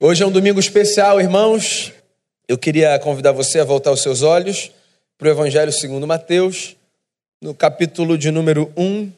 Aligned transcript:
Hoje 0.00 0.24
é 0.24 0.26
um 0.26 0.32
domingo 0.32 0.58
especial, 0.58 1.20
irmãos. 1.20 1.92
Eu 2.48 2.58
queria 2.58 2.98
convidar 2.98 3.30
você 3.30 3.60
a 3.60 3.64
voltar 3.64 3.92
os 3.92 4.02
seus 4.02 4.22
olhos 4.22 4.72
para 5.16 5.28
o 5.28 5.30
Evangelho 5.30 5.70
segundo 5.72 6.04
Mateus, 6.04 6.76
no 7.40 7.54
capítulo 7.54 8.18
de 8.18 8.32
número 8.32 8.72
1. 8.76 9.12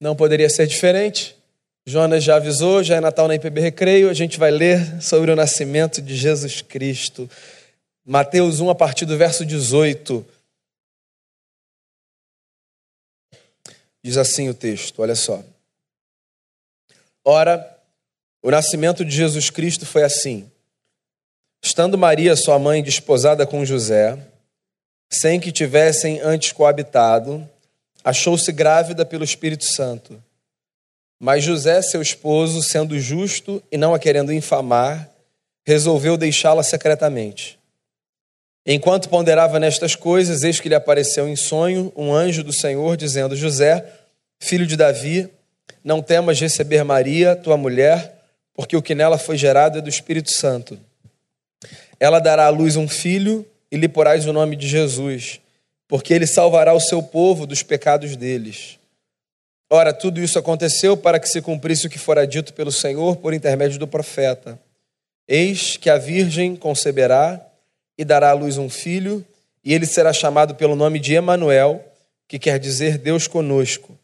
Não 0.00 0.14
poderia 0.14 0.48
ser 0.48 0.68
diferente. 0.68 1.36
Jonas 1.84 2.22
já 2.22 2.36
avisou, 2.36 2.84
já 2.84 2.94
é 2.94 3.00
Natal 3.00 3.26
na 3.26 3.34
IPB 3.34 3.60
Recreio. 3.60 4.08
A 4.08 4.14
gente 4.14 4.38
vai 4.38 4.52
ler 4.52 5.02
sobre 5.02 5.32
o 5.32 5.36
nascimento 5.36 6.00
de 6.00 6.14
Jesus 6.14 6.62
Cristo. 6.62 7.28
Mateus 8.06 8.60
1, 8.60 8.70
a 8.70 8.74
partir 8.74 9.04
do 9.04 9.18
verso 9.18 9.44
18. 9.44 10.24
Diz 14.00 14.16
assim 14.16 14.48
o 14.48 14.54
texto, 14.54 15.02
olha 15.02 15.16
só. 15.16 15.42
Ora, 17.24 17.79
o 18.42 18.50
nascimento 18.50 19.04
de 19.04 19.14
Jesus 19.14 19.50
Cristo 19.50 19.84
foi 19.84 20.02
assim. 20.02 20.50
Estando 21.62 21.98
Maria, 21.98 22.34
sua 22.36 22.58
mãe, 22.58 22.82
desposada 22.82 23.46
com 23.46 23.64
José, 23.64 24.18
sem 25.10 25.38
que 25.38 25.52
tivessem 25.52 26.20
antes 26.20 26.52
coabitado, 26.52 27.46
achou-se 28.02 28.50
grávida 28.50 29.04
pelo 29.04 29.24
Espírito 29.24 29.64
Santo. 29.64 30.22
Mas 31.18 31.44
José, 31.44 31.82
seu 31.82 32.00
esposo, 32.00 32.62
sendo 32.62 32.98
justo 32.98 33.62
e 33.70 33.76
não 33.76 33.92
a 33.92 33.98
querendo 33.98 34.32
infamar, 34.32 35.10
resolveu 35.66 36.16
deixá-la 36.16 36.62
secretamente. 36.62 37.58
Enquanto 38.64 39.10
ponderava 39.10 39.58
nestas 39.58 39.94
coisas, 39.94 40.42
eis 40.42 40.60
que 40.60 40.68
lhe 40.68 40.74
apareceu 40.74 41.28
em 41.28 41.36
sonho 41.36 41.92
um 41.94 42.12
anjo 42.12 42.42
do 42.42 42.52
Senhor, 42.52 42.96
dizendo: 42.96 43.36
José, 43.36 43.84
filho 44.38 44.66
de 44.66 44.76
Davi, 44.76 45.28
não 45.84 46.00
temas 46.00 46.40
receber 46.40 46.84
Maria, 46.84 47.36
tua 47.36 47.56
mulher 47.58 48.19
porque 48.60 48.76
o 48.76 48.82
que 48.82 48.94
nela 48.94 49.16
foi 49.16 49.38
gerado 49.38 49.78
é 49.78 49.80
do 49.80 49.88
Espírito 49.88 50.30
Santo. 50.30 50.78
Ela 51.98 52.18
dará 52.18 52.44
à 52.44 52.50
luz 52.50 52.76
um 52.76 52.86
filho 52.86 53.46
e 53.72 53.76
lhe 53.78 53.88
porás 53.88 54.26
o 54.26 54.34
nome 54.34 54.54
de 54.54 54.68
Jesus, 54.68 55.40
porque 55.88 56.12
ele 56.12 56.26
salvará 56.26 56.74
o 56.74 56.78
seu 56.78 57.02
povo 57.02 57.46
dos 57.46 57.62
pecados 57.62 58.16
deles. 58.16 58.78
Ora, 59.70 59.94
tudo 59.94 60.20
isso 60.20 60.38
aconteceu 60.38 60.94
para 60.94 61.18
que 61.18 61.26
se 61.26 61.40
cumprisse 61.40 61.86
o 61.86 61.90
que 61.90 61.98
fora 61.98 62.26
dito 62.26 62.52
pelo 62.52 62.70
Senhor 62.70 63.16
por 63.16 63.32
intermédio 63.32 63.78
do 63.78 63.88
profeta. 63.88 64.60
Eis 65.26 65.78
que 65.78 65.88
a 65.88 65.96
virgem 65.96 66.54
conceberá 66.54 67.40
e 67.96 68.04
dará 68.04 68.28
à 68.28 68.34
luz 68.34 68.58
um 68.58 68.68
filho, 68.68 69.24
e 69.64 69.72
ele 69.72 69.86
será 69.86 70.12
chamado 70.12 70.54
pelo 70.54 70.76
nome 70.76 70.98
de 70.98 71.14
Emanuel, 71.14 71.82
que 72.28 72.38
quer 72.38 72.58
dizer 72.58 72.98
Deus 72.98 73.26
conosco. 73.26 73.98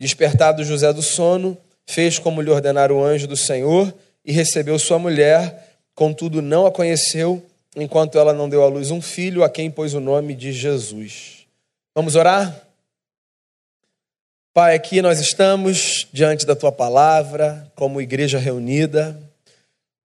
Despertado 0.00 0.64
José 0.64 0.92
do 0.92 1.00
sono, 1.00 1.56
fez 1.86 2.18
como 2.18 2.40
lhe 2.40 2.50
ordenara 2.50 2.94
o 2.94 3.02
anjo 3.02 3.26
do 3.26 3.36
Senhor 3.36 3.92
e 4.24 4.32
recebeu 4.32 4.78
sua 4.78 4.98
mulher, 4.98 5.78
contudo 5.94 6.40
não 6.40 6.66
a 6.66 6.72
conheceu, 6.72 7.44
enquanto 7.76 8.18
ela 8.18 8.32
não 8.32 8.48
deu 8.48 8.62
à 8.62 8.68
luz 8.68 8.90
um 8.90 9.02
filho, 9.02 9.42
a 9.42 9.50
quem 9.50 9.70
pôs 9.70 9.94
o 9.94 10.00
nome 10.00 10.34
de 10.34 10.52
Jesus. 10.52 11.46
Vamos 11.94 12.14
orar? 12.14 12.62
Pai, 14.52 14.76
aqui 14.76 15.02
nós 15.02 15.18
estamos 15.18 16.06
diante 16.12 16.46
da 16.46 16.54
tua 16.54 16.70
palavra, 16.70 17.70
como 17.74 18.00
igreja 18.00 18.38
reunida, 18.38 19.20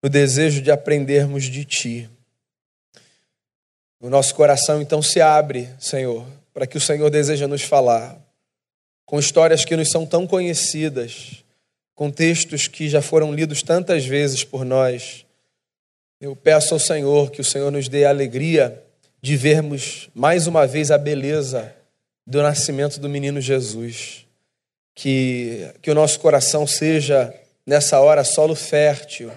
no 0.02 0.08
desejo 0.08 0.60
de 0.60 0.70
aprendermos 0.70 1.44
de 1.44 1.64
ti. 1.64 2.10
O 4.00 4.08
nosso 4.08 4.34
coração 4.34 4.80
então 4.80 5.00
se 5.02 5.20
abre, 5.20 5.68
Senhor, 5.78 6.26
para 6.52 6.66
que 6.66 6.76
o 6.76 6.80
Senhor 6.80 7.10
deseja 7.10 7.46
nos 7.46 7.62
falar, 7.62 8.18
com 9.04 9.18
histórias 9.18 9.64
que 9.64 9.76
nos 9.76 9.90
são 9.90 10.06
tão 10.06 10.26
conhecidas, 10.26 11.39
com 12.00 12.10
textos 12.10 12.66
que 12.66 12.88
já 12.88 13.02
foram 13.02 13.30
lidos 13.30 13.62
tantas 13.62 14.06
vezes 14.06 14.42
por 14.42 14.64
nós. 14.64 15.26
Eu 16.18 16.34
peço 16.34 16.72
ao 16.72 16.80
Senhor 16.80 17.30
que 17.30 17.42
o 17.42 17.44
Senhor 17.44 17.70
nos 17.70 17.90
dê 17.90 18.06
a 18.06 18.08
alegria 18.08 18.82
de 19.20 19.36
vermos 19.36 20.08
mais 20.14 20.46
uma 20.46 20.66
vez 20.66 20.90
a 20.90 20.96
beleza 20.96 21.76
do 22.26 22.40
nascimento 22.42 22.98
do 22.98 23.06
menino 23.06 23.38
Jesus. 23.38 24.24
Que, 24.94 25.70
que 25.82 25.90
o 25.90 25.94
nosso 25.94 26.18
coração 26.20 26.66
seja, 26.66 27.34
nessa 27.66 28.00
hora, 28.00 28.24
solo 28.24 28.54
fértil, 28.54 29.30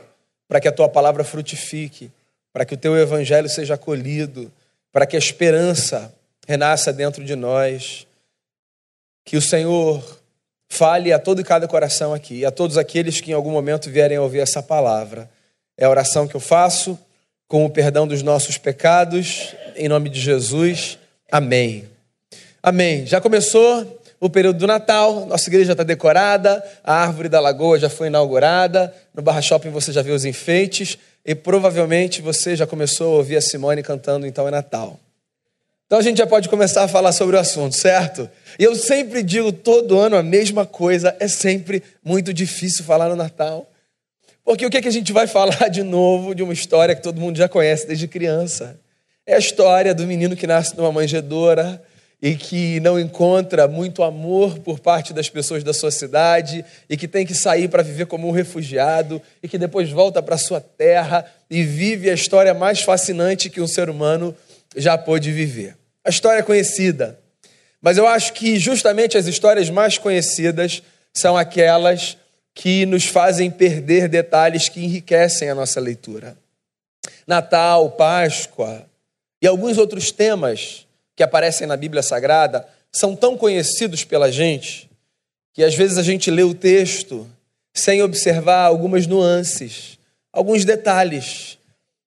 para 0.48 0.62
que 0.62 0.68
a 0.70 0.72
tua 0.72 0.88
palavra 0.88 1.26
frutifique, 1.26 2.10
para 2.54 2.64
que 2.64 2.76
o 2.76 2.78
teu 2.78 2.98
evangelho 2.98 3.50
seja 3.50 3.74
acolhido, 3.74 4.50
para 4.90 5.06
que 5.06 5.18
a 5.18 5.20
esperança 5.20 6.16
renasça 6.48 6.94
dentro 6.94 7.26
de 7.26 7.36
nós. 7.36 8.08
Que 9.26 9.36
o 9.36 9.42
Senhor 9.42 10.23
fale 10.74 11.14
a 11.14 11.20
todo 11.20 11.40
e 11.40 11.44
cada 11.44 11.68
coração 11.68 12.16
aqui, 12.16 12.44
a 12.44 12.50
todos 12.50 12.80
aqueles 12.80 13.22
que 13.22 13.30
em 13.30 13.34
algum 13.36 13.52
momento 13.52 13.92
vierem 13.92 14.18
ouvir 14.18 14.40
essa 14.40 14.62
palavra. 14.62 15.30
É 15.78 15.86
a 15.86 15.90
oração 15.90 16.28
que 16.28 16.34
eu 16.34 16.40
faço 16.40 16.98
com 17.48 17.64
o 17.64 17.70
perdão 17.70 18.08
dos 18.08 18.24
nossos 18.24 18.58
pecados, 18.58 19.54
em 19.76 19.88
nome 19.88 20.10
de 20.10 20.20
Jesus. 20.20 20.98
Amém. 21.32 21.88
Amém. 22.62 23.06
Já 23.06 23.22
começou 23.22 24.02
o 24.20 24.32
período 24.32 24.58
do 24.58 24.66
Natal, 24.66 25.28
nossa 25.28 25.48
igreja 25.48 25.74
está 25.74 25.84
decorada, 25.84 26.64
a 26.84 26.96
árvore 26.96 27.30
da 27.30 27.40
lagoa 27.40 27.78
já 27.78 27.90
foi 27.90 28.08
inaugurada, 28.08 28.92
no 29.14 29.22
Barra 29.22 29.44
Shopping 29.44 29.70
você 29.70 29.92
já 29.92 30.02
viu 30.02 30.16
os 30.16 30.26
enfeites 30.26 30.98
e 31.24 31.36
provavelmente 31.36 32.20
você 32.20 32.56
já 32.56 32.66
começou 32.66 33.14
a 33.14 33.18
ouvir 33.18 33.38
a 33.38 33.42
Simone 33.42 33.84
cantando 33.84 34.26
Então 34.26 34.48
é 34.48 34.52
Natal. 34.52 35.00
Então 35.86 36.00
a 36.00 36.02
gente 36.02 36.18
já 36.18 36.28
pode 36.28 36.50
começar 36.50 36.84
a 36.84 36.88
falar 36.88 37.12
sobre 37.12 37.36
o 37.36 37.40
assunto, 37.40 37.76
certo? 37.76 38.30
E 38.58 38.64
eu 38.64 38.76
sempre 38.76 39.22
digo 39.22 39.52
todo 39.52 40.00
ano 40.00 40.16
a 40.16 40.24
mesma 40.24 40.66
coisa, 40.66 41.16
é 41.20 41.28
sempre 41.28 41.84
muito 42.04 42.34
difícil 42.34 42.84
falar 42.84 43.10
no 43.10 43.16
Natal. 43.16 43.70
Porque 44.44 44.66
o 44.66 44.70
que, 44.70 44.78
é 44.78 44.82
que 44.82 44.88
a 44.88 44.92
gente 44.92 45.14
vai 45.14 45.28
falar 45.28 45.70
de 45.70 45.84
novo 45.84 46.34
de 46.34 46.44
uma 46.44 46.54
história 46.54 46.96
que 46.96 47.04
todo 47.04 47.22
mundo 47.22 47.38
já 47.38 47.48
conhece 47.48 47.88
desde 47.88 48.08
criança? 48.08 48.80
É 49.26 49.36
a 49.36 49.40
história 49.40 49.94
do 49.94 50.06
menino 50.06 50.36
que 50.36 50.48
nasce 50.48 50.76
numa 50.76 50.92
manjedoura 50.92 51.82
e 52.22 52.36
que 52.36 52.80
não 52.80 52.98
encontra 52.98 53.68
muito 53.68 54.02
amor 54.02 54.60
por 54.60 54.80
parte 54.80 55.14
das 55.14 55.30
pessoas 55.30 55.62
da 55.62 55.74
sua 55.74 55.92
cidade 55.92 56.64
e 56.90 56.96
que 56.96 57.06
tem 57.08 57.26
que 57.26 57.34
sair 57.34 57.68
para 57.68 57.84
viver 57.84 58.06
como 58.06 58.28
um 58.30 58.32
refugiado 58.32 59.22
e 59.42 59.48
que 59.48 59.58
depois 59.58 59.90
volta 59.90 60.22
para 60.22 60.38
sua 60.38 60.62
terra 60.62 61.26
e 61.50 61.64
vive 61.64 62.10
a 62.10 62.14
história 62.14 62.54
mais 62.54 62.82
fascinante 62.82 63.50
que 63.50 63.60
um 63.60 63.68
ser 63.68 63.90
humano 63.90 64.34
já 64.76 64.98
pôde 64.98 65.32
viver. 65.32 65.76
A 66.04 66.10
história 66.10 66.40
é 66.40 66.44
conhecida, 66.44 67.20
mas 67.82 67.98
eu 67.98 68.08
acho 68.08 68.34
que 68.34 68.58
justamente 68.58 69.18
as 69.18 69.26
histórias 69.26 69.70
mais 69.70 69.98
conhecidas 69.98 70.82
são 71.14 71.38
aquelas 71.38 72.18
que 72.54 72.86
nos 72.86 73.06
fazem 73.06 73.50
perder 73.50 74.08
detalhes 74.08 74.70
que 74.70 74.84
enriquecem 74.84 75.50
a 75.50 75.56
nossa 75.56 75.80
leitura. 75.80 76.38
Natal, 77.26 77.92
Páscoa 77.92 78.86
e 79.42 79.48
alguns 79.48 79.78
outros 79.78 80.12
temas 80.12 80.86
que 81.16 81.24
aparecem 81.24 81.68
na 81.68 81.78
Bíblia 81.78 82.02
Sagrada 82.02 82.68
são 82.92 83.16
tão 83.16 83.38
conhecidos 83.38 84.04
pela 84.04 84.32
gente 84.32 84.90
que 85.54 85.64
às 85.64 85.76
vezes 85.76 85.98
a 85.98 86.04
gente 86.04 86.32
lê 86.32 86.44
o 86.44 86.54
texto 86.54 87.30
sem 87.74 88.02
observar 88.02 88.66
algumas 88.66 89.08
nuances, 89.08 90.00
alguns 90.32 90.66
detalhes 90.66 91.58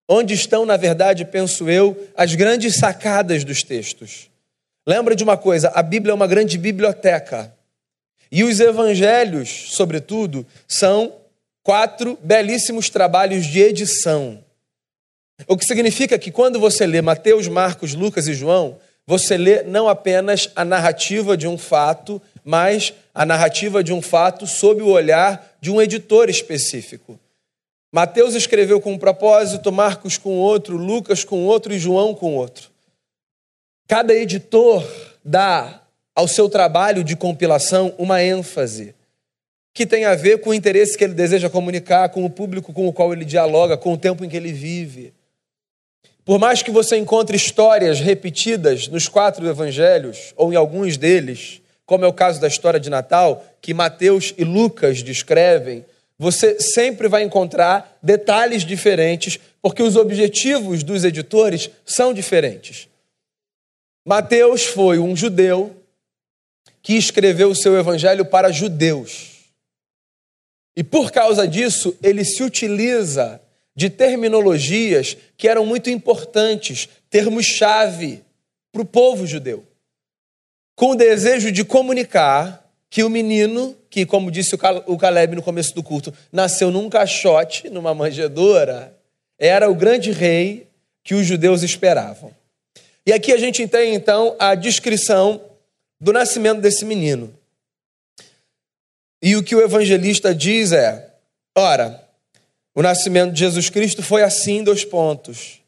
Onde 0.09 0.34
estão, 0.34 0.65
na 0.65 0.77
verdade, 0.77 1.25
penso 1.25 1.69
eu, 1.69 2.09
as 2.17 2.34
grandes 2.34 2.77
sacadas 2.77 3.43
dos 3.43 3.62
textos? 3.62 4.31
Lembra 4.87 5.17
de 5.17 5.25
uma 5.25 5.37
coisa: 5.37 5.71
a 5.75 5.83
Bíblia 5.83 6.12
é 6.12 6.15
uma 6.15 6.27
grande 6.27 6.56
biblioteca. 6.56 7.53
E 8.31 8.45
os 8.45 8.61
evangelhos, 8.61 9.66
sobretudo, 9.71 10.47
são 10.66 11.15
quatro 11.62 12.19
belíssimos 12.22 12.89
trabalhos 12.89 13.47
de 13.47 13.61
edição. 13.61 14.39
O 15.47 15.56
que 15.56 15.66
significa 15.66 16.19
que 16.19 16.31
quando 16.31 16.59
você 16.59 16.87
lê 16.87 17.03
Mateus, 17.03 17.49
Marcos, 17.49 17.95
Lucas 17.95 18.27
e 18.27 18.34
João, 18.34 18.78
você 19.06 19.37
lê 19.37 19.62
não 19.62 19.89
apenas 19.89 20.49
a 20.56 20.65
narrativa 20.65 21.37
de 21.37 21.47
um 21.47 21.59
fato, 21.59 22.21
mas 22.45 22.95
a 23.15 23.27
narrativa 23.27 23.83
de 23.83 23.93
um 23.93 24.00
fato 24.00 24.47
sob 24.47 24.83
o 24.83 24.89
olhar 24.89 25.56
de 25.61 25.71
um 25.71 25.81
editor 25.81 26.31
específico. 26.31 27.19
Mateus 27.93 28.34
escreveu 28.34 28.81
com 28.81 28.93
um 28.93 28.99
propósito, 28.99 29.72
Marcos 29.72 30.19
com 30.19 30.39
outro, 30.39 30.77
Lucas 30.77 31.25
com 31.25 31.45
outro 31.45 31.72
e 31.72 31.78
João 31.78 32.15
com 32.15 32.34
outro. 32.34 32.71
Cada 33.87 34.15
editor 34.15 34.84
dá 35.25 35.83
ao 36.15 36.27
seu 36.27 36.49
trabalho 36.49 37.05
de 37.05 37.15
compilação 37.15 37.95
uma 37.99 38.22
ênfase 38.22 38.95
que 39.72 39.87
tem 39.87 40.07
a 40.07 40.15
ver 40.15 40.41
com 40.41 40.51
o 40.51 40.55
interesse 40.55 40.97
que 40.97 41.05
ele 41.05 41.13
deseja 41.13 41.51
comunicar 41.51 42.09
com 42.09 42.25
o 42.25 42.31
público 42.31 42.72
com 42.72 42.89
o 42.89 42.93
qual 42.95 43.13
ele 43.13 43.27
dialoga, 43.27 43.77
com 43.77 43.93
o 43.93 43.99
tempo 43.99 44.25
em 44.25 44.28
que 44.28 44.37
ele 44.37 44.51
vive. 44.51 45.13
Por 46.25 46.39
mais 46.39 46.63
que 46.63 46.71
você 46.71 46.97
encontre 46.97 47.37
histórias 47.37 48.01
repetidas 48.01 48.89
nos 48.89 49.07
quatro 49.07 49.47
evangelhos, 49.47 50.33
ou 50.34 50.51
em 50.51 50.57
alguns 50.57 50.97
deles, 50.97 51.60
como 51.84 52.07
é 52.07 52.09
o 52.09 52.13
caso 52.13 52.41
da 52.41 52.49
história 52.49 52.81
de 52.81 52.89
Natal, 52.89 53.45
que 53.60 53.75
Mateus 53.75 54.33
e 54.39 54.45
Lucas 54.45 55.03
descrevem, 55.03 55.84
você 56.18 56.59
sempre 56.59 57.09
vai 57.09 57.22
encontrar 57.22 57.98
detalhes 58.03 58.65
diferentes, 58.65 59.39
porque 59.60 59.83
os 59.83 59.97
objetivos 59.97 60.83
dos 60.83 61.04
editores 61.04 61.71
são 61.84 62.15
diferentes. 62.15 62.89
Mateus 64.04 64.65
foi 64.65 64.98
um 64.98 65.15
judeu 65.15 65.77
que 66.80 66.95
escreveu 66.95 67.51
o 67.51 67.54
seu 67.54 67.77
evangelho 67.77 68.24
para 68.24 68.53
judeus. 68.53 69.51
E 70.77 70.84
por 70.84 71.10
causa 71.10 71.47
disso, 71.47 71.97
ele 72.03 72.24
se 72.24 72.42
utiliza 72.42 73.41
de 73.74 73.91
terminologias 73.91 75.16
que 75.36 75.48
eram 75.48 75.66
muito 75.66 75.91
importantes, 75.91 76.89
termos-chave 77.10 78.22
para 78.72 78.83
o 78.83 78.86
povo 78.86 79.27
judeu, 79.27 79.65
com 80.74 80.92
o 80.92 80.95
desejo 80.95 81.51
de 81.51 81.65
comunicar 81.65 82.66
que 82.88 83.03
o 83.03 83.10
menino, 83.10 83.77
que, 83.91 84.06
como 84.06 84.30
disse 84.30 84.54
o 84.86 84.97
Caleb 84.97 85.34
no 85.34 85.42
começo 85.42 85.74
do 85.74 85.83
culto, 85.83 86.12
nasceu 86.33 86.71
num 86.71 86.88
caixote, 86.88 87.68
numa 87.68 87.94
manjedoura, 87.94 88.97
era 89.38 89.71
o 89.71 89.74
grande 89.74 90.12
rei 90.12 90.68
que 91.03 91.15
os 91.15 91.27
judeus 91.27 91.62
esperavam. 91.62 92.34
E 93.04 93.12
aqui 93.12 93.33
a 93.33 93.36
gente 93.36 93.66
tem 93.68 93.94
então 93.94 94.34
a 94.38 94.54
descrição 94.54 95.41
do 96.00 96.12
nascimento 96.12 96.60
desse 96.60 96.84
menino. 96.84 97.33
E 99.22 99.36
o 99.36 99.42
que 99.42 99.54
o 99.54 99.62
evangelista 99.62 100.34
diz 100.34 100.72
é: 100.72 101.15
ora, 101.56 102.03
o 102.74 102.83
nascimento 102.83 103.33
de 103.33 103.41
Jesus 103.41 103.71
Cristo 103.71 104.03
foi 104.03 104.22
assim, 104.22 104.62
dois 104.62 104.84
pontos. 104.84 105.60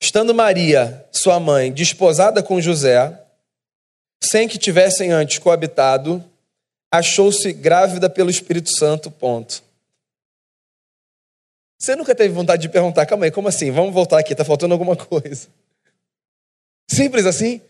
Estando 0.00 0.34
Maria, 0.34 1.06
sua 1.12 1.38
mãe, 1.38 1.72
desposada 1.72 2.42
com 2.42 2.60
José, 2.60 3.21
sem 4.22 4.46
que 4.46 4.58
tivessem 4.58 5.10
antes 5.12 5.38
coabitado, 5.38 6.24
achou-se 6.90 7.52
grávida 7.52 8.08
pelo 8.08 8.30
Espírito 8.30 8.70
Santo, 8.70 9.10
ponto. 9.10 9.62
Você 11.78 11.96
nunca 11.96 12.14
teve 12.14 12.32
vontade 12.32 12.62
de 12.62 12.68
perguntar, 12.68 13.04
calma 13.06 13.24
aí, 13.24 13.30
como 13.32 13.48
assim? 13.48 13.72
Vamos 13.72 13.92
voltar 13.92 14.20
aqui, 14.20 14.32
está 14.32 14.44
faltando 14.44 14.72
alguma 14.72 14.94
coisa. 14.94 15.48
Simples 16.88 17.26
assim? 17.26 17.60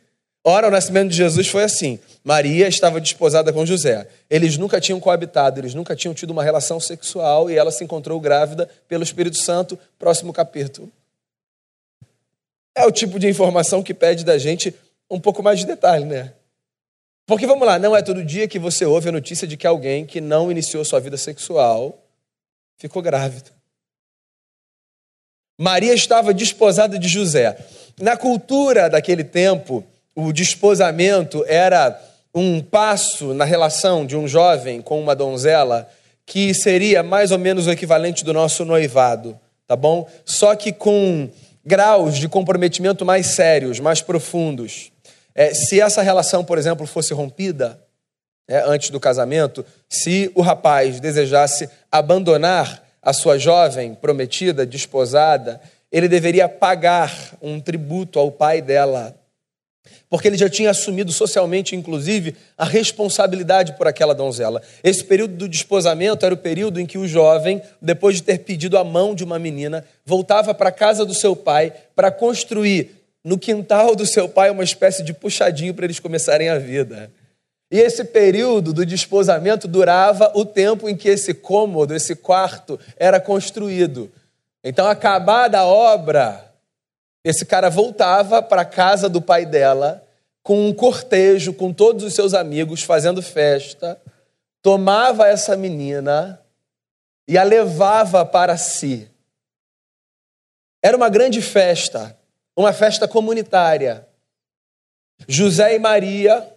Ora, 0.45 0.69
o 0.69 0.71
nascimento 0.71 1.11
de 1.11 1.17
Jesus 1.17 1.49
foi 1.49 1.63
assim. 1.63 1.99
Maria 2.23 2.69
estava 2.69 3.01
desposada 3.01 3.53
com 3.53 3.65
José. 3.65 4.07
Eles 4.29 4.59
nunca 4.59 4.81
tinham 4.81 5.01
coabitado, 5.01 5.59
eles 5.59 5.73
nunca 5.73 5.97
tinham 5.97 6.13
tido 6.13 6.31
uma 6.31 6.43
relação 6.43 6.79
sexual 6.79 7.49
e 7.49 7.57
ela 7.57 7.71
se 7.71 7.85
encontrou 7.85 8.21
grávida 8.21 8.69
pelo 8.87 9.05
Espírito 9.05 9.39
Santo. 9.39 9.79
Próximo 9.99 10.33
capítulo. 10.33 10.91
É 12.75 12.85
o 12.85 12.91
tipo 12.91 13.19
de 13.19 13.29
informação 13.29 13.83
que 13.83 13.95
pede 13.95 14.25
da 14.25 14.37
gente 14.37 14.75
um 15.09 15.21
pouco 15.21 15.43
mais 15.43 15.61
de 15.61 15.67
detalhe, 15.67 16.05
né? 16.05 16.33
Porque 17.27 17.47
vamos 17.47 17.67
lá, 17.67 17.79
não 17.79 17.95
é 17.95 18.03
todo 18.03 18.25
dia 18.25 18.49
que 18.49 18.59
você 18.59 18.85
ouve 18.85 19.09
a 19.09 19.13
notícia 19.13 19.47
de 19.47 19.57
que 19.57 19.67
alguém 19.67 20.05
que 20.05 20.21
não 20.21 20.51
iniciou 20.51 20.85
sua 20.85 21.01
vida 21.01 21.17
sexual 21.17 21.99
ficou 22.77 23.01
grávida. 23.01 23.51
Maria 25.59 25.95
estava 25.95 26.35
desposada 26.35 26.99
de 26.99 27.09
José. 27.09 27.57
Na 28.01 28.17
cultura 28.17 28.91
daquele 28.91 29.23
tempo, 29.23 29.85
o 30.15 30.33
desposamento 30.33 31.45
era 31.47 32.01
um 32.35 32.61
passo 32.61 33.35
na 33.35 33.45
relação 33.45 34.05
de 34.05 34.17
um 34.17 34.27
jovem 34.27 34.81
com 34.81 35.01
uma 35.01 35.15
donzela 35.15 35.89
que 36.25 36.55
seria 36.55 37.03
mais 37.03 37.31
ou 37.31 37.39
menos 37.39 37.67
o 37.67 37.71
equivalente 37.71 38.25
do 38.25 38.33
nosso 38.33 38.65
noivado, 38.65 39.39
tá 39.67 39.77
bom? 39.77 40.09
Só 40.25 40.55
que 40.55 40.73
com 40.73 41.29
graus 41.65 42.17
de 42.17 42.29
comprometimento 42.29 43.05
mais 43.05 43.27
sérios, 43.27 43.79
mais 43.81 44.01
profundos. 44.01 44.92
É, 45.35 45.55
se 45.55 45.81
essa 45.81 46.03
relação, 46.03 46.45
por 46.45 46.59
exemplo, 46.59 46.87
fosse 46.87 47.15
rompida 47.15 47.81
é, 48.49 48.63
antes 48.67 48.91
do 48.91 49.01
casamento, 49.01 49.65
se 49.89 50.31
o 50.35 50.43
rapaz 50.43 51.01
desejasse 51.01 51.69
abandonar 51.91 52.83
a 53.01 53.13
sua 53.13 53.39
jovem 53.39 53.95
prometida, 53.95 54.67
desposada, 54.67 55.61
ele 55.91 56.09
deveria 56.09 56.49
pagar 56.49 57.35
um 57.43 57.61
tributo 57.61 58.19
ao 58.19 58.31
pai 58.31 58.63
dela, 58.63 59.15
porque 60.09 60.29
ele 60.29 60.39
já 60.39 60.49
tinha 60.49 60.71
assumido 60.71 61.11
socialmente, 61.13 61.75
inclusive, 61.75 62.37
a 62.57 62.65
responsabilidade 62.65 63.73
por 63.77 63.89
aquela 63.89 64.15
donzela. 64.15 64.63
Esse 64.85 65.03
período 65.03 65.35
do 65.35 65.49
desposamento 65.49 66.25
era 66.25 66.35
o 66.35 66.39
período 66.39 66.79
em 66.79 66.87
que 66.87 66.99
o 66.99 67.09
jovem, 67.09 67.61
depois 67.81 68.17
de 68.17 68.23
ter 68.23 68.39
pedido 68.39 68.79
a 68.79 68.85
mão 68.85 69.15
de 69.15 69.25
uma 69.25 69.39
menina, 69.39 69.85
voltava 70.05 70.55
para 70.55 70.69
a 70.69 70.73
casa 70.73 71.05
do 71.05 71.15
seu 71.15 71.35
pai 71.35 71.73
para 71.97 72.11
construir 72.11 73.02
no 73.25 73.39
quintal 73.39 73.95
do 73.95 74.07
seu 74.07 74.29
pai 74.29 74.51
uma 74.51 74.65
espécie 74.65 75.03
de 75.03 75.13
puxadinho 75.13 75.75
para 75.75 75.85
eles 75.85 76.01
começarem 76.01 76.49
a 76.49 76.59
vida. 76.59 77.11
E 77.71 77.79
esse 77.79 78.05
período 78.05 78.73
do 78.73 78.85
desposamento 78.85 79.67
durava 79.67 80.31
o 80.35 80.45
tempo 80.45 80.89
em 80.89 80.97
que 80.97 81.09
esse 81.09 81.33
cômodo, 81.33 81.95
esse 81.95 82.15
quarto, 82.15 82.79
era 82.97 83.19
construído. 83.19 84.13
Então, 84.63 84.87
acabada 84.87 85.59
a 85.59 85.65
obra, 85.65 86.53
esse 87.25 87.47
cara 87.47 87.71
voltava 87.71 88.43
para 88.43 88.63
a 88.63 88.67
casa 88.67 89.09
do 89.09 89.23
pai 89.23 89.47
dela 89.47 90.07
com 90.43 90.69
um 90.69 90.75
cortejo, 90.75 91.55
com 91.55 91.73
todos 91.73 92.05
os 92.05 92.15
seus 92.15 92.35
amigos, 92.35 92.83
fazendo 92.83 93.23
festa, 93.23 94.01
tomava 94.61 95.29
essa 95.29 95.57
menina 95.57 96.41
e 97.29 97.39
a 97.39 97.43
levava 97.43 98.27
para 98.27 98.57
si. 98.57 99.09
Era 100.83 100.97
uma 100.97 101.09
grande 101.09 101.41
festa, 101.41 102.19
uma 102.57 102.73
festa 102.73 103.09
comunitária. 103.09 104.07
José 105.27 105.75
e 105.75 105.79
Maria, 105.79 106.49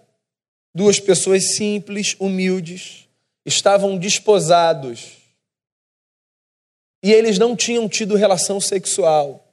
duas 0.73 0.99
pessoas 0.99 1.55
simples, 1.55 2.15
humildes, 2.19 3.07
estavam 3.45 3.97
desposados 3.97 5.17
e 7.03 7.13
eles 7.13 7.37
não 7.37 7.55
tinham 7.55 7.87
tido 7.87 8.15
relação 8.15 8.59
sexual. 8.59 9.45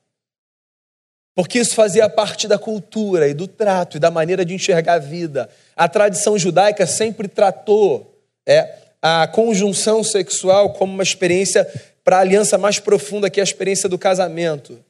Porque 1.34 1.58
isso 1.58 1.74
fazia 1.74 2.08
parte 2.08 2.48
da 2.48 2.58
cultura 2.58 3.28
e 3.28 3.34
do 3.34 3.46
trato 3.46 3.96
e 3.96 4.00
da 4.00 4.10
maneira 4.10 4.44
de 4.44 4.54
enxergar 4.54 4.94
a 4.94 4.98
vida. 4.98 5.50
A 5.76 5.88
tradição 5.88 6.38
judaica 6.38 6.86
sempre 6.86 7.28
tratou 7.28 8.18
é, 8.46 8.78
a 9.00 9.26
conjunção 9.26 10.02
sexual 10.02 10.72
como 10.72 10.94
uma 10.94 11.02
experiência 11.02 11.70
para 12.02 12.16
a 12.16 12.20
aliança 12.20 12.56
mais 12.56 12.78
profunda 12.78 13.28
que 13.30 13.40
é 13.40 13.42
a 13.42 13.44
experiência 13.44 13.88
do 13.88 13.98
casamento. 13.98 14.82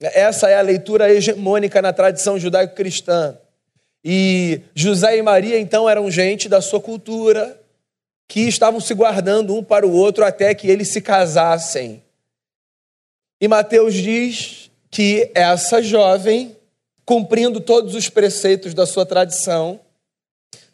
Essa 0.00 0.48
é 0.48 0.56
a 0.56 0.62
leitura 0.62 1.12
hegemônica 1.12 1.82
na 1.82 1.92
tradição 1.92 2.38
judaico-cristã. 2.38 3.36
E 4.04 4.60
José 4.74 5.16
e 5.16 5.22
Maria, 5.22 5.58
então, 5.58 5.88
eram 5.88 6.10
gente 6.10 6.48
da 6.48 6.60
sua 6.60 6.80
cultura, 6.80 7.60
que 8.28 8.42
estavam 8.42 8.80
se 8.80 8.94
guardando 8.94 9.54
um 9.54 9.64
para 9.64 9.86
o 9.86 9.92
outro 9.92 10.24
até 10.24 10.54
que 10.54 10.68
eles 10.68 10.92
se 10.92 11.00
casassem. 11.00 12.02
E 13.40 13.48
Mateus 13.48 13.94
diz 13.94 14.70
que 14.90 15.30
essa 15.34 15.82
jovem, 15.82 16.56
cumprindo 17.04 17.60
todos 17.60 17.94
os 17.94 18.08
preceitos 18.08 18.74
da 18.74 18.86
sua 18.86 19.06
tradição, 19.06 19.80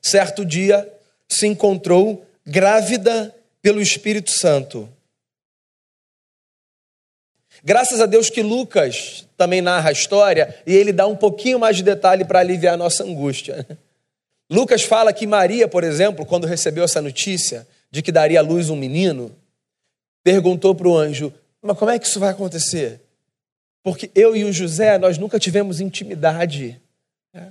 certo 0.03 0.45
dia 0.45 0.91
se 1.29 1.47
encontrou 1.47 2.27
grávida 2.45 3.35
pelo 3.63 3.81
Espírito 3.81 4.31
Santo. 4.31 4.89
Graças 7.67 7.99
a 8.03 8.05
Deus 8.05 8.29
que 8.29 8.43
Lucas 8.43 9.27
também 9.39 9.63
narra 9.63 9.89
a 9.89 9.93
história 9.93 10.55
e 10.67 10.75
ele 10.75 10.93
dá 10.93 11.07
um 11.07 11.17
pouquinho 11.17 11.59
mais 11.59 11.77
de 11.77 11.83
detalhe 11.83 12.23
para 12.23 12.41
aliviar 12.41 12.75
a 12.75 12.77
nossa 12.77 13.03
angústia. 13.05 13.67
Lucas 14.51 14.83
fala 14.83 15.15
que 15.15 15.27
Maria, 15.27 15.67
por 15.67 15.83
exemplo, 15.83 16.27
quando 16.27 16.47
recebeu 16.47 16.85
essa 16.85 17.01
notícia 17.01 17.67
de 17.91 18.03
que 18.03 18.13
daria 18.13 18.41
à 18.41 18.43
luz 18.43 18.69
um 18.69 18.77
menino, 18.77 19.35
perguntou 20.23 20.75
para 20.75 20.87
o 20.87 20.95
anjo: 20.95 21.33
Mas 21.63 21.79
como 21.79 21.91
é 21.91 21.99
que 21.99 22.07
isso 22.07 22.21
vai 22.21 22.29
acontecer? 22.29 23.01
Porque 23.83 24.11
eu 24.15 24.37
e 24.37 24.45
o 24.45 24.53
José, 24.53 24.99
nós 24.99 25.17
nunca 25.17 25.39
tivemos 25.39 25.81
intimidade. 25.81 26.79
É. 27.33 27.47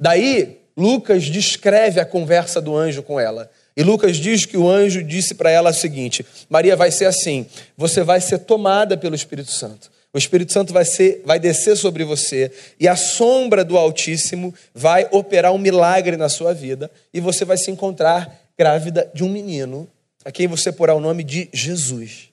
Daí, 0.00 0.60
Lucas 0.76 1.24
descreve 1.26 2.00
a 2.00 2.04
conversa 2.04 2.60
do 2.60 2.76
anjo 2.76 3.02
com 3.02 3.20
ela. 3.20 3.48
E 3.80 3.82
Lucas 3.82 4.18
diz 4.18 4.44
que 4.44 4.58
o 4.58 4.68
anjo 4.68 5.02
disse 5.02 5.34
para 5.34 5.50
ela 5.50 5.70
o 5.70 5.72
seguinte: 5.72 6.22
Maria 6.50 6.76
vai 6.76 6.90
ser 6.90 7.06
assim, 7.06 7.46
você 7.74 8.02
vai 8.02 8.20
ser 8.20 8.40
tomada 8.40 8.94
pelo 8.94 9.14
Espírito 9.14 9.50
Santo. 9.50 9.90
O 10.12 10.18
Espírito 10.18 10.52
Santo 10.52 10.70
vai, 10.70 10.84
ser, 10.84 11.22
vai 11.24 11.40
descer 11.40 11.78
sobre 11.78 12.04
você 12.04 12.52
e 12.78 12.86
a 12.86 12.94
sombra 12.94 13.64
do 13.64 13.78
Altíssimo 13.78 14.52
vai 14.74 15.08
operar 15.10 15.54
um 15.54 15.56
milagre 15.56 16.18
na 16.18 16.28
sua 16.28 16.52
vida 16.52 16.90
e 17.10 17.20
você 17.20 17.42
vai 17.42 17.56
se 17.56 17.70
encontrar 17.70 18.42
grávida 18.58 19.10
de 19.14 19.24
um 19.24 19.30
menino 19.30 19.88
a 20.26 20.30
quem 20.30 20.46
você 20.46 20.70
porá 20.70 20.94
o 20.94 21.00
nome 21.00 21.24
de 21.24 21.48
Jesus. 21.50 22.28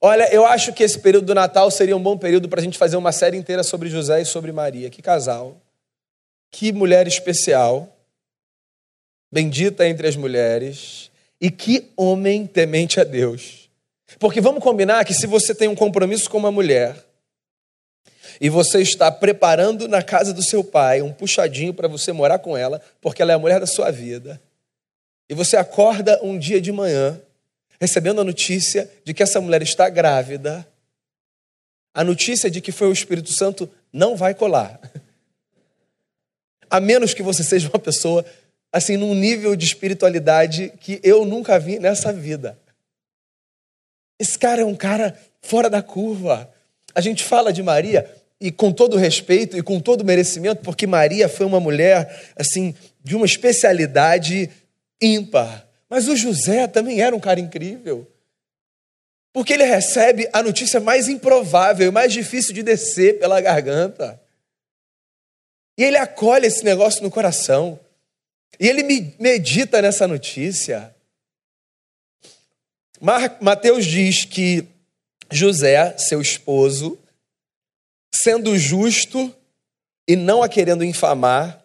Olha, 0.00 0.32
eu 0.32 0.46
acho 0.46 0.72
que 0.72 0.84
esse 0.84 1.00
período 1.00 1.26
do 1.26 1.34
Natal 1.34 1.68
seria 1.68 1.96
um 1.96 2.02
bom 2.02 2.16
período 2.16 2.48
para 2.48 2.60
a 2.60 2.62
gente 2.62 2.78
fazer 2.78 2.96
uma 2.96 3.10
série 3.10 3.36
inteira 3.36 3.64
sobre 3.64 3.88
José 3.88 4.22
e 4.22 4.24
sobre 4.24 4.52
Maria. 4.52 4.88
Que 4.88 5.02
casal, 5.02 5.60
que 6.48 6.70
mulher 6.70 7.08
especial, 7.08 7.91
bendita 9.32 9.88
entre 9.88 10.06
as 10.06 10.14
mulheres, 10.14 11.10
e 11.40 11.50
que 11.50 11.90
homem 11.96 12.46
temente 12.46 13.00
a 13.00 13.04
Deus. 13.04 13.70
Porque 14.18 14.40
vamos 14.40 14.62
combinar 14.62 15.04
que 15.06 15.14
se 15.14 15.26
você 15.26 15.54
tem 15.54 15.68
um 15.68 15.74
compromisso 15.74 16.28
com 16.28 16.36
uma 16.36 16.52
mulher 16.52 16.94
e 18.40 18.48
você 18.50 18.82
está 18.82 19.10
preparando 19.10 19.88
na 19.88 20.02
casa 20.02 20.32
do 20.34 20.42
seu 20.42 20.62
pai 20.62 21.00
um 21.00 21.12
puxadinho 21.12 21.72
para 21.72 21.88
você 21.88 22.12
morar 22.12 22.38
com 22.38 22.56
ela, 22.56 22.80
porque 23.00 23.22
ela 23.22 23.32
é 23.32 23.34
a 23.34 23.38
mulher 23.38 23.58
da 23.58 23.66
sua 23.66 23.90
vida, 23.90 24.40
e 25.28 25.34
você 25.34 25.56
acorda 25.56 26.20
um 26.22 26.38
dia 26.38 26.60
de 26.60 26.70
manhã 26.70 27.18
recebendo 27.80 28.20
a 28.20 28.24
notícia 28.24 28.88
de 29.02 29.14
que 29.14 29.22
essa 29.22 29.40
mulher 29.40 29.62
está 29.62 29.88
grávida, 29.88 30.66
a 31.94 32.04
notícia 32.04 32.50
de 32.50 32.60
que 32.60 32.70
foi 32.70 32.88
o 32.88 32.92
Espírito 32.92 33.32
Santo 33.32 33.68
não 33.92 34.14
vai 34.14 34.34
colar. 34.34 34.80
A 36.70 36.80
menos 36.80 37.12
que 37.12 37.22
você 37.22 37.42
seja 37.44 37.68
uma 37.68 37.78
pessoa 37.78 38.24
assim, 38.72 38.96
num 38.96 39.14
nível 39.14 39.54
de 39.54 39.66
espiritualidade 39.66 40.72
que 40.80 40.98
eu 41.04 41.24
nunca 41.24 41.58
vi 41.58 41.78
nessa 41.78 42.12
vida. 42.12 42.58
Esse 44.18 44.38
cara 44.38 44.62
é 44.62 44.64
um 44.64 44.74
cara 44.74 45.16
fora 45.42 45.68
da 45.68 45.82
curva. 45.82 46.50
A 46.94 47.00
gente 47.00 47.22
fala 47.22 47.52
de 47.52 47.62
Maria 47.62 48.10
e 48.40 48.50
com 48.50 48.72
todo 48.72 48.96
respeito 48.96 49.56
e 49.56 49.62
com 49.62 49.78
todo 49.78 50.04
merecimento, 50.04 50.62
porque 50.62 50.86
Maria 50.86 51.28
foi 51.28 51.44
uma 51.44 51.60
mulher 51.60 52.32
assim 52.36 52.74
de 53.04 53.14
uma 53.14 53.26
especialidade 53.26 54.50
ímpar. 55.00 55.66
Mas 55.88 56.08
o 56.08 56.16
José 56.16 56.66
também 56.66 57.00
era 57.02 57.14
um 57.14 57.20
cara 57.20 57.38
incrível. 57.38 58.08
Porque 59.32 59.52
ele 59.52 59.64
recebe 59.64 60.28
a 60.32 60.42
notícia 60.42 60.78
mais 60.78 61.08
improvável, 61.08 61.90
mais 61.90 62.12
difícil 62.12 62.52
de 62.52 62.62
descer 62.62 63.18
pela 63.18 63.40
garganta. 63.40 64.20
E 65.76 65.84
ele 65.84 65.96
acolhe 65.96 66.46
esse 66.46 66.64
negócio 66.64 67.02
no 67.02 67.10
coração. 67.10 67.78
E 68.58 68.68
ele 68.68 69.14
medita 69.18 69.80
nessa 69.82 70.06
notícia. 70.06 70.94
Mateus 73.40 73.84
diz 73.84 74.24
que 74.24 74.66
José, 75.30 75.96
seu 75.98 76.20
esposo, 76.20 76.98
sendo 78.14 78.56
justo 78.58 79.34
e 80.06 80.14
não 80.14 80.42
a 80.42 80.48
querendo 80.48 80.84
infamar, 80.84 81.64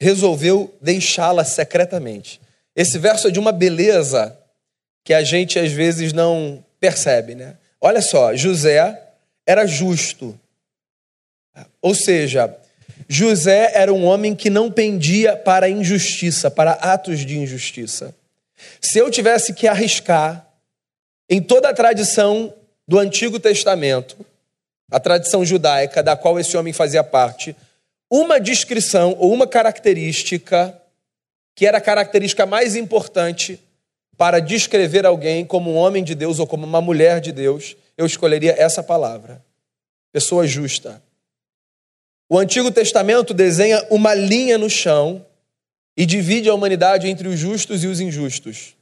resolveu 0.00 0.74
deixá-la 0.80 1.44
secretamente. 1.44 2.40
Esse 2.74 2.98
verso 2.98 3.28
é 3.28 3.30
de 3.30 3.38
uma 3.38 3.52
beleza 3.52 4.38
que 5.04 5.12
a 5.12 5.22
gente 5.22 5.58
às 5.58 5.70
vezes 5.70 6.12
não 6.12 6.64
percebe, 6.80 7.34
né? 7.34 7.56
Olha 7.80 8.00
só, 8.00 8.34
José 8.34 9.14
era 9.46 9.66
justo. 9.66 10.38
Ou 11.82 11.94
seja, 11.94 12.56
José 13.08 13.72
era 13.74 13.92
um 13.92 14.04
homem 14.04 14.34
que 14.34 14.48
não 14.48 14.70
pendia 14.70 15.36
para 15.36 15.68
injustiça, 15.68 16.50
para 16.50 16.72
atos 16.72 17.20
de 17.20 17.38
injustiça. 17.38 18.14
Se 18.80 18.98
eu 18.98 19.10
tivesse 19.10 19.52
que 19.52 19.66
arriscar 19.66 20.46
em 21.28 21.40
toda 21.40 21.68
a 21.68 21.74
tradição 21.74 22.54
do 22.86 22.98
Antigo 22.98 23.40
Testamento, 23.40 24.16
a 24.90 25.00
tradição 25.00 25.44
judaica 25.44 26.02
da 26.02 26.16
qual 26.16 26.38
esse 26.38 26.56
homem 26.56 26.72
fazia 26.72 27.02
parte, 27.02 27.56
uma 28.10 28.38
descrição 28.38 29.16
ou 29.18 29.32
uma 29.32 29.46
característica 29.46 30.80
que 31.54 31.66
era 31.66 31.78
a 31.78 31.80
característica 31.80 32.44
mais 32.46 32.76
importante 32.76 33.60
para 34.16 34.40
descrever 34.40 35.06
alguém 35.06 35.44
como 35.44 35.72
um 35.72 35.76
homem 35.76 36.02
de 36.02 36.14
Deus 36.14 36.38
ou 36.38 36.46
como 36.46 36.64
uma 36.66 36.80
mulher 36.80 37.20
de 37.20 37.32
Deus, 37.32 37.76
eu 37.96 38.06
escolheria 38.06 38.54
essa 38.56 38.82
palavra: 38.82 39.42
pessoa 40.12 40.46
justa. 40.46 41.02
O 42.28 42.38
Antigo 42.38 42.70
Testamento 42.70 43.34
desenha 43.34 43.84
uma 43.90 44.14
linha 44.14 44.56
no 44.56 44.70
chão 44.70 45.24
e 45.96 46.06
divide 46.06 46.48
a 46.48 46.54
humanidade 46.54 47.08
entre 47.08 47.28
os 47.28 47.38
justos 47.38 47.84
e 47.84 47.86
os 47.86 48.00
injustos. 48.00 48.74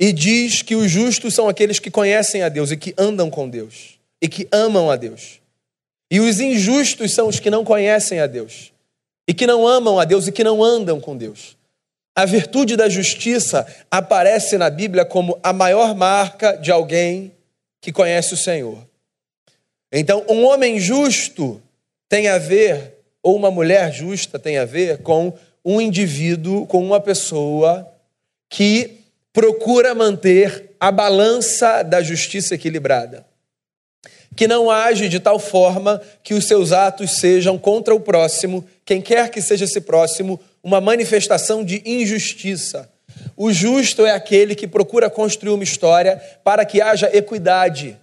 E 0.00 0.12
diz 0.12 0.62
que 0.62 0.74
os 0.74 0.90
justos 0.90 1.34
são 1.34 1.48
aqueles 1.48 1.78
que 1.78 1.90
conhecem 1.90 2.42
a 2.42 2.48
Deus 2.48 2.70
e 2.70 2.76
que 2.76 2.94
andam 2.96 3.28
com 3.30 3.48
Deus 3.48 3.98
e 4.20 4.28
que 4.28 4.48
amam 4.50 4.90
a 4.90 4.96
Deus. 4.96 5.40
E 6.10 6.20
os 6.20 6.40
injustos 6.40 7.12
são 7.12 7.28
os 7.28 7.38
que 7.38 7.50
não 7.50 7.64
conhecem 7.64 8.20
a 8.20 8.26
Deus 8.26 8.72
e 9.26 9.34
que 9.34 9.46
não 9.46 9.66
amam 9.66 9.98
a 9.98 10.04
Deus 10.04 10.26
e 10.26 10.32
que 10.32 10.42
não 10.42 10.64
andam 10.64 11.00
com 11.00 11.16
Deus. 11.16 11.56
A 12.16 12.24
virtude 12.24 12.76
da 12.76 12.88
justiça 12.88 13.66
aparece 13.90 14.56
na 14.56 14.70
Bíblia 14.70 15.04
como 15.04 15.38
a 15.42 15.52
maior 15.52 15.94
marca 15.94 16.56
de 16.56 16.72
alguém 16.72 17.32
que 17.80 17.92
conhece 17.92 18.34
o 18.34 18.36
Senhor. 18.36 18.84
Então, 19.92 20.24
um 20.28 20.44
homem 20.44 20.80
justo 20.80 21.62
tem 22.08 22.28
a 22.28 22.38
ver, 22.38 22.94
ou 23.22 23.36
uma 23.36 23.50
mulher 23.50 23.92
justa 23.92 24.38
tem 24.38 24.58
a 24.58 24.64
ver 24.64 24.98
com 24.98 25.32
um 25.64 25.80
indivíduo, 25.80 26.66
com 26.66 26.82
uma 26.82 27.00
pessoa 27.00 27.86
que 28.48 29.00
procura 29.32 29.94
manter 29.94 30.70
a 30.80 30.90
balança 30.90 31.82
da 31.82 32.02
justiça 32.02 32.54
equilibrada. 32.54 33.26
Que 34.34 34.46
não 34.46 34.70
age 34.70 35.08
de 35.08 35.20
tal 35.20 35.38
forma 35.38 36.00
que 36.22 36.32
os 36.32 36.46
seus 36.46 36.72
atos 36.72 37.18
sejam 37.18 37.58
contra 37.58 37.94
o 37.94 38.00
próximo, 38.00 38.64
quem 38.84 39.02
quer 39.02 39.30
que 39.30 39.42
seja 39.42 39.64
esse 39.64 39.80
próximo, 39.80 40.40
uma 40.62 40.80
manifestação 40.80 41.64
de 41.64 41.82
injustiça. 41.84 42.88
O 43.36 43.52
justo 43.52 44.06
é 44.06 44.12
aquele 44.12 44.54
que 44.54 44.66
procura 44.66 45.10
construir 45.10 45.52
uma 45.52 45.64
história 45.64 46.16
para 46.44 46.64
que 46.64 46.80
haja 46.80 47.10
equidade 47.12 47.98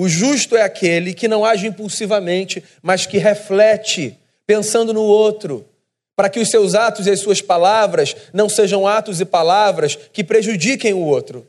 o 0.00 0.08
justo 0.08 0.56
é 0.56 0.62
aquele 0.62 1.12
que 1.12 1.26
não 1.26 1.44
age 1.44 1.66
impulsivamente, 1.66 2.62
mas 2.80 3.04
que 3.04 3.18
reflete, 3.18 4.16
pensando 4.46 4.94
no 4.94 5.02
outro, 5.02 5.66
para 6.14 6.30
que 6.30 6.38
os 6.38 6.50
seus 6.50 6.76
atos 6.76 7.08
e 7.08 7.10
as 7.10 7.18
suas 7.18 7.40
palavras 7.42 8.14
não 8.32 8.48
sejam 8.48 8.86
atos 8.86 9.20
e 9.20 9.24
palavras 9.24 9.96
que 9.96 10.22
prejudiquem 10.22 10.94
o 10.94 11.00
outro, 11.00 11.44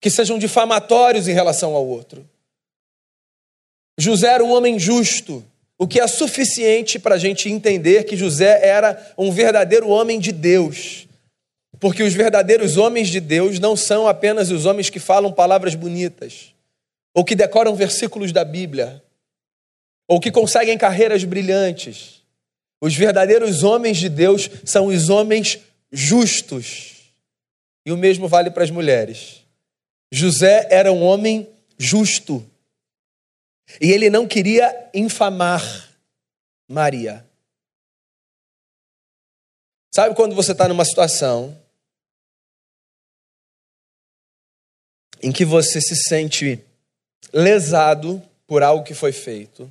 que 0.00 0.10
sejam 0.10 0.40
difamatórios 0.40 1.28
em 1.28 1.34
relação 1.34 1.76
ao 1.76 1.86
outro. 1.86 2.28
José 3.96 4.26
era 4.26 4.42
um 4.42 4.52
homem 4.52 4.76
justo, 4.76 5.44
o 5.78 5.86
que 5.86 6.00
é 6.00 6.06
suficiente 6.08 6.98
para 6.98 7.14
a 7.14 7.18
gente 7.18 7.48
entender 7.48 8.06
que 8.06 8.16
José 8.16 8.58
era 8.66 9.14
um 9.16 9.30
verdadeiro 9.30 9.88
homem 9.88 10.18
de 10.18 10.32
Deus. 10.32 11.06
Porque 11.78 12.02
os 12.02 12.12
verdadeiros 12.12 12.76
homens 12.76 13.08
de 13.08 13.20
Deus 13.20 13.60
não 13.60 13.76
são 13.76 14.08
apenas 14.08 14.50
os 14.50 14.66
homens 14.66 14.90
que 14.90 14.98
falam 14.98 15.30
palavras 15.30 15.76
bonitas 15.76 16.53
ou 17.14 17.24
que 17.24 17.36
decoram 17.36 17.76
versículos 17.76 18.32
da 18.32 18.44
Bíblia, 18.44 19.02
ou 20.08 20.20
que 20.20 20.32
conseguem 20.32 20.76
carreiras 20.76 21.22
brilhantes. 21.24 22.22
Os 22.80 22.94
verdadeiros 22.94 23.62
homens 23.62 23.96
de 23.96 24.08
Deus 24.08 24.50
são 24.64 24.88
os 24.88 25.08
homens 25.08 25.60
justos. 25.90 27.12
E 27.86 27.92
o 27.92 27.96
mesmo 27.96 28.28
vale 28.28 28.50
para 28.50 28.64
as 28.64 28.70
mulheres. 28.70 29.44
José 30.12 30.68
era 30.70 30.92
um 30.92 31.02
homem 31.02 31.48
justo. 31.78 32.44
E 33.80 33.90
ele 33.90 34.10
não 34.10 34.26
queria 34.26 34.90
infamar 34.92 35.62
Maria. 36.68 37.24
Sabe 39.94 40.14
quando 40.14 40.34
você 40.34 40.52
está 40.52 40.66
numa 40.66 40.84
situação 40.84 41.56
em 45.22 45.32
que 45.32 45.44
você 45.44 45.80
se 45.80 45.96
sente 45.96 46.62
lesado 47.32 48.22
por 48.46 48.62
algo 48.62 48.84
que 48.84 48.94
foi 48.94 49.12
feito, 49.12 49.70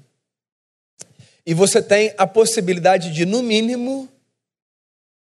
e 1.45 1.53
você 1.53 1.81
tem 1.81 2.13
a 2.17 2.25
possibilidade 2.25 3.11
de, 3.11 3.25
no 3.25 3.43
mínimo, 3.43 4.09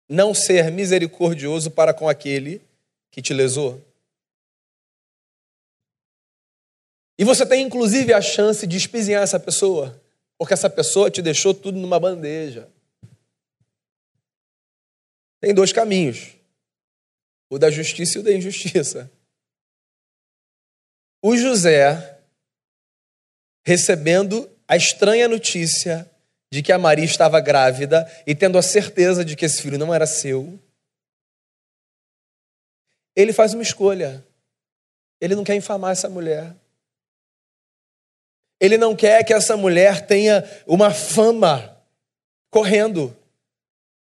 não 0.09 0.33
ser 0.33 0.69
misericordioso 0.71 1.71
para 1.71 1.93
com 1.93 2.09
aquele 2.09 2.61
que 3.09 3.21
te 3.21 3.33
lesou. 3.33 3.81
E 7.17 7.23
você 7.23 7.45
tem 7.45 7.61
inclusive 7.61 8.13
a 8.13 8.21
chance 8.21 8.67
de 8.67 8.75
espizinhar 8.75 9.23
essa 9.23 9.39
pessoa, 9.39 10.01
porque 10.37 10.53
essa 10.53 10.69
pessoa 10.69 11.09
te 11.09 11.21
deixou 11.21 11.53
tudo 11.53 11.77
numa 11.77 11.99
bandeja. 11.99 12.67
Tem 15.39 15.53
dois 15.53 15.71
caminhos: 15.71 16.35
o 17.49 17.57
da 17.57 17.71
justiça 17.71 18.17
e 18.17 18.21
o 18.21 18.23
da 18.23 18.33
injustiça. 18.33 19.09
O 21.21 21.37
José 21.37 22.10
recebendo 23.65 24.49
a 24.67 24.75
estranha 24.75 25.27
notícia 25.27 26.09
de 26.51 26.61
que 26.61 26.71
a 26.71 26.77
Maria 26.77 27.05
estava 27.05 27.39
grávida 27.39 28.09
e 28.27 28.35
tendo 28.35 28.57
a 28.57 28.61
certeza 28.61 29.23
de 29.23 29.35
que 29.35 29.45
esse 29.45 29.61
filho 29.61 29.77
não 29.77 29.93
era 29.93 30.05
seu, 30.05 30.59
ele 33.15 33.33
faz 33.33 33.53
uma 33.53 33.63
escolha. 33.63 34.25
Ele 35.19 35.35
não 35.35 35.43
quer 35.43 35.55
infamar 35.55 35.91
essa 35.91 36.09
mulher. 36.09 36.55
Ele 38.59 38.77
não 38.77 38.95
quer 38.95 39.23
que 39.23 39.33
essa 39.33 39.57
mulher 39.57 40.05
tenha 40.05 40.43
uma 40.65 40.91
fama 40.91 41.77
correndo 42.49 43.15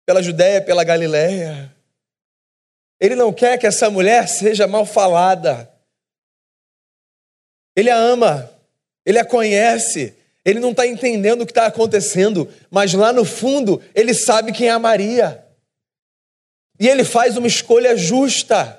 pela 0.07 0.23
Judéia, 0.23 0.61
pela 0.61 0.85
Galiléia. 0.85 1.75
Ele 3.01 3.15
não 3.15 3.33
quer 3.33 3.59
que 3.59 3.67
essa 3.67 3.91
mulher 3.91 4.29
seja 4.29 4.67
mal 4.67 4.87
falada. 4.87 5.73
Ele 7.77 7.91
a 7.91 7.97
ama. 7.97 8.51
Ele 9.05 9.19
a 9.19 9.25
conhece, 9.25 10.15
ele 10.45 10.61
não 10.61 10.71
está 10.71 10.87
entendendo 10.87 11.43
o 11.43 11.47
que 11.47 11.53
está 11.53 11.67
acontecendo, 11.67 12.49
mas 12.71 12.93
lá 12.95 13.13
no 13.13 13.25
fundo 13.25 13.83
ele 13.95 14.15
sabe 14.15 14.53
quem 14.53 14.69
é 14.69 14.71
a 14.71 14.79
Maria. 14.79 15.45
E 16.79 16.89
ele 16.89 17.05
faz 17.05 17.37
uma 17.37 17.47
escolha 17.47 17.97
justa. 17.97 18.79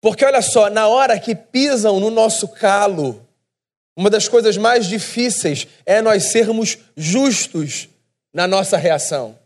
Porque 0.00 0.24
olha 0.24 0.42
só, 0.42 0.68
na 0.68 0.88
hora 0.88 1.18
que 1.18 1.34
pisam 1.34 2.00
no 2.00 2.10
nosso 2.10 2.48
calo, 2.48 3.26
uma 3.96 4.08
das 4.08 4.28
coisas 4.28 4.56
mais 4.56 4.86
difíceis 4.86 5.66
é 5.84 6.00
nós 6.00 6.24
sermos 6.24 6.78
justos 6.96 7.88
na 8.32 8.46
nossa 8.46 8.76
reação. 8.76 9.38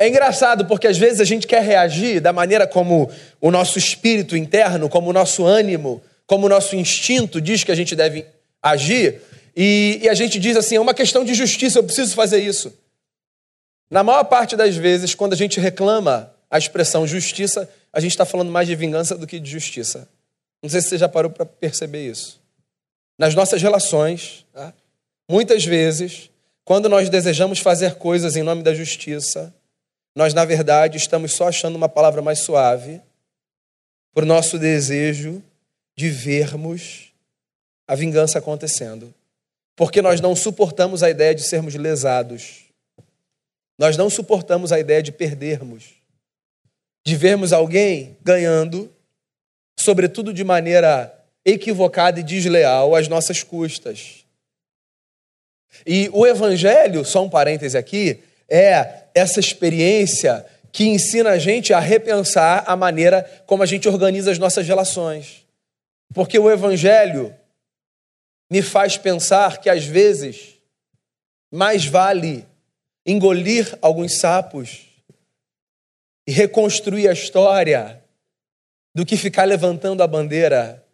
É 0.00 0.08
engraçado 0.08 0.66
porque 0.66 0.88
às 0.88 0.98
vezes 0.98 1.20
a 1.20 1.24
gente 1.24 1.46
quer 1.46 1.62
reagir 1.62 2.20
da 2.20 2.32
maneira 2.32 2.66
como 2.66 3.08
o 3.40 3.50
nosso 3.52 3.78
espírito 3.78 4.36
interno, 4.36 4.88
como 4.88 5.10
o 5.10 5.12
nosso 5.12 5.44
ânimo, 5.44 6.02
como 6.32 6.46
o 6.46 6.48
nosso 6.48 6.74
instinto 6.74 7.42
diz 7.42 7.62
que 7.62 7.70
a 7.70 7.74
gente 7.74 7.94
deve 7.94 8.24
agir, 8.62 9.20
e, 9.54 10.00
e 10.00 10.08
a 10.08 10.14
gente 10.14 10.40
diz 10.40 10.56
assim: 10.56 10.76
é 10.76 10.80
uma 10.80 10.94
questão 10.94 11.26
de 11.26 11.34
justiça, 11.34 11.78
eu 11.78 11.84
preciso 11.84 12.14
fazer 12.14 12.42
isso. 12.42 12.72
Na 13.90 14.02
maior 14.02 14.24
parte 14.24 14.56
das 14.56 14.74
vezes, 14.74 15.14
quando 15.14 15.34
a 15.34 15.36
gente 15.36 15.60
reclama 15.60 16.32
a 16.50 16.56
expressão 16.56 17.06
justiça, 17.06 17.68
a 17.92 18.00
gente 18.00 18.12
está 18.12 18.24
falando 18.24 18.50
mais 18.50 18.66
de 18.66 18.74
vingança 18.74 19.14
do 19.14 19.26
que 19.26 19.38
de 19.38 19.50
justiça. 19.50 20.08
Não 20.62 20.70
sei 20.70 20.80
se 20.80 20.88
você 20.88 20.96
já 20.96 21.06
parou 21.06 21.30
para 21.30 21.44
perceber 21.44 22.08
isso. 22.08 22.40
Nas 23.18 23.34
nossas 23.34 23.60
relações, 23.60 24.46
tá? 24.54 24.72
muitas 25.30 25.66
vezes, 25.66 26.30
quando 26.64 26.88
nós 26.88 27.10
desejamos 27.10 27.58
fazer 27.58 27.96
coisas 27.96 28.36
em 28.36 28.42
nome 28.42 28.62
da 28.62 28.72
justiça, 28.72 29.54
nós, 30.16 30.32
na 30.32 30.46
verdade, 30.46 30.96
estamos 30.96 31.34
só 31.34 31.48
achando 31.48 31.76
uma 31.76 31.90
palavra 31.90 32.22
mais 32.22 32.38
suave 32.38 33.02
por 34.14 34.24
nosso 34.24 34.58
desejo 34.58 35.42
de 35.96 36.08
vermos 36.08 37.12
a 37.86 37.94
vingança 37.94 38.38
acontecendo. 38.38 39.12
Porque 39.76 40.02
nós 40.02 40.20
não 40.20 40.36
suportamos 40.36 41.02
a 41.02 41.10
ideia 41.10 41.34
de 41.34 41.42
sermos 41.42 41.74
lesados. 41.74 42.64
Nós 43.78 43.96
não 43.96 44.08
suportamos 44.08 44.72
a 44.72 44.78
ideia 44.78 45.02
de 45.02 45.12
perdermos. 45.12 45.94
De 47.04 47.16
vermos 47.16 47.52
alguém 47.52 48.16
ganhando, 48.22 48.90
sobretudo 49.78 50.32
de 50.32 50.44
maneira 50.44 51.12
equivocada 51.44 52.20
e 52.20 52.22
desleal, 52.22 52.94
às 52.94 53.08
nossas 53.08 53.42
custas. 53.42 54.24
E 55.86 56.08
o 56.12 56.26
Evangelho, 56.26 57.04
só 57.04 57.24
um 57.24 57.30
parêntese 57.30 57.76
aqui, 57.76 58.22
é 58.48 59.04
essa 59.14 59.40
experiência 59.40 60.46
que 60.70 60.84
ensina 60.84 61.30
a 61.30 61.38
gente 61.38 61.72
a 61.72 61.80
repensar 61.80 62.64
a 62.66 62.76
maneira 62.76 63.22
como 63.46 63.62
a 63.62 63.66
gente 63.66 63.88
organiza 63.88 64.30
as 64.30 64.38
nossas 64.38 64.66
relações. 64.66 65.41
Porque 66.14 66.38
o 66.38 66.50
Evangelho 66.50 67.34
me 68.50 68.62
faz 68.62 68.98
pensar 68.98 69.60
que 69.60 69.70
às 69.70 69.84
vezes 69.84 70.56
mais 71.50 71.86
vale 71.86 72.46
engolir 73.06 73.76
alguns 73.80 74.18
sapos 74.18 74.86
e 76.26 76.32
reconstruir 76.32 77.08
a 77.08 77.12
história 77.12 78.02
do 78.94 79.04
que 79.06 79.16
ficar 79.16 79.44
levantando 79.44 80.02
a 80.02 80.06
bandeira 80.06 80.84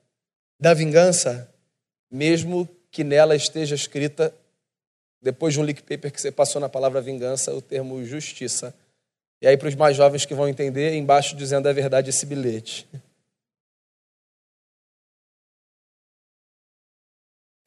da 0.61 0.73
vingança, 0.73 1.53
mesmo 2.11 2.69
que 2.91 3.05
nela 3.05 3.37
esteja 3.37 3.75
escrita, 3.75 4.35
depois 5.21 5.53
de 5.55 5.61
um 5.61 5.65
leak 5.65 5.83
paper 5.83 6.13
que 6.13 6.21
você 6.21 6.31
passou 6.31 6.61
na 6.61 6.69
palavra 6.69 7.01
vingança, 7.01 7.53
o 7.53 7.61
termo 7.61 8.05
justiça. 8.05 8.75
E 9.43 9.47
aí, 9.47 9.57
para 9.57 9.69
os 9.69 9.75
mais 9.75 9.97
jovens 9.97 10.25
que 10.25 10.35
vão 10.35 10.49
entender, 10.49 10.95
embaixo 10.95 11.37
dizendo 11.37 11.69
a 11.69 11.73
verdade 11.73 12.11
esse 12.11 12.25
bilhete. 12.25 12.89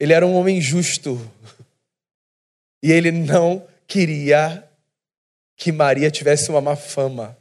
Ele 0.02 0.12
era 0.12 0.26
um 0.26 0.34
homem 0.34 0.60
justo. 0.60 1.16
E 2.82 2.90
ele 2.90 3.12
não 3.12 3.64
queria 3.86 4.68
que 5.56 5.70
Maria 5.70 6.10
tivesse 6.10 6.50
uma 6.50 6.60
má 6.60 6.74
fama. 6.74 7.38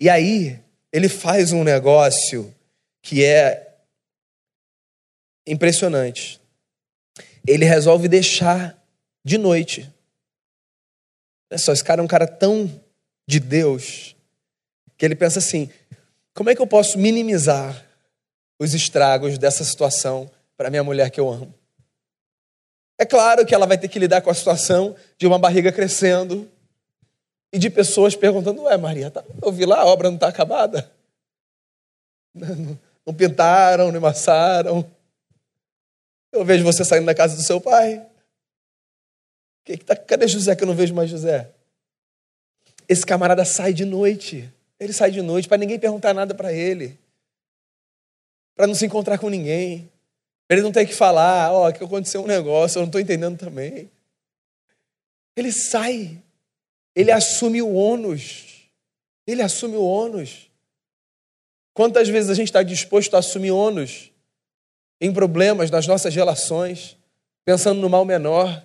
E 0.00 0.10
aí, 0.10 0.60
ele 0.92 1.08
faz 1.08 1.52
um 1.52 1.62
negócio 1.62 2.52
que 3.00 3.24
é 3.24 3.72
impressionante. 5.46 6.40
Ele 7.46 7.64
resolve 7.64 8.08
deixar 8.08 8.76
de 9.24 9.38
noite. 9.38 9.88
Olha 11.52 11.58
só, 11.58 11.72
esse 11.72 11.84
cara 11.84 12.00
é 12.00 12.04
um 12.04 12.08
cara 12.08 12.26
tão 12.26 12.82
de 13.28 13.38
Deus 13.38 14.16
que 14.98 15.04
ele 15.04 15.14
pensa 15.14 15.38
assim: 15.38 15.70
como 16.34 16.50
é 16.50 16.54
que 16.56 16.60
eu 16.60 16.66
posso 16.66 16.98
minimizar 16.98 17.91
os 18.58 18.74
estragos 18.74 19.38
dessa 19.38 19.64
situação 19.64 20.30
para 20.56 20.70
minha 20.70 20.84
mulher 20.84 21.10
que 21.10 21.20
eu 21.20 21.30
amo? 21.30 21.52
É 22.98 23.04
claro 23.04 23.44
que 23.44 23.54
ela 23.54 23.66
vai 23.66 23.76
ter 23.76 23.88
que 23.88 23.98
lidar 23.98 24.20
com 24.20 24.30
a 24.30 24.34
situação 24.34 24.94
de 25.18 25.26
uma 25.26 25.38
barriga 25.38 25.72
crescendo 25.72 26.48
e 27.52 27.58
de 27.58 27.68
pessoas 27.68 28.14
perguntando: 28.14 28.62
Ué, 28.62 28.76
Maria, 28.76 29.10
tá, 29.10 29.24
eu 29.42 29.50
vi 29.50 29.66
lá, 29.66 29.80
a 29.80 29.86
obra 29.86 30.08
não 30.08 30.16
está 30.16 30.28
acabada? 30.28 30.90
Não 33.04 33.12
pintaram, 33.12 33.90
não 33.90 33.98
amassaram. 33.98 34.88
Eu 36.30 36.44
vejo 36.44 36.62
você 36.62 36.84
saindo 36.84 37.04
da 37.04 37.12
casa 37.12 37.34
do 37.34 37.42
seu 37.42 37.60
pai. 37.60 38.06
Que 39.64 39.76
que 39.76 39.84
tá, 39.84 39.96
cadê 39.96 40.28
José 40.28 40.54
que 40.54 40.62
eu 40.62 40.68
não 40.68 40.74
vejo 40.76 40.94
mais 40.94 41.10
José? 41.10 41.50
Esse 42.88 43.04
camarada 43.04 43.44
sai 43.44 43.72
de 43.72 43.84
noite. 43.84 44.48
Ele 44.78 44.92
sai 44.92 45.10
de 45.10 45.20
noite 45.20 45.48
para 45.48 45.58
ninguém 45.58 45.80
perguntar 45.80 46.14
nada 46.14 46.32
para 46.32 46.52
ele. 46.52 46.96
Para 48.54 48.66
não 48.66 48.74
se 48.74 48.86
encontrar 48.86 49.18
com 49.18 49.28
ninguém. 49.28 49.90
Ele 50.48 50.60
não 50.60 50.72
tem 50.72 50.86
que 50.86 50.94
falar, 50.94 51.50
ó, 51.52 51.68
oh, 51.68 51.72
que 51.72 51.82
aconteceu 51.82 52.22
um 52.22 52.26
negócio, 52.26 52.78
eu 52.78 52.80
não 52.82 52.88
estou 52.88 53.00
entendendo 53.00 53.38
também. 53.38 53.90
Ele 55.36 55.50
sai. 55.50 56.22
Ele 56.94 57.10
assume 57.10 57.62
o 57.62 57.72
ônus. 57.72 58.68
Ele 59.26 59.42
assume 59.42 59.76
o 59.76 59.84
ônus. 59.84 60.50
Quantas 61.74 62.08
vezes 62.08 62.30
a 62.30 62.34
gente 62.34 62.48
está 62.48 62.62
disposto 62.62 63.14
a 63.14 63.20
assumir 63.20 63.50
ônus 63.50 64.10
em 65.00 65.12
problemas 65.12 65.70
nas 65.70 65.86
nossas 65.86 66.14
relações, 66.14 66.96
pensando 67.44 67.80
no 67.80 67.88
mal 67.88 68.04
menor? 68.04 68.62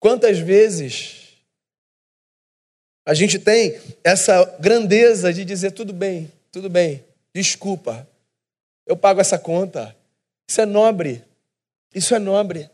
Quantas 0.00 0.38
vezes 0.38 1.22
a 3.06 3.14
gente 3.14 3.38
tem 3.38 3.80
essa 4.02 4.44
grandeza 4.58 5.32
de 5.32 5.44
dizer: 5.44 5.70
tudo 5.72 5.92
bem, 5.92 6.30
tudo 6.50 6.68
bem, 6.68 7.04
desculpa, 7.32 8.08
eu 8.86 8.96
pago 8.96 9.20
essa 9.20 9.38
conta. 9.38 9.94
Isso 10.48 10.60
é 10.60 10.66
nobre, 10.66 11.24
isso 11.94 12.14
é 12.14 12.18
nobre. 12.18 12.70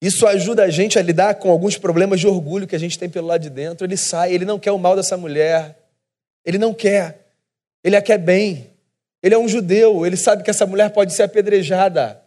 Isso 0.00 0.26
ajuda 0.26 0.64
a 0.64 0.70
gente 0.70 0.98
a 0.98 1.02
lidar 1.02 1.36
com 1.36 1.50
alguns 1.50 1.78
problemas 1.78 2.20
de 2.20 2.26
orgulho 2.26 2.66
que 2.66 2.76
a 2.76 2.78
gente 2.78 2.98
tem 2.98 3.08
pelo 3.08 3.28
lado 3.28 3.42
de 3.42 3.50
dentro. 3.50 3.86
Ele 3.86 3.96
sai, 3.96 4.32
ele 4.32 4.44
não 4.44 4.58
quer 4.58 4.72
o 4.72 4.78
mal 4.78 4.94
dessa 4.94 5.16
mulher, 5.16 5.78
ele 6.44 6.58
não 6.58 6.74
quer. 6.74 7.26
Ele 7.82 7.96
a 7.96 8.02
quer 8.02 8.18
bem. 8.18 8.70
Ele 9.22 9.34
é 9.34 9.38
um 9.38 9.48
judeu, 9.48 10.04
ele 10.04 10.16
sabe 10.16 10.42
que 10.42 10.50
essa 10.50 10.66
mulher 10.66 10.90
pode 10.90 11.12
ser 11.12 11.22
apedrejada. 11.22 12.22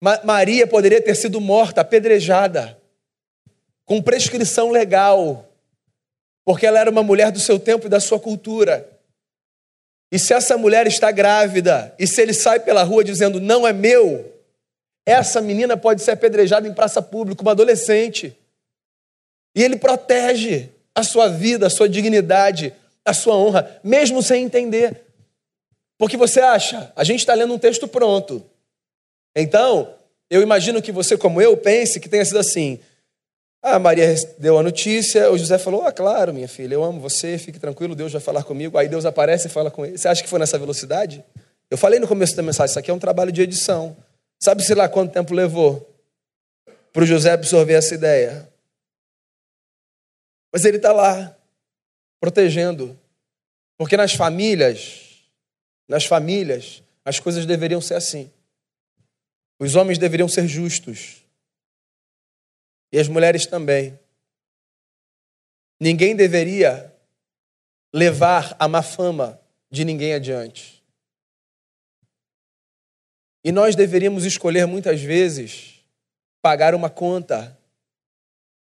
Ma 0.00 0.20
Maria 0.24 0.66
poderia 0.66 1.02
ter 1.02 1.14
sido 1.14 1.40
morta, 1.40 1.80
apedrejada, 1.80 2.78
com 3.84 4.00
prescrição 4.00 4.70
legal, 4.70 5.46
porque 6.44 6.66
ela 6.66 6.78
era 6.78 6.90
uma 6.90 7.02
mulher 7.02 7.30
do 7.30 7.38
seu 7.38 7.58
tempo 7.58 7.86
e 7.86 7.90
da 7.90 8.00
sua 8.00 8.18
cultura. 8.18 8.88
E 10.10 10.18
se 10.18 10.32
essa 10.32 10.56
mulher 10.56 10.86
está 10.86 11.10
grávida, 11.10 11.94
e 11.98 12.06
se 12.06 12.20
ele 12.20 12.32
sai 12.32 12.60
pela 12.60 12.82
rua 12.82 13.04
dizendo 13.04 13.40
não 13.40 13.66
é 13.66 13.72
meu, 13.72 14.32
essa 15.06 15.40
menina 15.40 15.76
pode 15.76 16.02
ser 16.02 16.12
apedrejada 16.12 16.66
em 16.66 16.74
praça 16.74 17.00
pública, 17.00 17.42
uma 17.42 17.52
adolescente. 17.52 18.36
E 19.54 19.62
ele 19.62 19.76
protege 19.76 20.70
a 20.94 21.02
sua 21.02 21.28
vida, 21.28 21.66
a 21.66 21.70
sua 21.70 21.88
dignidade, 21.88 22.74
a 23.04 23.12
sua 23.12 23.34
honra, 23.34 23.80
mesmo 23.82 24.22
sem 24.22 24.44
entender. 24.44 25.00
Porque 25.98 26.16
você 26.16 26.40
acha, 26.40 26.92
a 26.94 27.04
gente 27.04 27.20
está 27.20 27.34
lendo 27.34 27.54
um 27.54 27.58
texto 27.58 27.88
pronto. 27.88 28.44
Então, 29.34 29.94
eu 30.30 30.42
imagino 30.42 30.82
que 30.82 30.92
você, 30.92 31.16
como 31.16 31.40
eu, 31.40 31.56
pense 31.56 31.98
que 31.98 32.08
tenha 32.08 32.24
sido 32.24 32.38
assim. 32.38 32.78
Ah, 33.62 33.78
Maria 33.78 34.14
deu 34.38 34.56
a 34.56 34.62
notícia, 34.62 35.30
o 35.30 35.38
José 35.38 35.58
falou: 35.58 35.82
Ah, 35.84 35.92
claro, 35.92 36.32
minha 36.32 36.48
filha, 36.48 36.74
eu 36.74 36.84
amo 36.84 37.00
você, 37.00 37.36
fique 37.38 37.58
tranquilo, 37.58 37.94
Deus 37.94 38.12
vai 38.12 38.20
falar 38.20 38.44
comigo. 38.44 38.78
Aí 38.78 38.88
Deus 38.88 39.04
aparece 39.04 39.48
e 39.48 39.50
fala 39.50 39.70
com 39.70 39.84
ele. 39.84 39.98
Você 39.98 40.08
acha 40.08 40.22
que 40.22 40.28
foi 40.28 40.38
nessa 40.38 40.58
velocidade? 40.58 41.24
Eu 41.70 41.76
falei 41.76 41.98
no 41.98 42.06
começo 42.06 42.36
da 42.36 42.42
mensagem: 42.42 42.70
Isso 42.70 42.78
aqui 42.78 42.90
é 42.90 42.94
um 42.94 42.98
trabalho 42.98 43.32
de 43.32 43.42
edição. 43.42 43.96
Sabe, 44.40 44.62
sei 44.62 44.76
lá, 44.76 44.88
quanto 44.88 45.12
tempo 45.12 45.34
levou 45.34 45.86
para 46.92 47.02
o 47.02 47.06
José 47.06 47.32
absorver 47.32 47.74
essa 47.74 47.94
ideia? 47.94 48.48
Mas 50.52 50.64
ele 50.64 50.76
está 50.76 50.92
lá, 50.92 51.36
protegendo. 52.20 52.98
Porque 53.76 53.96
nas 53.96 54.14
famílias, 54.14 55.24
nas 55.88 56.04
famílias, 56.04 56.82
as 57.04 57.18
coisas 57.18 57.44
deveriam 57.44 57.80
ser 57.80 57.94
assim. 57.94 58.30
Os 59.58 59.74
homens 59.74 59.98
deveriam 59.98 60.28
ser 60.28 60.46
justos. 60.46 61.22
E 62.92 62.98
as 62.98 63.08
mulheres 63.08 63.46
também. 63.46 63.98
Ninguém 65.80 66.16
deveria 66.16 66.94
levar 67.92 68.56
a 68.58 68.66
má 68.66 68.82
fama 68.82 69.40
de 69.70 69.84
ninguém 69.84 70.14
adiante. 70.14 70.82
E 73.44 73.52
nós 73.52 73.76
deveríamos 73.76 74.24
escolher 74.24 74.66
muitas 74.66 75.00
vezes 75.00 75.84
pagar 76.42 76.74
uma 76.74 76.90
conta 76.90 77.56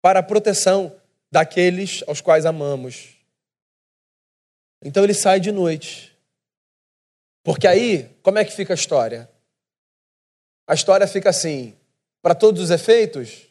para 0.00 0.20
a 0.20 0.22
proteção 0.22 0.96
daqueles 1.30 2.02
aos 2.06 2.20
quais 2.20 2.44
amamos. 2.44 3.16
Então 4.82 5.04
ele 5.04 5.14
sai 5.14 5.38
de 5.38 5.52
noite. 5.52 6.12
Porque 7.44 7.66
aí, 7.66 8.08
como 8.22 8.38
é 8.38 8.44
que 8.44 8.52
fica 8.52 8.72
a 8.72 8.74
história? 8.74 9.30
A 10.66 10.74
história 10.74 11.06
fica 11.06 11.30
assim: 11.30 11.76
para 12.20 12.34
todos 12.34 12.62
os 12.62 12.70
efeitos, 12.70 13.46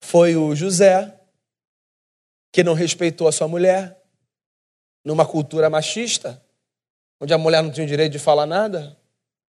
foi 0.00 0.36
o 0.36 0.54
José 0.54 1.12
que 2.52 2.64
não 2.64 2.74
respeitou 2.74 3.28
a 3.28 3.32
sua 3.32 3.46
mulher, 3.46 4.02
numa 5.04 5.26
cultura 5.26 5.68
machista, 5.68 6.42
onde 7.20 7.34
a 7.34 7.38
mulher 7.38 7.62
não 7.62 7.70
tinha 7.70 7.84
o 7.84 7.88
direito 7.88 8.12
de 8.12 8.18
falar 8.18 8.46
nada. 8.46 8.96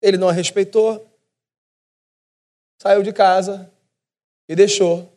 Ele 0.02 0.18
não 0.18 0.28
a 0.28 0.32
respeitou, 0.32 1.10
saiu 2.80 3.02
de 3.02 3.12
casa 3.12 3.72
e 4.48 4.54
deixou 4.54 5.10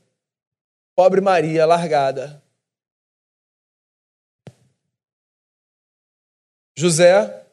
Pobre 0.95 1.21
Maria, 1.21 1.65
largada. 1.65 2.41
José, 6.77 7.45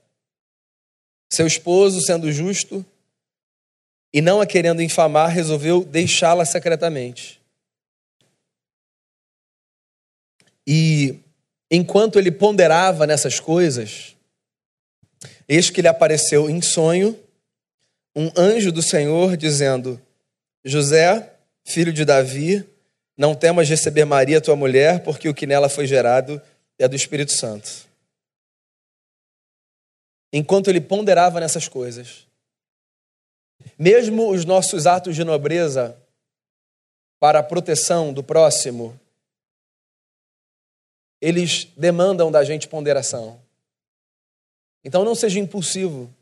seu 1.32 1.46
esposo, 1.46 2.00
sendo 2.00 2.30
justo 2.30 2.84
e 4.12 4.20
não 4.20 4.40
a 4.40 4.46
querendo 4.46 4.82
infamar, 4.82 5.30
resolveu 5.30 5.84
deixá-la 5.84 6.44
secretamente. 6.44 7.39
E 10.72 11.18
enquanto 11.68 12.16
ele 12.16 12.30
ponderava 12.30 13.04
nessas 13.04 13.40
coisas, 13.40 14.14
eis 15.48 15.68
que 15.68 15.82
lhe 15.82 15.88
apareceu 15.88 16.48
em 16.48 16.62
sonho 16.62 17.18
um 18.14 18.30
anjo 18.36 18.70
do 18.70 18.80
Senhor 18.80 19.36
dizendo: 19.36 20.00
José, 20.64 21.34
filho 21.64 21.92
de 21.92 22.04
Davi, 22.04 22.64
não 23.16 23.34
temas 23.34 23.68
receber 23.68 24.04
Maria, 24.04 24.40
tua 24.40 24.54
mulher, 24.54 25.02
porque 25.02 25.28
o 25.28 25.34
que 25.34 25.44
nela 25.44 25.68
foi 25.68 25.88
gerado 25.88 26.40
é 26.78 26.86
do 26.86 26.94
Espírito 26.94 27.32
Santo. 27.32 27.68
Enquanto 30.32 30.70
ele 30.70 30.80
ponderava 30.80 31.40
nessas 31.40 31.66
coisas, 31.66 32.28
mesmo 33.76 34.30
os 34.30 34.44
nossos 34.44 34.86
atos 34.86 35.16
de 35.16 35.24
nobreza 35.24 35.96
para 37.18 37.40
a 37.40 37.42
proteção 37.42 38.12
do 38.12 38.22
próximo, 38.22 38.99
eles 41.20 41.68
demandam 41.76 42.30
da 42.30 42.42
gente 42.42 42.66
ponderação. 42.66 43.40
Então 44.82 45.04
não 45.04 45.14
seja 45.14 45.38
impulsivo. 45.38 46.12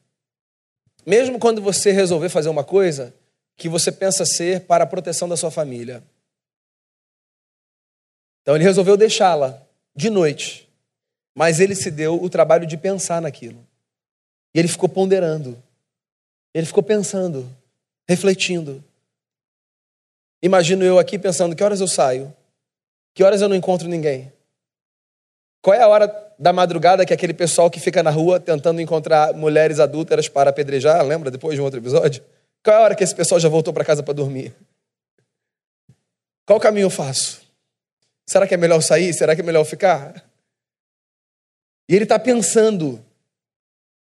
Mesmo 1.07 1.39
quando 1.39 1.63
você 1.63 1.93
resolver 1.93 2.29
fazer 2.29 2.49
uma 2.49 2.65
coisa 2.65 3.15
que 3.57 3.69
você 3.69 3.91
pensa 3.93 4.25
ser 4.25 4.63
para 4.63 4.85
a 4.85 4.87
proteção 4.87 5.29
da 5.29 5.37
sua 5.37 5.51
família. 5.51 6.03
Então 8.43 8.55
ele 8.55 8.65
resolveu 8.65 8.97
deixá-la 8.97 9.63
de 9.95 10.11
noite, 10.11 10.69
mas 11.35 11.61
ele 11.61 11.75
se 11.75 11.91
deu 11.91 12.23
o 12.23 12.31
trabalho 12.31 12.67
de 12.67 12.77
pensar 12.77 13.21
naquilo. 13.21 13.67
E 14.55 14.59
ele 14.59 14.69
ficou 14.69 14.89
ponderando. 14.89 15.61
Ele 16.55 16.67
ficou 16.67 16.83
pensando, 16.83 17.49
refletindo. 18.09 18.83
Imagino 20.43 20.85
eu 20.85 20.99
aqui 20.99 21.19
pensando: 21.19 21.55
que 21.55 21.63
horas 21.63 21.81
eu 21.81 21.89
saio? 21.89 22.35
Que 23.15 23.23
horas 23.23 23.41
eu 23.41 23.49
não 23.49 23.57
encontro 23.57 23.89
ninguém? 23.89 24.33
Qual 25.69 25.79
é 25.79 25.83
a 25.83 25.89
hora 25.89 26.33
da 26.39 26.51
madrugada 26.51 27.05
que 27.05 27.13
aquele 27.13 27.35
pessoal 27.35 27.71
que 27.71 27.79
fica 27.79 28.03
na 28.03 28.09
rua 28.09 28.41
tentando 28.41 28.81
encontrar 28.81 29.35
mulheres 29.35 29.79
adúlteras 29.79 30.27
para 30.27 30.49
apedrejar, 30.49 31.05
lembra 31.05 31.31
depois 31.31 31.57
de 31.57 31.61
um 31.61 31.65
outro 31.65 31.79
episódio? 31.79 32.25
Qual 32.65 32.75
é 32.75 32.81
a 32.81 32.83
hora 32.83 32.95
que 32.95 33.05
esse 33.05 33.15
pessoal 33.15 33.39
já 33.39 33.51
voltou 33.51 33.75
para 33.75 33.85
casa 33.85 34.03
para 34.03 34.15
dormir? 34.15 34.57
Qual 36.47 36.59
caminho 36.59 36.87
eu 36.87 36.91
faço? 36.91 37.43
Será 38.27 38.47
que 38.47 38.55
é 38.55 38.57
melhor 38.57 38.81
sair? 38.81 39.13
Será 39.13 39.35
que 39.35 39.43
é 39.43 39.45
melhor 39.45 39.63
ficar? 39.65 40.25
E 41.87 41.95
ele 41.95 42.05
está 42.05 42.19
pensando. 42.19 43.05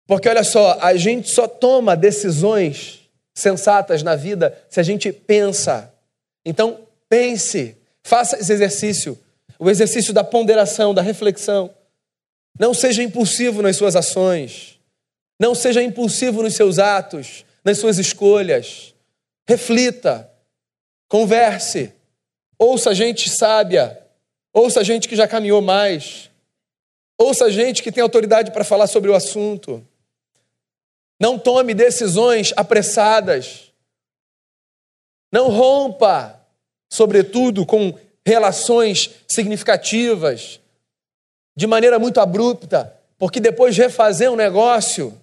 Porque 0.05 0.29
olha 0.29 0.45
só, 0.45 0.79
a 0.79 0.95
gente 0.95 1.29
só 1.29 1.49
toma 1.49 1.97
decisões 1.97 3.01
sensatas 3.35 4.01
na 4.03 4.15
vida 4.15 4.57
se 4.69 4.79
a 4.79 4.83
gente 4.83 5.11
pensa. 5.11 5.93
Então, 6.45 6.87
pense, 7.09 7.75
faça 8.05 8.39
esse 8.39 8.53
exercício 8.53 9.19
o 9.59 9.69
exercício 9.69 10.13
da 10.13 10.23
ponderação, 10.23 10.93
da 10.93 11.01
reflexão. 11.01 11.73
Não 12.59 12.73
seja 12.73 13.03
impulsivo 13.03 13.61
nas 13.61 13.75
suas 13.75 13.95
ações. 13.95 14.79
Não 15.39 15.53
seja 15.53 15.83
impulsivo 15.83 16.41
nos 16.41 16.55
seus 16.55 16.79
atos, 16.79 17.45
nas 17.63 17.77
suas 17.77 17.97
escolhas. 17.97 18.93
Reflita, 19.47 20.29
converse, 21.07 21.93
ouça 22.57 22.93
gente 22.93 23.29
sábia, 23.29 24.01
ouça 24.51 24.83
gente 24.83 25.07
que 25.07 25.15
já 25.15 25.27
caminhou 25.27 25.61
mais, 25.61 26.29
ouça 27.17 27.49
gente 27.51 27.83
que 27.83 27.91
tem 27.91 28.01
autoridade 28.01 28.51
para 28.51 28.63
falar 28.63 28.87
sobre 28.87 29.09
o 29.09 29.15
assunto. 29.15 29.85
Não 31.19 31.37
tome 31.37 31.73
decisões 31.73 32.53
apressadas. 32.55 33.71
Não 35.31 35.49
rompa, 35.49 36.39
sobretudo, 36.91 37.65
com 37.65 37.97
relações 38.27 39.09
significativas 39.25 40.59
de 41.55 41.65
maneira 41.65 41.97
muito 41.97 42.19
abrupta, 42.19 42.93
porque 43.17 43.39
depois 43.39 43.77
refazer 43.77 44.29
um 44.29 44.35
negócio 44.35 45.17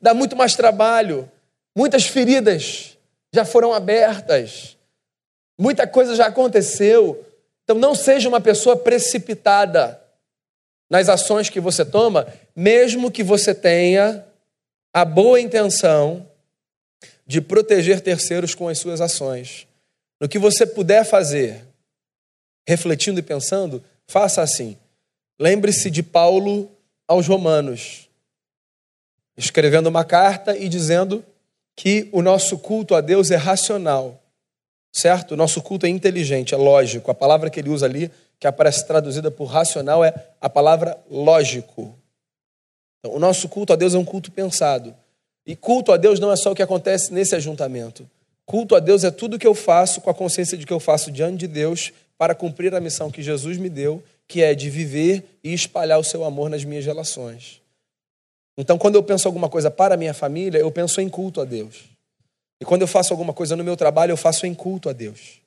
dá 0.00 0.14
muito 0.14 0.34
mais 0.34 0.56
trabalho. 0.56 1.30
Muitas 1.76 2.06
feridas 2.06 2.96
já 3.32 3.44
foram 3.44 3.74
abertas, 3.74 4.76
muita 5.58 5.86
coisa 5.86 6.16
já 6.16 6.26
aconteceu. 6.26 7.24
Então 7.62 7.76
não 7.76 7.94
seja 7.94 8.26
uma 8.26 8.40
pessoa 8.40 8.74
precipitada 8.74 10.00
nas 10.88 11.10
ações 11.10 11.50
que 11.50 11.60
você 11.60 11.84
toma, 11.84 12.26
mesmo 12.56 13.10
que 13.10 13.22
você 13.22 13.54
tenha 13.54 14.24
a 14.94 15.04
boa 15.04 15.38
intenção 15.38 16.26
de 17.26 17.42
proteger 17.42 18.00
terceiros 18.00 18.54
com 18.54 18.66
as 18.66 18.78
suas 18.78 19.02
ações. 19.02 19.68
No 20.18 20.26
que 20.26 20.38
você 20.38 20.64
puder 20.64 21.04
fazer, 21.04 21.67
refletindo 22.68 23.18
e 23.18 23.22
pensando, 23.22 23.82
faça 24.06 24.42
assim. 24.42 24.76
Lembre-se 25.40 25.90
de 25.90 26.02
Paulo 26.02 26.70
aos 27.06 27.26
Romanos, 27.26 28.10
escrevendo 29.38 29.86
uma 29.86 30.04
carta 30.04 30.54
e 30.54 30.68
dizendo 30.68 31.24
que 31.74 32.10
o 32.12 32.20
nosso 32.20 32.58
culto 32.58 32.94
a 32.94 33.00
Deus 33.00 33.30
é 33.30 33.36
racional, 33.36 34.22
certo? 34.92 35.32
O 35.32 35.36
nosso 35.36 35.62
culto 35.62 35.86
é 35.86 35.88
inteligente, 35.88 36.52
é 36.52 36.58
lógico. 36.58 37.10
A 37.10 37.14
palavra 37.14 37.48
que 37.48 37.58
ele 37.58 37.70
usa 37.70 37.86
ali, 37.86 38.10
que 38.38 38.46
aparece 38.46 38.86
traduzida 38.86 39.30
por 39.30 39.46
racional, 39.46 40.04
é 40.04 40.12
a 40.38 40.50
palavra 40.50 40.98
lógico. 41.10 41.98
Então, 42.98 43.16
o 43.16 43.18
nosso 43.18 43.48
culto 43.48 43.72
a 43.72 43.76
Deus 43.76 43.94
é 43.94 43.98
um 43.98 44.04
culto 44.04 44.30
pensado. 44.30 44.94
E 45.46 45.56
culto 45.56 45.90
a 45.90 45.96
Deus 45.96 46.20
não 46.20 46.30
é 46.30 46.36
só 46.36 46.52
o 46.52 46.54
que 46.54 46.62
acontece 46.62 47.14
nesse 47.14 47.34
ajuntamento. 47.34 48.06
Culto 48.44 48.76
a 48.76 48.78
Deus 48.78 49.04
é 49.04 49.10
tudo 49.10 49.38
que 49.38 49.46
eu 49.46 49.54
faço 49.54 50.02
com 50.02 50.10
a 50.10 50.14
consciência 50.14 50.58
de 50.58 50.66
que 50.66 50.72
eu 50.72 50.80
faço 50.80 51.10
diante 51.10 51.38
de 51.38 51.46
Deus 51.46 51.92
para 52.18 52.34
cumprir 52.34 52.74
a 52.74 52.80
missão 52.80 53.10
que 53.10 53.22
Jesus 53.22 53.56
me 53.56 53.70
deu, 53.70 54.02
que 54.26 54.42
é 54.42 54.54
de 54.54 54.68
viver 54.68 55.38
e 55.42 55.54
espalhar 55.54 55.98
o 55.98 56.04
seu 56.04 56.24
amor 56.24 56.50
nas 56.50 56.64
minhas 56.64 56.84
relações. 56.84 57.62
Então, 58.58 58.76
quando 58.76 58.96
eu 58.96 59.02
penso 59.04 59.28
alguma 59.28 59.48
coisa 59.48 59.70
para 59.70 59.94
a 59.94 59.96
minha 59.96 60.12
família, 60.12 60.58
eu 60.58 60.70
penso 60.70 61.00
em 61.00 61.08
culto 61.08 61.40
a 61.40 61.44
Deus. 61.44 61.84
E 62.60 62.64
quando 62.64 62.82
eu 62.82 62.88
faço 62.88 63.12
alguma 63.12 63.32
coisa 63.32 63.54
no 63.54 63.62
meu 63.62 63.76
trabalho, 63.76 64.10
eu 64.10 64.16
faço 64.16 64.44
em 64.44 64.52
culto 64.52 64.88
a 64.88 64.92
Deus. 64.92 65.40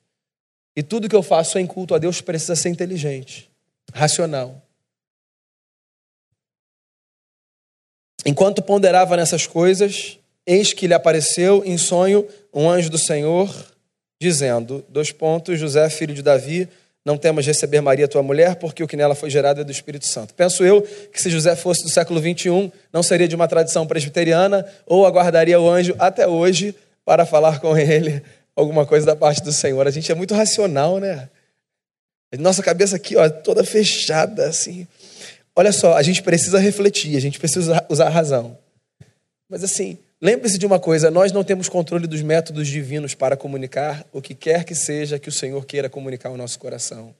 E 0.74 0.82
tudo 0.82 1.10
que 1.10 1.14
eu 1.14 1.22
faço 1.22 1.58
em 1.58 1.66
culto 1.66 1.94
a 1.94 1.98
Deus 1.98 2.22
precisa 2.22 2.56
ser 2.56 2.70
inteligente, 2.70 3.50
racional. 3.92 4.62
Enquanto 8.24 8.62
ponderava 8.62 9.14
nessas 9.14 9.46
coisas, 9.46 10.18
eis 10.46 10.72
que 10.72 10.86
lhe 10.86 10.94
apareceu 10.94 11.62
em 11.66 11.76
sonho 11.76 12.26
um 12.54 12.70
anjo 12.70 12.88
do 12.88 12.96
Senhor 12.96 13.71
dizendo: 14.22 14.84
dois 14.88 15.10
pontos, 15.10 15.58
José, 15.58 15.90
filho 15.90 16.14
de 16.14 16.22
Davi, 16.22 16.68
não 17.04 17.18
temas 17.18 17.44
receber 17.44 17.80
Maria, 17.80 18.06
tua 18.06 18.22
mulher, 18.22 18.54
porque 18.56 18.82
o 18.82 18.86
que 18.86 18.96
nela 18.96 19.14
foi 19.14 19.28
gerado 19.28 19.60
é 19.60 19.64
do 19.64 19.72
Espírito 19.72 20.06
Santo. 20.06 20.32
Penso 20.34 20.64
eu 20.64 20.82
que 21.12 21.20
se 21.20 21.28
José 21.28 21.56
fosse 21.56 21.82
do 21.82 21.90
século 21.90 22.20
21, 22.20 22.70
não 22.92 23.02
seria 23.02 23.26
de 23.26 23.34
uma 23.34 23.48
tradição 23.48 23.86
presbiteriana, 23.86 24.64
ou 24.86 25.04
aguardaria 25.04 25.60
o 25.60 25.68
anjo 25.68 25.94
até 25.98 26.26
hoje 26.26 26.74
para 27.04 27.26
falar 27.26 27.60
com 27.60 27.76
ele 27.76 28.22
alguma 28.54 28.86
coisa 28.86 29.04
da 29.04 29.16
parte 29.16 29.42
do 29.42 29.52
Senhor. 29.52 29.86
A 29.86 29.90
gente 29.90 30.12
é 30.12 30.14
muito 30.14 30.34
racional, 30.34 30.98
né? 30.98 31.28
Nossa 32.38 32.62
cabeça 32.62 32.96
aqui, 32.96 33.16
ó, 33.16 33.28
toda 33.28 33.64
fechada, 33.64 34.46
assim. 34.46 34.86
Olha 35.54 35.72
só, 35.72 35.96
a 35.96 36.02
gente 36.02 36.22
precisa 36.22 36.58
refletir, 36.58 37.16
a 37.16 37.20
gente 37.20 37.38
precisa 37.38 37.84
usar 37.88 38.06
a 38.06 38.10
razão. 38.10 38.56
Mas 39.48 39.64
assim, 39.64 39.98
Lembre-se 40.22 40.56
de 40.56 40.64
uma 40.64 40.78
coisa: 40.78 41.10
nós 41.10 41.32
não 41.32 41.42
temos 41.42 41.68
controle 41.68 42.06
dos 42.06 42.22
métodos 42.22 42.68
divinos 42.68 43.12
para 43.12 43.36
comunicar 43.36 44.06
o 44.12 44.22
que 44.22 44.36
quer 44.36 44.62
que 44.62 44.74
seja 44.74 45.18
que 45.18 45.28
o 45.28 45.32
Senhor 45.32 45.66
queira 45.66 45.90
comunicar 45.90 46.28
ao 46.28 46.36
nosso 46.36 46.60
coração. 46.60 47.12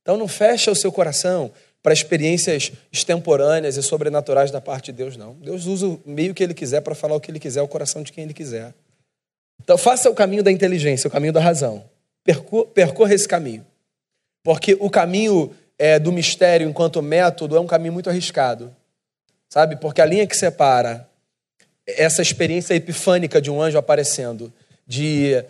Então 0.00 0.16
não 0.16 0.26
fecha 0.26 0.70
o 0.70 0.74
seu 0.74 0.90
coração 0.90 1.52
para 1.82 1.92
experiências 1.92 2.72
extemporâneas 2.90 3.76
e 3.76 3.82
sobrenaturais 3.82 4.50
da 4.50 4.62
parte 4.62 4.86
de 4.86 4.92
Deus, 4.92 5.14
não. 5.14 5.34
Deus 5.34 5.66
usa 5.66 5.86
o 5.86 6.00
meio 6.06 6.32
que 6.32 6.42
Ele 6.42 6.54
quiser 6.54 6.80
para 6.80 6.94
falar 6.94 7.16
o 7.16 7.20
que 7.20 7.30
Ele 7.30 7.38
quiser, 7.38 7.60
o 7.60 7.68
coração 7.68 8.02
de 8.02 8.10
quem 8.10 8.24
Ele 8.24 8.32
quiser. 8.32 8.72
Então 9.62 9.76
faça 9.76 10.08
o 10.08 10.14
caminho 10.14 10.42
da 10.42 10.50
inteligência, 10.50 11.08
o 11.08 11.10
caminho 11.10 11.34
da 11.34 11.40
razão. 11.40 11.84
Percor 12.24 12.66
percorra 12.68 13.12
esse 13.12 13.28
caminho. 13.28 13.66
Porque 14.42 14.76
o 14.80 14.88
caminho 14.88 15.54
é, 15.78 15.98
do 15.98 16.10
mistério 16.10 16.66
enquanto 16.66 17.02
método 17.02 17.56
é 17.56 17.60
um 17.60 17.66
caminho 17.66 17.92
muito 17.92 18.08
arriscado. 18.08 18.74
Sabe? 19.50 19.76
Porque 19.76 20.00
a 20.00 20.06
linha 20.06 20.26
que 20.26 20.36
separa 20.36 21.06
essa 21.86 22.22
experiência 22.22 22.74
epifânica 22.74 23.40
de 23.40 23.50
um 23.50 23.60
anjo 23.60 23.78
aparecendo, 23.78 24.52
de 24.86 25.42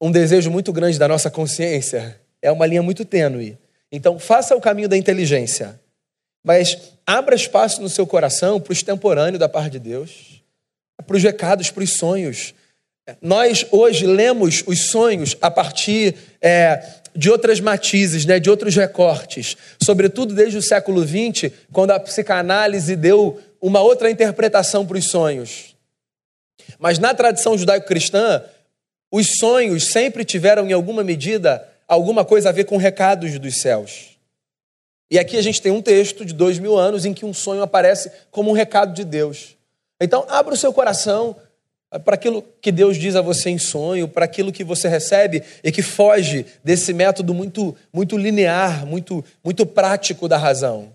um 0.00 0.10
desejo 0.10 0.50
muito 0.50 0.72
grande 0.72 0.98
da 0.98 1.08
nossa 1.08 1.30
consciência, 1.30 2.20
é 2.42 2.50
uma 2.50 2.66
linha 2.66 2.82
muito 2.82 3.04
tênue. 3.04 3.56
Então, 3.90 4.18
faça 4.18 4.54
o 4.56 4.60
caminho 4.60 4.88
da 4.88 4.96
inteligência, 4.96 5.80
mas 6.44 6.78
abra 7.06 7.34
espaço 7.34 7.80
no 7.80 7.88
seu 7.88 8.06
coração 8.06 8.60
para 8.60 8.70
o 8.70 8.72
extemporâneo 8.72 9.38
da 9.38 9.48
parte 9.48 9.72
de 9.72 9.78
Deus, 9.78 10.42
para 11.06 11.16
os 11.16 11.22
recados, 11.22 11.70
para 11.70 11.84
os 11.84 11.94
sonhos. 11.94 12.54
Nós 13.22 13.64
hoje 13.70 14.06
lemos 14.06 14.64
os 14.66 14.88
sonhos 14.88 15.36
a 15.40 15.50
partir 15.50 16.16
é, 16.40 16.84
de 17.14 17.30
outras 17.30 17.60
matizes, 17.60 18.26
né, 18.26 18.40
de 18.40 18.50
outros 18.50 18.74
recortes, 18.74 19.56
sobretudo 19.80 20.34
desde 20.34 20.58
o 20.58 20.62
século 20.62 21.06
XX, 21.06 21.52
quando 21.72 21.92
a 21.92 22.00
psicanálise 22.00 22.96
deu 22.96 23.40
uma 23.60 23.80
outra 23.80 24.10
interpretação 24.10 24.84
para 24.84 24.98
os 24.98 25.08
sonhos. 25.08 25.75
Mas 26.78 26.98
na 26.98 27.14
tradição 27.14 27.56
judaico-cristã, 27.56 28.42
os 29.10 29.38
sonhos 29.38 29.90
sempre 29.92 30.24
tiveram, 30.24 30.68
em 30.68 30.72
alguma 30.72 31.02
medida, 31.04 31.66
alguma 31.86 32.24
coisa 32.24 32.48
a 32.48 32.52
ver 32.52 32.64
com 32.64 32.76
recados 32.76 33.38
dos 33.38 33.60
céus. 33.60 34.16
E 35.10 35.18
aqui 35.18 35.36
a 35.36 35.42
gente 35.42 35.62
tem 35.62 35.70
um 35.70 35.82
texto 35.82 36.24
de 36.24 36.34
dois 36.34 36.58
mil 36.58 36.76
anos 36.76 37.04
em 37.04 37.14
que 37.14 37.24
um 37.24 37.32
sonho 37.32 37.62
aparece 37.62 38.10
como 38.30 38.50
um 38.50 38.54
recado 38.54 38.92
de 38.92 39.04
Deus. 39.04 39.56
Então, 40.00 40.26
abra 40.28 40.54
o 40.54 40.56
seu 40.56 40.72
coração 40.72 41.36
para 42.04 42.16
aquilo 42.16 42.42
que 42.60 42.72
Deus 42.72 42.96
diz 42.96 43.14
a 43.14 43.22
você 43.22 43.48
em 43.48 43.58
sonho, 43.58 44.08
para 44.08 44.24
aquilo 44.24 44.52
que 44.52 44.64
você 44.64 44.88
recebe 44.88 45.42
e 45.62 45.70
que 45.70 45.82
foge 45.82 46.44
desse 46.62 46.92
método 46.92 47.32
muito, 47.32 47.76
muito 47.92 48.18
linear, 48.18 48.84
muito, 48.84 49.24
muito 49.42 49.64
prático 49.64 50.28
da 50.28 50.36
razão. 50.36 50.92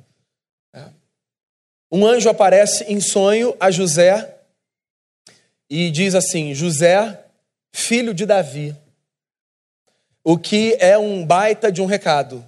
Um 1.91 2.05
anjo 2.05 2.29
aparece 2.29 2.85
em 2.85 3.01
sonho 3.01 3.55
a 3.59 3.71
José 3.71 4.30
e 5.71 5.89
diz 5.89 6.13
assim: 6.13 6.53
José, 6.53 7.23
filho 7.71 8.13
de 8.13 8.25
Davi. 8.25 8.75
O 10.21 10.37
que 10.37 10.75
é 10.79 10.97
um 10.97 11.25
baita 11.25 11.71
de 11.71 11.81
um 11.81 11.85
recado. 11.85 12.47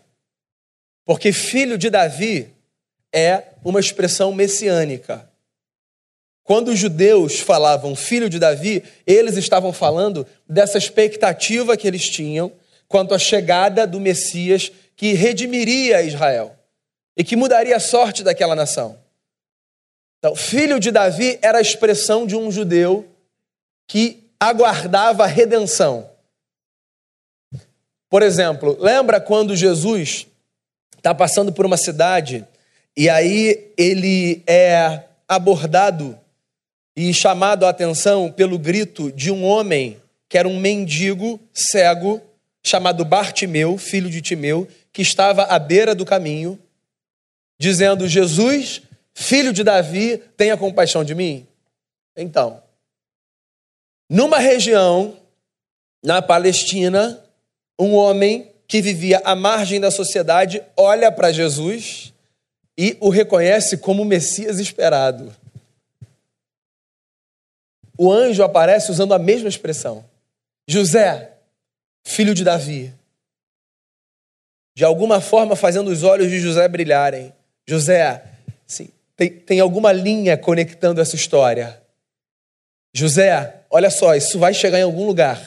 Porque 1.06 1.32
filho 1.32 1.78
de 1.78 1.90
Davi 1.90 2.54
é 3.14 3.46
uma 3.64 3.80
expressão 3.80 4.34
messiânica. 4.34 5.28
Quando 6.44 6.68
os 6.68 6.78
judeus 6.78 7.40
falavam 7.40 7.96
filho 7.96 8.30
de 8.30 8.38
Davi, 8.38 8.84
eles 9.08 9.38
estavam 9.38 9.72
falando 9.72 10.28
dessa 10.48 10.78
expectativa 10.78 11.78
que 11.78 11.88
eles 11.88 12.10
tinham 12.10 12.52
quanto 12.90 13.14
à 13.14 13.20
chegada 13.20 13.88
do 13.88 14.00
Messias 14.00 14.70
que 14.98 15.14
redimiria 15.14 16.04
Israel 16.04 16.56
e 17.16 17.24
que 17.24 17.38
mudaria 17.38 17.78
a 17.78 17.80
sorte 17.80 18.22
daquela 18.22 18.56
nação. 18.56 19.00
Então, 20.20 20.36
filho 20.36 20.80
de 20.80 20.92
Davi 20.92 21.40
era 21.42 21.58
a 21.58 21.62
expressão 21.62 22.28
de 22.28 22.36
um 22.36 22.52
judeu 22.52 23.13
que 23.94 24.28
aguardava 24.40 25.24
a 25.24 25.28
redenção. 25.28 26.10
Por 28.10 28.24
exemplo, 28.24 28.76
lembra 28.80 29.22
quando 29.22 29.56
Jesus 29.56 30.26
está 30.98 31.14
passando 31.14 31.54
por 31.54 31.64
uma 31.64 31.78
cidade 31.78 32.44
e 32.98 33.08
aí 33.08 33.72
ele 33.78 34.42
é 34.48 35.04
abordado 35.28 36.18
e 36.98 37.14
chamado 37.14 37.68
a 37.68 37.70
atenção 37.70 38.32
pelo 38.32 38.58
grito 38.58 39.12
de 39.12 39.30
um 39.30 39.46
homem 39.46 40.02
que 40.28 40.40
era 40.40 40.48
um 40.48 40.60
mendigo 40.60 41.40
cego 41.54 42.20
chamado 42.66 43.06
Bartimeu, 43.06 43.78
filho 43.78 44.10
de 44.10 44.24
Timeu, 44.24 44.68
que 44.92 45.04
estava 45.04 45.44
à 45.44 45.60
beira 45.60 45.94
do 45.94 46.04
caminho, 46.04 46.58
dizendo: 47.60 48.08
Jesus, 48.08 48.82
filho 49.14 49.54
de 49.54 49.64
Davi, 49.64 50.18
tenha 50.36 50.58
compaixão 50.58 51.04
de 51.04 51.14
mim. 51.14 51.46
Então, 52.18 52.64
numa 54.14 54.38
região, 54.38 55.18
na 56.04 56.22
Palestina, 56.22 57.20
um 57.80 57.96
homem 57.96 58.52
que 58.68 58.80
vivia 58.80 59.20
à 59.26 59.36
margem 59.36 59.80
da 59.80 59.90
sociedade 59.90 60.62
olha 60.78 61.12
para 61.12 61.32
Jesus 61.32 62.14
e 62.78 62.96
o 63.00 63.10
reconhece 63.10 63.76
como 63.76 64.04
o 64.04 64.06
Messias 64.06 64.60
esperado. 64.60 65.36
O 67.98 68.12
anjo 68.12 68.44
aparece 68.44 68.92
usando 68.92 69.16
a 69.16 69.20
mesma 69.20 69.50
expressão. 69.50 70.06
José, 70.68 71.34
filho 72.04 72.36
de 72.36 72.44
Davi. 72.44 72.94
De 74.76 74.86
alguma 74.86 75.22
forma 75.22 75.56
fazendo 75.56 75.90
os 75.90 76.04
olhos 76.04 76.30
de 76.30 76.40
José 76.40 76.68
brilharem. 76.68 77.34
José, 77.66 78.24
sim, 78.68 78.90
tem, 79.16 79.32
tem 79.32 79.60
alguma 79.60 79.92
linha 79.92 80.38
conectando 80.38 81.02
essa 81.02 81.16
história. 81.16 81.83
José, 82.94 83.62
olha 83.70 83.90
só, 83.90 84.16
isso 84.16 84.38
vai 84.38 84.54
chegar 84.54 84.80
em 84.80 84.84
algum 84.84 85.06
lugar. 85.06 85.42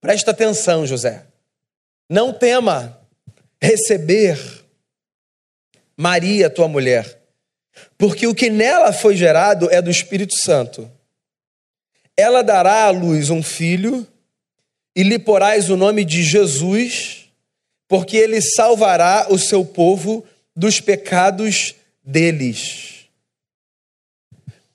Presta 0.00 0.30
atenção, 0.30 0.86
José. 0.86 1.24
Não 2.08 2.32
tema 2.32 2.98
receber 3.60 4.38
Maria, 5.96 6.50
tua 6.50 6.68
mulher, 6.68 7.20
porque 7.96 8.26
o 8.26 8.34
que 8.34 8.50
nela 8.50 8.92
foi 8.92 9.16
gerado 9.16 9.70
é 9.70 9.80
do 9.80 9.90
Espírito 9.90 10.34
Santo. 10.34 10.90
Ela 12.16 12.42
dará 12.42 12.84
à 12.84 12.90
luz 12.90 13.30
um 13.30 13.42
filho 13.42 14.06
e 14.94 15.02
lhe 15.02 15.18
porás 15.18 15.70
o 15.70 15.76
nome 15.76 16.04
de 16.04 16.22
Jesus, 16.22 17.28
porque 17.88 18.16
ele 18.16 18.40
salvará 18.42 19.28
o 19.30 19.38
seu 19.38 19.64
povo 19.64 20.26
dos 20.54 20.80
pecados 20.80 21.74
deles. 22.04 23.01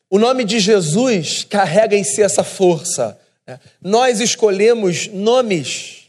O 0.10 0.18
nome 0.18 0.46
de 0.46 0.60
Jesus 0.60 1.44
carrega 1.44 1.96
em 1.96 2.04
si 2.04 2.22
essa 2.22 2.44
força. 2.44 3.20
Né? 3.46 3.60
Nós 3.82 4.22
escolhemos 4.22 5.08
nomes 5.08 6.08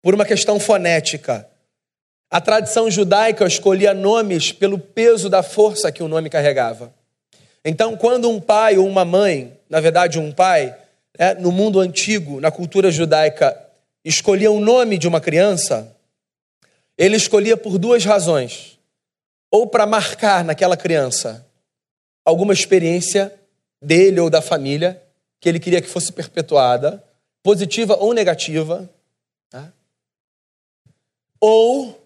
por 0.00 0.14
uma 0.14 0.24
questão 0.24 0.60
fonética. 0.60 1.48
A 2.30 2.40
tradição 2.40 2.90
judaica 2.90 3.44
escolhia 3.44 3.92
nomes 3.92 4.52
pelo 4.52 4.78
peso 4.78 5.28
da 5.28 5.42
força 5.42 5.90
que 5.90 6.02
o 6.02 6.08
nome 6.08 6.30
carregava. 6.30 6.94
Então, 7.64 7.96
quando 7.96 8.30
um 8.30 8.40
pai 8.40 8.78
ou 8.78 8.86
uma 8.86 9.04
mãe, 9.04 9.58
na 9.68 9.80
verdade 9.80 10.18
um 10.18 10.32
pai, 10.32 10.76
né, 11.18 11.34
no 11.34 11.50
mundo 11.50 11.80
antigo, 11.80 12.40
na 12.40 12.50
cultura 12.50 12.90
judaica, 12.90 13.58
escolhia 14.04 14.50
o 14.50 14.60
nome 14.60 14.98
de 14.98 15.08
uma 15.08 15.20
criança, 15.20 15.94
ele 16.96 17.16
escolhia 17.16 17.56
por 17.56 17.76
duas 17.76 18.04
razões. 18.04 18.78
Ou 19.50 19.66
para 19.66 19.84
marcar 19.84 20.44
naquela 20.44 20.76
criança 20.76 21.44
alguma 22.24 22.52
experiência 22.52 23.32
dele 23.80 24.20
ou 24.20 24.30
da 24.30 24.40
família 24.40 25.02
que 25.40 25.48
ele 25.48 25.58
queria 25.58 25.82
que 25.82 25.88
fosse 25.88 26.12
perpetuada, 26.12 27.02
positiva 27.42 27.96
ou 27.96 28.14
negativa, 28.14 28.88
tá? 29.50 29.72
ou 31.40 32.00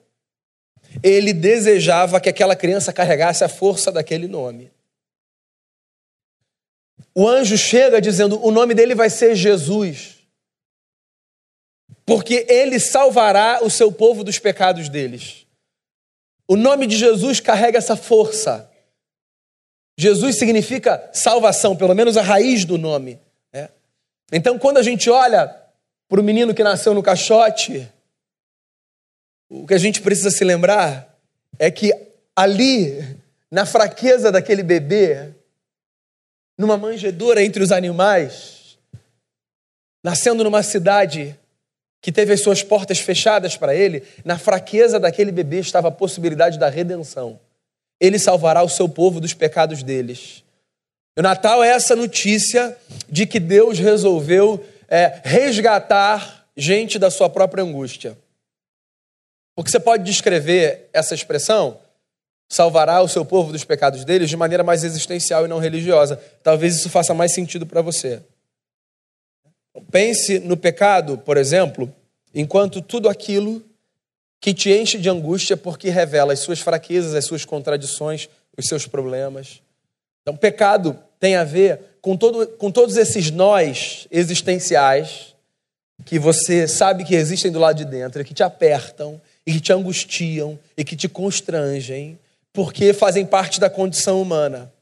ele 1.03 1.35
desejava 1.35 2.21
que 2.21 2.31
aquela 2.31 2.57
criança 2.57 2.93
carregasse 2.93 3.45
a 3.45 3.49
força 3.49 3.93
daquele 3.93 4.27
nome. 4.27 4.73
O 7.15 7.29
anjo 7.29 7.57
chega 7.59 8.01
dizendo: 8.01 8.43
o 8.43 8.51
nome 8.51 8.75
dele 8.75 8.95
vai 8.95 9.11
ser 9.11 9.35
Jesus, 9.35 10.17
porque 12.05 12.47
ele 12.49 12.81
salvará 12.81 13.61
o 13.63 13.71
seu 13.71 13.93
povo 13.93 14.25
dos 14.25 14.39
pecados 14.39 14.89
deles. 14.89 15.47
O 16.49 16.57
nome 16.57 16.87
de 16.87 16.97
Jesus 16.97 17.41
carrega 17.41 17.79
essa 17.79 17.97
força. 17.97 18.71
Jesus 19.97 20.39
significa 20.39 21.09
salvação, 21.13 21.75
pelo 21.75 21.95
menos 21.95 22.17
a 22.17 22.23
raiz 22.23 22.65
do 22.65 22.77
nome. 22.77 23.19
Né? 23.53 23.69
Então, 24.31 24.59
quando 24.59 24.77
a 24.77 24.83
gente 24.83 25.09
olha 25.09 25.55
para 26.09 26.21
o 26.21 26.25
menino 26.25 26.55
que 26.55 26.63
nasceu 26.63 26.93
no 26.93 27.03
caixote, 27.03 27.91
o 29.49 29.67
que 29.67 29.75
a 29.75 29.79
gente 29.79 30.03
precisa 30.03 30.31
se 30.31 30.45
lembrar 30.45 31.17
é 31.59 31.71
que 31.71 31.93
ali, 32.35 33.17
na 33.51 33.65
fraqueza 33.65 34.31
daquele 34.31 34.63
bebê, 34.63 35.31
numa 36.59 36.77
manjedoura 36.77 37.43
entre 37.43 37.63
os 37.63 37.73
animais, 37.73 38.79
nascendo 40.05 40.45
numa 40.45 40.63
cidade 40.63 41.39
que 42.01 42.13
teve 42.13 42.33
as 42.33 42.41
suas 42.41 42.63
portas 42.63 42.99
fechadas 42.99 43.57
para 43.57 43.75
ele, 43.75 44.05
na 44.25 44.39
fraqueza 44.39 45.01
daquele 45.01 45.33
bebê 45.33 45.59
estava 45.59 45.89
a 45.89 45.93
possibilidade 45.93 46.59
da 46.59 46.69
redenção. 46.69 47.41
Ele 48.01 48.19
salvará 48.19 48.63
o 48.63 48.69
seu 48.69 48.89
povo 48.89 49.21
dos 49.21 49.35
pecados 49.35 49.83
deles. 49.83 50.45
O 51.19 51.23
Natal 51.23 51.65
é 51.65 51.69
essa 51.69 51.97
notícia 51.97 52.77
de 53.09 53.27
que 53.27 53.41
Deus 53.41 53.79
resolveu 53.79 54.65
é, 54.89 55.21
resgatar 55.25 56.47
gente 56.57 56.99
da 56.99 57.11
sua 57.11 57.29
própria 57.29 57.65
angústia. 57.65 58.17
Porque 59.55 59.71
você 59.71 59.81
pode 59.81 60.05
descrever 60.05 60.91
essa 60.93 61.15
expressão, 61.15 61.81
salvará 62.49 63.01
o 63.01 63.09
seu 63.09 63.25
povo 63.25 63.51
dos 63.51 63.65
pecados 63.65 64.05
deles, 64.05 64.29
de 64.29 64.37
maneira 64.37 64.63
mais 64.63 64.85
existencial 64.85 65.47
e 65.47 65.49
não 65.49 65.59
religiosa. 65.59 66.21
Talvez 66.43 66.77
isso 66.77 66.91
faça 66.91 67.15
mais 67.15 67.33
sentido 67.33 67.65
para 67.65 67.81
você. 67.81 68.23
Pense 69.91 70.39
no 70.39 70.57
pecado, 70.57 71.19
por 71.19 71.37
exemplo, 71.37 71.93
enquanto 72.35 72.83
tudo 72.83 73.09
aquilo 73.09 73.65
que 74.47 74.55
te 74.55 74.71
enche 74.71 74.97
de 74.97 75.11
angústia 75.11 75.57
porque 75.57 75.91
revela 75.91 76.33
as 76.33 76.39
suas 76.39 76.61
fraquezas, 76.61 77.17
as 77.17 77.25
suas 77.25 77.45
contradições, 77.45 78.29
os 78.57 78.67
seus 78.69 78.87
problemas. 78.87 79.61
Então, 80.23 80.37
pecado 80.37 80.97
tem 81.19 81.35
a 81.35 81.43
ver 81.43 81.81
com, 82.01 82.17
todo, 82.17 82.47
com 82.47 82.71
todos 82.71 82.97
esses 82.97 83.33
nós 83.33 84.07
existenciais 84.09 85.35
que 86.05 86.17
você 86.17 86.69
sabe 86.69 87.03
que 87.03 87.17
existem 87.17 87.51
do 87.51 87.59
lado 87.59 87.79
de 87.79 87.85
dentro, 87.87 88.25
que 88.25 88.33
te 88.33 88.45
apertam, 88.45 89.21
e 89.45 89.53
que 89.53 89.59
te 89.59 89.73
angustiam, 89.73 90.57
e 90.77 90.85
que 90.85 90.95
te 90.95 91.09
constrangem, 91.09 92.17
porque 92.53 92.93
fazem 92.93 93.27
parte 93.27 93.59
da 93.59 93.69
condição 93.69 94.23
humana. 94.23 94.73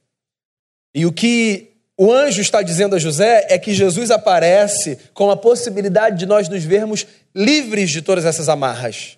E 0.95 1.07
o 1.07 1.13
que 1.13 1.71
o 1.97 2.13
anjo 2.13 2.43
está 2.43 2.61
dizendo 2.61 2.97
a 2.97 2.99
José 2.99 3.47
é 3.49 3.59
que 3.59 3.73
Jesus 3.73 4.11
aparece 4.11 4.99
com 5.15 5.31
a 5.31 5.37
possibilidade 5.39 6.19
de 6.19 6.27
nós 6.27 6.51
nos 6.51 6.65
vermos 6.65 7.07
livres 7.35 7.89
de 7.89 8.03
todas 8.03 8.27
essas 8.27 8.51
amarras 8.51 9.17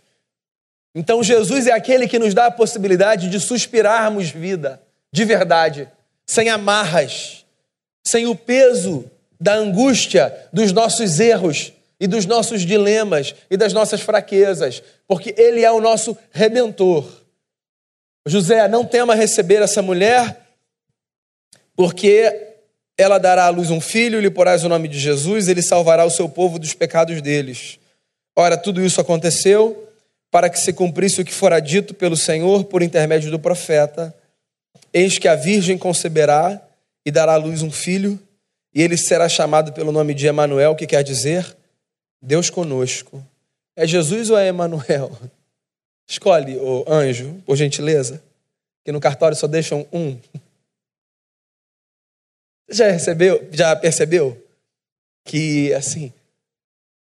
Então 0.98 1.22
Jesus 1.22 1.66
é 1.66 1.72
aquele 1.72 2.08
que 2.08 2.18
nos 2.18 2.32
dá 2.32 2.46
a 2.46 2.50
possibilidade 2.50 3.28
de 3.28 3.38
suspirarmos 3.38 4.30
vida, 4.30 4.80
de 5.12 5.26
verdade, 5.26 5.86
sem 6.26 6.48
amarras, 6.48 7.44
sem 8.02 8.26
o 8.26 8.34
peso 8.34 9.04
da 9.38 9.52
angústia 9.52 10.34
dos 10.50 10.72
nossos 10.72 11.20
erros 11.20 11.70
e 12.00 12.06
dos 12.06 12.24
nossos 12.24 12.62
dilemas 12.62 13.34
e 13.50 13.58
das 13.58 13.74
nossas 13.74 14.00
fraquezas, 14.00 14.82
porque 15.06 15.34
Ele 15.36 15.62
é 15.62 15.70
o 15.70 15.82
nosso 15.82 16.16
redentor. 16.32 17.06
José, 18.26 18.66
não 18.66 18.82
tema 18.82 19.14
receber 19.14 19.60
essa 19.60 19.82
mulher, 19.82 20.48
porque 21.76 22.54
ela 22.96 23.18
dará 23.18 23.44
à 23.44 23.50
luz 23.50 23.70
um 23.70 23.82
filho, 23.82 24.18
lhe 24.18 24.30
porás 24.30 24.64
o 24.64 24.68
nome 24.68 24.88
de 24.88 24.98
Jesus, 24.98 25.46
ele 25.46 25.60
salvará 25.60 26.06
o 26.06 26.10
seu 26.10 26.26
povo 26.26 26.58
dos 26.58 26.72
pecados 26.72 27.20
deles. 27.20 27.78
Ora, 28.34 28.56
tudo 28.56 28.82
isso 28.82 28.98
aconteceu 28.98 29.85
para 30.36 30.50
que 30.50 30.60
se 30.60 30.70
cumprisse 30.70 31.22
o 31.22 31.24
que 31.24 31.32
fora 31.32 31.58
dito 31.60 31.94
pelo 31.94 32.14
Senhor 32.14 32.64
por 32.64 32.82
intermédio 32.82 33.30
do 33.30 33.38
profeta. 33.38 34.14
Eis 34.92 35.18
que 35.18 35.26
a 35.26 35.34
virgem 35.34 35.78
conceberá 35.78 36.60
e 37.06 37.10
dará 37.10 37.32
à 37.32 37.36
luz 37.36 37.62
um 37.62 37.70
filho, 37.70 38.20
e 38.74 38.82
ele 38.82 38.98
será 38.98 39.30
chamado 39.30 39.72
pelo 39.72 39.90
nome 39.90 40.12
de 40.12 40.26
Emanuel, 40.26 40.76
que 40.76 40.86
quer 40.86 41.02
dizer 41.02 41.56
Deus 42.20 42.50
conosco. 42.50 43.26
É 43.74 43.86
Jesus 43.86 44.28
ou 44.28 44.36
é 44.36 44.48
Emanuel? 44.48 45.10
Escolhe 46.06 46.58
o 46.58 46.84
anjo, 46.86 47.42
por 47.46 47.56
gentileza, 47.56 48.22
que 48.84 48.92
no 48.92 49.00
cartório 49.00 49.38
só 49.38 49.46
deixam 49.46 49.86
um. 49.90 50.18
Já 52.68 52.90
recebeu, 52.90 53.48
já 53.52 53.74
percebeu 53.74 54.36
que 55.24 55.72
assim, 55.72 56.12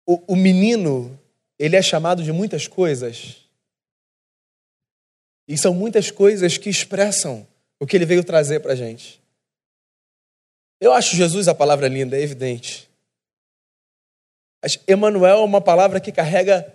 o, 0.04 0.34
o 0.34 0.36
menino, 0.36 1.18
ele 1.58 1.76
é 1.76 1.82
chamado 1.82 2.22
de 2.22 2.32
muitas 2.32 2.66
coisas. 2.66 3.36
E 5.46 5.56
são 5.58 5.74
muitas 5.74 6.10
coisas 6.10 6.56
que 6.56 6.70
expressam 6.70 7.46
o 7.78 7.86
que 7.86 7.96
ele 7.96 8.06
veio 8.06 8.24
trazer 8.24 8.60
para 8.60 8.72
a 8.72 8.76
gente. 8.76 9.20
Eu 10.80 10.92
acho 10.92 11.16
Jesus 11.16 11.48
a 11.48 11.54
palavra 11.54 11.88
linda, 11.88 12.16
é 12.16 12.22
evidente. 12.22 12.88
Mas 14.62 14.78
Emmanuel 14.86 15.38
é 15.38 15.44
uma 15.44 15.60
palavra 15.60 16.00
que 16.00 16.12
carrega 16.12 16.72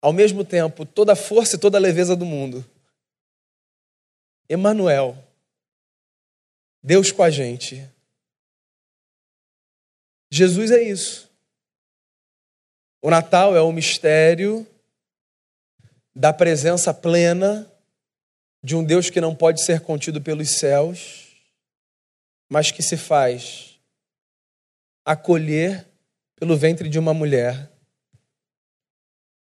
ao 0.00 0.12
mesmo 0.12 0.44
tempo 0.44 0.84
toda 0.84 1.12
a 1.14 1.16
força 1.16 1.56
e 1.56 1.58
toda 1.58 1.78
a 1.78 1.80
leveza 1.80 2.14
do 2.14 2.26
mundo. 2.26 2.64
Emmanuel, 4.50 5.16
Deus 6.82 7.10
com 7.10 7.22
a 7.22 7.30
gente. 7.30 7.88
Jesus 10.30 10.70
é 10.70 10.82
isso. 10.82 11.31
O 13.04 13.10
Natal 13.10 13.56
é 13.56 13.60
o 13.60 13.72
mistério 13.72 14.64
da 16.14 16.32
presença 16.32 16.94
plena 16.94 17.68
de 18.62 18.76
um 18.76 18.84
Deus 18.84 19.10
que 19.10 19.20
não 19.20 19.34
pode 19.34 19.64
ser 19.64 19.80
contido 19.80 20.22
pelos 20.22 20.50
céus, 20.50 21.36
mas 22.48 22.70
que 22.70 22.80
se 22.80 22.96
faz 22.96 23.76
acolher 25.04 25.84
pelo 26.36 26.56
ventre 26.56 26.88
de 26.88 26.96
uma 26.96 27.12
mulher. 27.12 27.68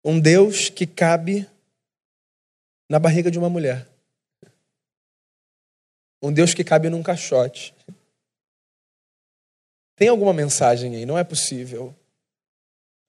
Um 0.04 0.20
Deus 0.20 0.70
que 0.70 0.88
cabe 0.88 1.48
na 2.90 2.98
barriga 2.98 3.30
de 3.30 3.38
uma 3.38 3.50
mulher. 3.50 3.88
Um 6.20 6.34
Deus 6.34 6.56
que 6.56 6.64
cabe 6.64 6.90
num 6.90 7.04
caixote. 7.04 7.76
Tem 9.96 10.08
alguma 10.08 10.34
mensagem 10.34 10.96
aí? 10.96 11.06
Não 11.06 11.16
é 11.16 11.24
possível. 11.24 11.96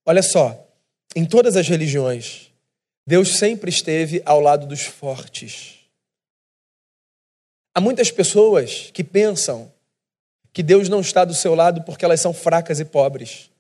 Olha 0.05 0.23
só, 0.23 0.67
em 1.15 1.25
todas 1.25 1.57
as 1.57 1.69
religiões, 1.69 2.53
Deus 3.07 3.39
sempre 3.39 3.71
esteve 3.71 4.23
ao 4.25 4.41
lado 4.41 4.67
dos 4.67 4.83
fortes. 4.83 5.81
Há 7.75 7.81
muitas 7.81 8.11
pessoas 8.11 8.91
que 8.91 9.03
pensam 9.03 9.73
que 10.53 10.63
Deus 10.63 10.89
não 10.89 11.01
está 11.01 11.25
do 11.25 11.35
seu 11.35 11.55
lado 11.55 11.83
porque 11.83 12.05
elas 12.05 12.21
são 12.21 12.35
fracas 12.35 12.81
e 12.81 12.85
pobres. 12.85 13.51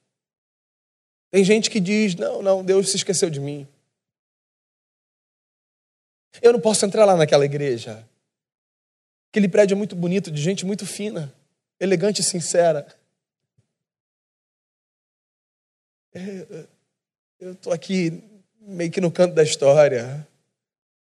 Tem 1.30 1.42
gente 1.42 1.70
que 1.70 1.80
diz: 1.80 2.14
não, 2.14 2.42
não, 2.42 2.64
Deus 2.64 2.90
se 2.90 2.96
esqueceu 2.96 3.30
de 3.30 3.40
mim. 3.40 3.66
Eu 6.40 6.52
não 6.52 6.60
posso 6.60 6.84
entrar 6.84 7.04
lá 7.04 7.16
naquela 7.16 7.44
igreja. 7.44 8.06
Aquele 9.30 9.48
prédio 9.48 9.74
é 9.74 9.76
muito 9.76 9.96
bonito, 9.96 10.30
de 10.30 10.40
gente 10.40 10.66
muito 10.66 10.86
fina, 10.86 11.32
elegante 11.80 12.20
e 12.20 12.24
sincera. 12.24 12.86
Eu 17.40 17.52
estou 17.52 17.72
aqui 17.72 18.22
meio 18.60 18.90
que 18.90 19.00
no 19.00 19.10
canto 19.10 19.34
da 19.34 19.42
história. 19.42 20.26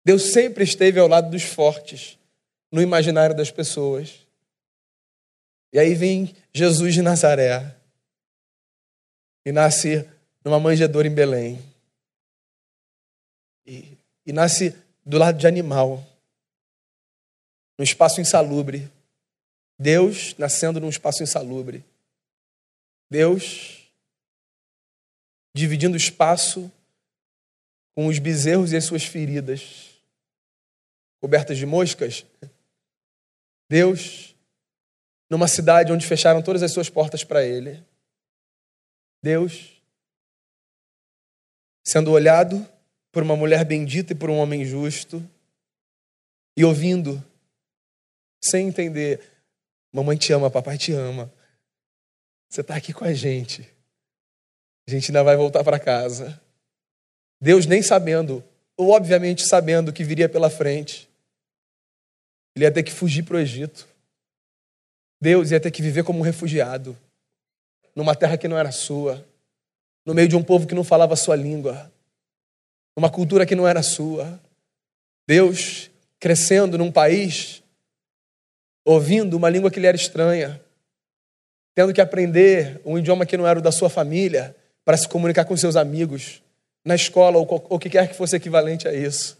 Deus 0.04 0.32
sempre 0.32 0.64
esteve 0.64 0.98
ao 0.98 1.08
lado 1.08 1.30
dos 1.30 1.42
fortes, 1.42 2.18
no 2.70 2.80
imaginário 2.80 3.36
das 3.36 3.50
pessoas. 3.50 4.26
E 5.72 5.78
aí 5.78 5.94
vem 5.94 6.34
Jesus 6.52 6.94
de 6.94 7.02
Nazaré 7.02 7.74
e 9.44 9.52
nasce 9.52 10.08
numa 10.44 10.58
manjedoura 10.58 11.06
em 11.06 11.14
Belém. 11.14 11.62
E, 13.66 13.96
e 14.26 14.32
nasce 14.32 14.74
do 15.04 15.18
lado 15.18 15.38
de 15.38 15.46
animal, 15.46 16.04
num 17.78 17.84
espaço 17.84 18.20
insalubre. 18.20 18.90
Deus 19.78 20.34
nascendo 20.36 20.80
num 20.80 20.88
espaço 20.88 21.22
insalubre. 21.22 21.84
Deus 23.08 23.79
dividindo 25.54 25.96
espaço 25.96 26.70
com 27.94 28.06
os 28.06 28.18
bezerros 28.18 28.72
e 28.72 28.76
as 28.76 28.84
suas 28.84 29.04
feridas, 29.04 30.00
cobertas 31.20 31.58
de 31.58 31.66
moscas. 31.66 32.24
Deus, 33.68 34.34
numa 35.28 35.48
cidade 35.48 35.92
onde 35.92 36.06
fecharam 36.06 36.42
todas 36.42 36.62
as 36.62 36.72
suas 36.72 36.88
portas 36.88 37.24
para 37.24 37.44
ele. 37.44 37.82
Deus 39.22 39.80
sendo 41.84 42.12
olhado 42.12 42.66
por 43.10 43.22
uma 43.22 43.36
mulher 43.36 43.64
bendita 43.64 44.12
e 44.12 44.16
por 44.16 44.30
um 44.30 44.38
homem 44.38 44.64
justo 44.64 45.28
e 46.56 46.64
ouvindo, 46.64 47.22
sem 48.42 48.68
entender: 48.68 49.20
Mamãe 49.92 50.16
te 50.16 50.32
ama, 50.32 50.50
papai 50.50 50.78
te 50.78 50.92
ama. 50.92 51.32
Você 52.48 52.60
está 52.60 52.76
aqui 52.76 52.92
com 52.92 53.04
a 53.04 53.12
gente. 53.12 53.68
A 54.90 54.92
gente 54.92 55.12
ainda 55.12 55.22
vai 55.22 55.36
voltar 55.36 55.62
para 55.62 55.78
casa. 55.78 56.40
Deus 57.40 57.64
nem 57.64 57.80
sabendo, 57.80 58.42
ou 58.76 58.90
obviamente 58.90 59.46
sabendo 59.46 59.92
que 59.92 60.02
viria 60.02 60.28
pela 60.28 60.50
frente, 60.50 61.08
ele 62.56 62.64
ia 62.64 62.72
ter 62.72 62.82
que 62.82 62.90
fugir 62.90 63.22
para 63.22 63.36
o 63.36 63.38
Egito. 63.38 63.86
Deus 65.20 65.52
ia 65.52 65.60
ter 65.60 65.70
que 65.70 65.80
viver 65.80 66.02
como 66.02 66.18
um 66.18 66.22
refugiado, 66.22 66.98
numa 67.94 68.16
terra 68.16 68.36
que 68.36 68.48
não 68.48 68.58
era 68.58 68.72
sua 68.72 69.24
no 70.04 70.12
meio 70.12 70.26
de 70.26 70.34
um 70.34 70.42
povo 70.42 70.66
que 70.66 70.74
não 70.74 70.82
falava 70.82 71.14
a 71.14 71.16
sua 71.16 71.36
língua, 71.36 71.92
uma 72.96 73.08
cultura 73.08 73.46
que 73.46 73.54
não 73.54 73.68
era 73.68 73.80
sua. 73.80 74.40
Deus 75.24 75.88
crescendo 76.18 76.76
num 76.76 76.90
país, 76.90 77.62
ouvindo 78.84 79.36
uma 79.36 79.48
língua 79.48 79.70
que 79.70 79.78
lhe 79.78 79.86
era 79.86 79.96
estranha, 79.96 80.60
tendo 81.76 81.94
que 81.94 82.00
aprender 82.00 82.80
um 82.84 82.98
idioma 82.98 83.24
que 83.24 83.36
não 83.36 83.46
era 83.46 83.60
o 83.60 83.62
da 83.62 83.70
sua 83.70 83.88
família 83.88 84.56
para 84.84 84.96
se 84.96 85.08
comunicar 85.08 85.44
com 85.44 85.56
seus 85.56 85.76
amigos, 85.76 86.42
na 86.84 86.94
escola 86.94 87.38
ou 87.38 87.66
o 87.68 87.78
que 87.78 87.90
quer 87.90 88.08
que 88.08 88.16
fosse 88.16 88.36
equivalente 88.36 88.88
a 88.88 88.92
isso. 88.92 89.38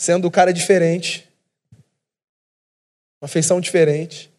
Sendo 0.00 0.28
o 0.28 0.30
cara 0.30 0.52
diferente, 0.52 1.28
uma 3.20 3.28
feição 3.28 3.60
diferente. 3.60 4.30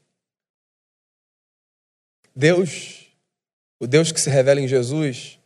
Deus 2.35 3.01
o 3.81 3.87
Deus 3.87 4.11
que 4.11 4.21
se 4.21 4.29
revela 4.29 4.61
em 4.61 4.67
Jesus 4.67 5.39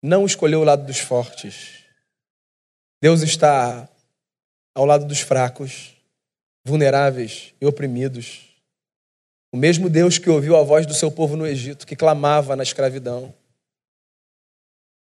não 0.00 0.24
escolheu 0.24 0.60
o 0.60 0.64
lado 0.64 0.86
dos 0.86 1.00
fortes. 1.00 1.82
Deus 3.02 3.20
está 3.22 3.88
ao 4.72 4.84
lado 4.84 5.04
dos 5.04 5.18
fracos, 5.18 5.92
vulneráveis 6.64 7.52
e 7.60 7.66
oprimidos. 7.66 8.47
O 9.50 9.56
mesmo 9.56 9.88
Deus 9.88 10.18
que 10.18 10.28
ouviu 10.28 10.56
a 10.56 10.62
voz 10.62 10.86
do 10.86 10.94
seu 10.94 11.10
povo 11.10 11.36
no 11.36 11.46
Egito, 11.46 11.86
que 11.86 11.96
clamava 11.96 12.54
na 12.54 12.62
escravidão. 12.62 13.34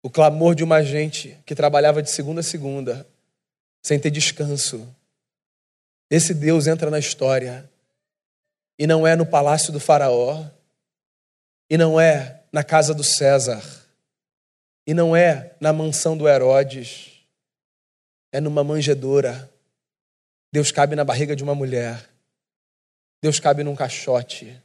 O 0.01 0.09
clamor 0.09 0.53
de 0.53 0.63
uma 0.63 0.83
gente 0.83 1.37
que 1.45 1.55
trabalhava 1.55 2.03
de 2.03 2.09
segunda 2.09 2.41
a 2.41 2.43
segunda, 2.43 3.07
sem 3.81 3.97
ter 3.97 4.11
descanso. 4.11 4.93
Esse 6.09 6.33
Deus 6.33 6.67
entra 6.67 6.89
na 6.89 6.99
história. 6.99 7.69
E 8.77 8.85
não 8.85 9.07
é 9.07 9.15
no 9.15 9.25
palácio 9.25 9.71
do 9.71 9.79
Faraó, 9.79 10.45
e 11.69 11.77
não 11.77 11.99
é 11.99 12.43
na 12.51 12.63
casa 12.63 12.93
do 12.93 13.03
César. 13.03 13.63
E 14.85 14.93
não 14.93 15.15
é 15.15 15.55
na 15.59 15.71
mansão 15.71 16.17
do 16.17 16.27
Herodes. 16.27 17.25
É 18.31 18.41
numa 18.41 18.63
manjedoura. 18.63 19.49
Deus 20.51 20.71
cabe 20.71 20.95
na 20.95 21.05
barriga 21.05 21.35
de 21.35 21.43
uma 21.43 21.55
mulher. 21.55 22.12
Deus 23.23 23.39
cabe 23.39 23.63
num 23.63 23.73
caixote. 23.73 24.61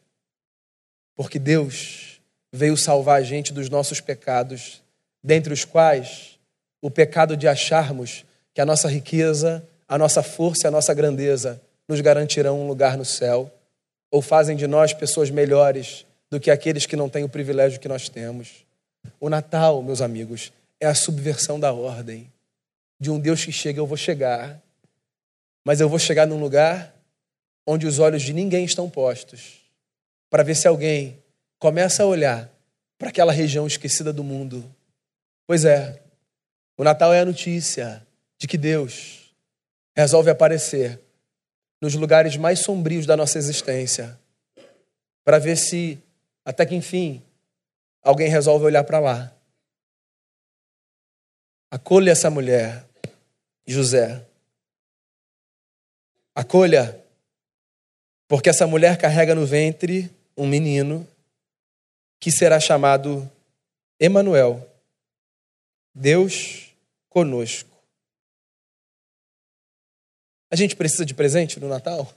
Porque 1.14 1.38
Deus 1.38 2.20
veio 2.52 2.76
salvar 2.76 3.20
a 3.20 3.22
gente 3.22 3.52
dos 3.52 3.70
nossos 3.70 4.00
pecados, 4.00 4.82
dentre 5.22 5.52
os 5.52 5.64
quais 5.64 6.40
o 6.82 6.90
pecado 6.90 7.36
de 7.36 7.46
acharmos 7.46 8.24
que 8.52 8.60
a 8.60 8.66
nossa 8.66 8.88
riqueza, 8.88 9.64
a 9.86 9.96
nossa 9.96 10.24
força 10.24 10.66
e 10.66 10.68
a 10.68 10.72
nossa 10.72 10.92
grandeza 10.92 11.62
nos 11.86 12.00
garantirão 12.00 12.60
um 12.60 12.66
lugar 12.66 12.98
no 12.98 13.04
céu, 13.04 13.48
ou 14.10 14.20
fazem 14.20 14.56
de 14.56 14.66
nós 14.66 14.92
pessoas 14.92 15.30
melhores 15.30 16.04
do 16.28 16.40
que 16.40 16.50
aqueles 16.50 16.84
que 16.84 16.96
não 16.96 17.08
têm 17.08 17.22
o 17.22 17.28
privilégio 17.28 17.78
que 17.78 17.86
nós 17.86 18.08
temos. 18.08 18.66
O 19.20 19.30
Natal, 19.30 19.80
meus 19.84 20.02
amigos, 20.02 20.52
é 20.80 20.88
a 20.88 20.96
subversão 20.96 21.60
da 21.60 21.72
ordem 21.72 22.28
de 22.98 23.08
um 23.08 23.20
Deus 23.20 23.44
que 23.44 23.52
chega, 23.52 23.78
eu 23.78 23.86
vou 23.86 23.96
chegar, 23.96 24.60
mas 25.64 25.80
eu 25.80 25.88
vou 25.88 26.00
chegar 26.00 26.26
num 26.26 26.40
lugar 26.40 26.97
onde 27.70 27.86
os 27.86 27.98
olhos 27.98 28.22
de 28.22 28.32
ninguém 28.32 28.64
estão 28.64 28.88
postos, 28.88 29.60
para 30.30 30.42
ver 30.42 30.54
se 30.54 30.66
alguém 30.66 31.22
começa 31.58 32.02
a 32.02 32.06
olhar 32.06 32.50
para 32.96 33.10
aquela 33.10 33.30
região 33.30 33.66
esquecida 33.66 34.10
do 34.10 34.24
mundo. 34.24 34.74
Pois 35.46 35.66
é, 35.66 36.00
o 36.78 36.82
Natal 36.82 37.12
é 37.12 37.20
a 37.20 37.26
notícia 37.26 38.06
de 38.38 38.48
que 38.48 38.56
Deus 38.56 39.34
resolve 39.94 40.30
aparecer 40.30 40.98
nos 41.78 41.94
lugares 41.94 42.38
mais 42.38 42.60
sombrios 42.60 43.04
da 43.04 43.18
nossa 43.18 43.36
existência, 43.36 44.18
para 45.22 45.38
ver 45.38 45.56
se, 45.56 46.02
até 46.46 46.64
que 46.64 46.74
enfim, 46.74 47.22
alguém 48.00 48.30
resolve 48.30 48.64
olhar 48.64 48.84
para 48.84 48.98
lá. 48.98 49.36
Acolha 51.70 52.12
essa 52.12 52.30
mulher, 52.30 52.86
José. 53.66 54.24
Acolha, 56.34 57.04
porque 58.28 58.50
essa 58.50 58.66
mulher 58.66 58.98
carrega 58.98 59.34
no 59.34 59.46
ventre 59.46 60.14
um 60.36 60.46
menino 60.46 61.08
que 62.20 62.30
será 62.30 62.60
chamado 62.60 63.28
Emanuel, 63.98 64.70
Deus 65.94 66.74
conosco. 67.08 67.76
A 70.50 70.56
gente 70.56 70.76
precisa 70.76 71.06
de 71.06 71.14
presente 71.14 71.58
no 71.58 71.68
Natal? 71.68 72.12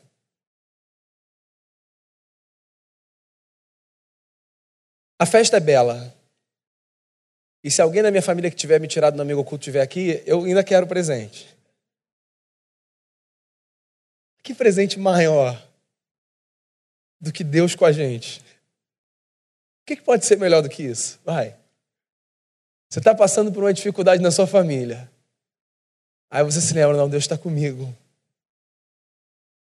A 5.18 5.26
festa 5.26 5.58
é 5.58 5.60
bela. 5.60 6.14
E 7.64 7.70
se 7.70 7.82
alguém 7.82 8.02
da 8.02 8.12
minha 8.12 8.24
família 8.24 8.50
que 8.50 8.56
tiver 8.56 8.80
me 8.80 8.88
tirado 8.88 9.16
no 9.16 9.22
amigo 9.22 9.42
oculto 9.42 9.62
estiver 9.62 9.82
aqui, 9.82 10.22
eu 10.26 10.44
ainda 10.44 10.64
quero 10.64 10.88
presente. 10.88 11.56
Que 14.44 14.54
presente 14.54 15.00
maior 15.00 15.71
do 17.22 17.32
que 17.32 17.44
Deus 17.44 17.76
com 17.76 17.86
a 17.86 17.92
gente? 17.92 18.40
O 18.40 19.86
que 19.86 19.96
pode 19.98 20.26
ser 20.26 20.38
melhor 20.38 20.64
do 20.64 20.70
que 20.70 20.82
isso? 20.82 21.20
Vai. 21.24 21.56
Você 22.90 23.00
está 23.00 23.14
passando 23.14 23.52
por 23.52 23.64
uma 23.64 23.74
dificuldade 23.74 24.22
na 24.22 24.32
sua 24.32 24.48
família. 24.48 25.10
Aí 26.30 26.44
você 26.44 26.60
se 26.60 26.74
lembra, 26.74 26.98
não, 26.98 27.10
Deus 27.10 27.24
está 27.24 27.38
comigo. 27.38 27.96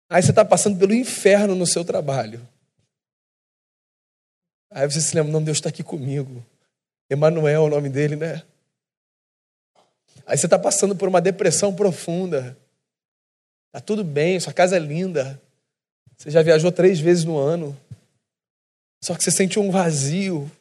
Aí 0.09 0.21
você 0.21 0.29
está 0.31 0.45
passando 0.45 0.77
pelo 0.77 0.93
inferno 0.93 1.55
no 1.55 1.65
seu 1.65 1.83
trabalho. 1.83 2.47
Aí 4.71 4.89
você 4.89 5.01
se 5.01 5.15
lembra, 5.15 5.31
não, 5.31 5.43
Deus 5.43 5.57
está 5.57 5.69
aqui 5.69 5.83
comigo. 5.83 6.45
Emanuel 7.09 7.63
é 7.63 7.65
o 7.65 7.69
nome 7.69 7.89
dele, 7.89 8.15
né? 8.15 8.43
Aí 10.25 10.37
você 10.37 10.45
está 10.45 10.59
passando 10.59 10.95
por 10.95 11.09
uma 11.09 11.19
depressão 11.19 11.75
profunda. 11.75 12.57
Tá 13.71 13.79
tudo 13.79 14.03
bem, 14.03 14.39
sua 14.39 14.53
casa 14.53 14.75
é 14.75 14.79
linda. 14.79 15.41
Você 16.19 16.29
já 16.29 16.41
viajou 16.41 16.71
três 16.71 16.99
vezes 16.99 17.23
no 17.23 17.37
ano. 17.37 17.79
Só 19.01 19.15
que 19.15 19.23
você 19.23 19.31
sente 19.31 19.57
um 19.57 19.71
vazio 19.71 20.51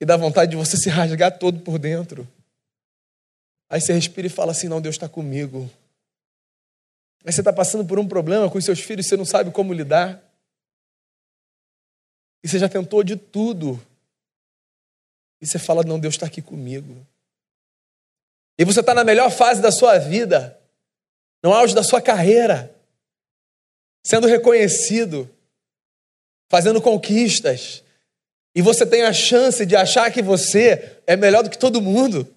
e 0.00 0.06
dá 0.06 0.16
vontade 0.16 0.52
de 0.52 0.56
você 0.56 0.76
se 0.78 0.88
rasgar 0.88 1.38
todo 1.38 1.60
por 1.60 1.78
dentro. 1.78 2.26
Aí 3.68 3.80
você 3.80 3.92
respira 3.92 4.26
e 4.26 4.30
fala 4.30 4.52
assim: 4.52 4.68
Não, 4.68 4.80
Deus 4.80 4.94
está 4.94 5.08
comigo. 5.08 5.70
Aí 7.24 7.32
você 7.32 7.42
está 7.42 7.52
passando 7.52 7.86
por 7.86 7.98
um 7.98 8.08
problema 8.08 8.50
com 8.50 8.60
seus 8.60 8.80
filhos, 8.80 9.06
você 9.06 9.16
não 9.16 9.24
sabe 9.24 9.50
como 9.50 9.74
lidar. 9.74 10.20
E 12.42 12.48
você 12.48 12.58
já 12.58 12.68
tentou 12.68 13.04
de 13.04 13.16
tudo 13.16 13.80
e 15.42 15.46
você 15.46 15.58
fala: 15.58 15.84
Não, 15.84 16.00
Deus 16.00 16.14
está 16.14 16.26
aqui 16.26 16.40
comigo. 16.40 17.06
E 18.58 18.64
você 18.64 18.80
está 18.80 18.94
na 18.94 19.04
melhor 19.04 19.30
fase 19.30 19.60
da 19.60 19.70
sua 19.70 19.98
vida, 19.98 20.58
no 21.42 21.52
auge 21.52 21.74
da 21.74 21.82
sua 21.82 22.00
carreira, 22.00 22.71
sendo 24.02 24.26
reconhecido, 24.26 25.28
fazendo 26.50 26.80
conquistas, 26.80 27.82
e 28.54 28.60
você 28.60 28.84
tem 28.84 29.02
a 29.02 29.12
chance 29.12 29.64
de 29.64 29.74
achar 29.74 30.10
que 30.10 30.22
você 30.22 30.98
é 31.06 31.16
melhor 31.16 31.42
do 31.42 31.50
que 31.50 31.58
todo 31.58 31.80
mundo. 31.80 32.28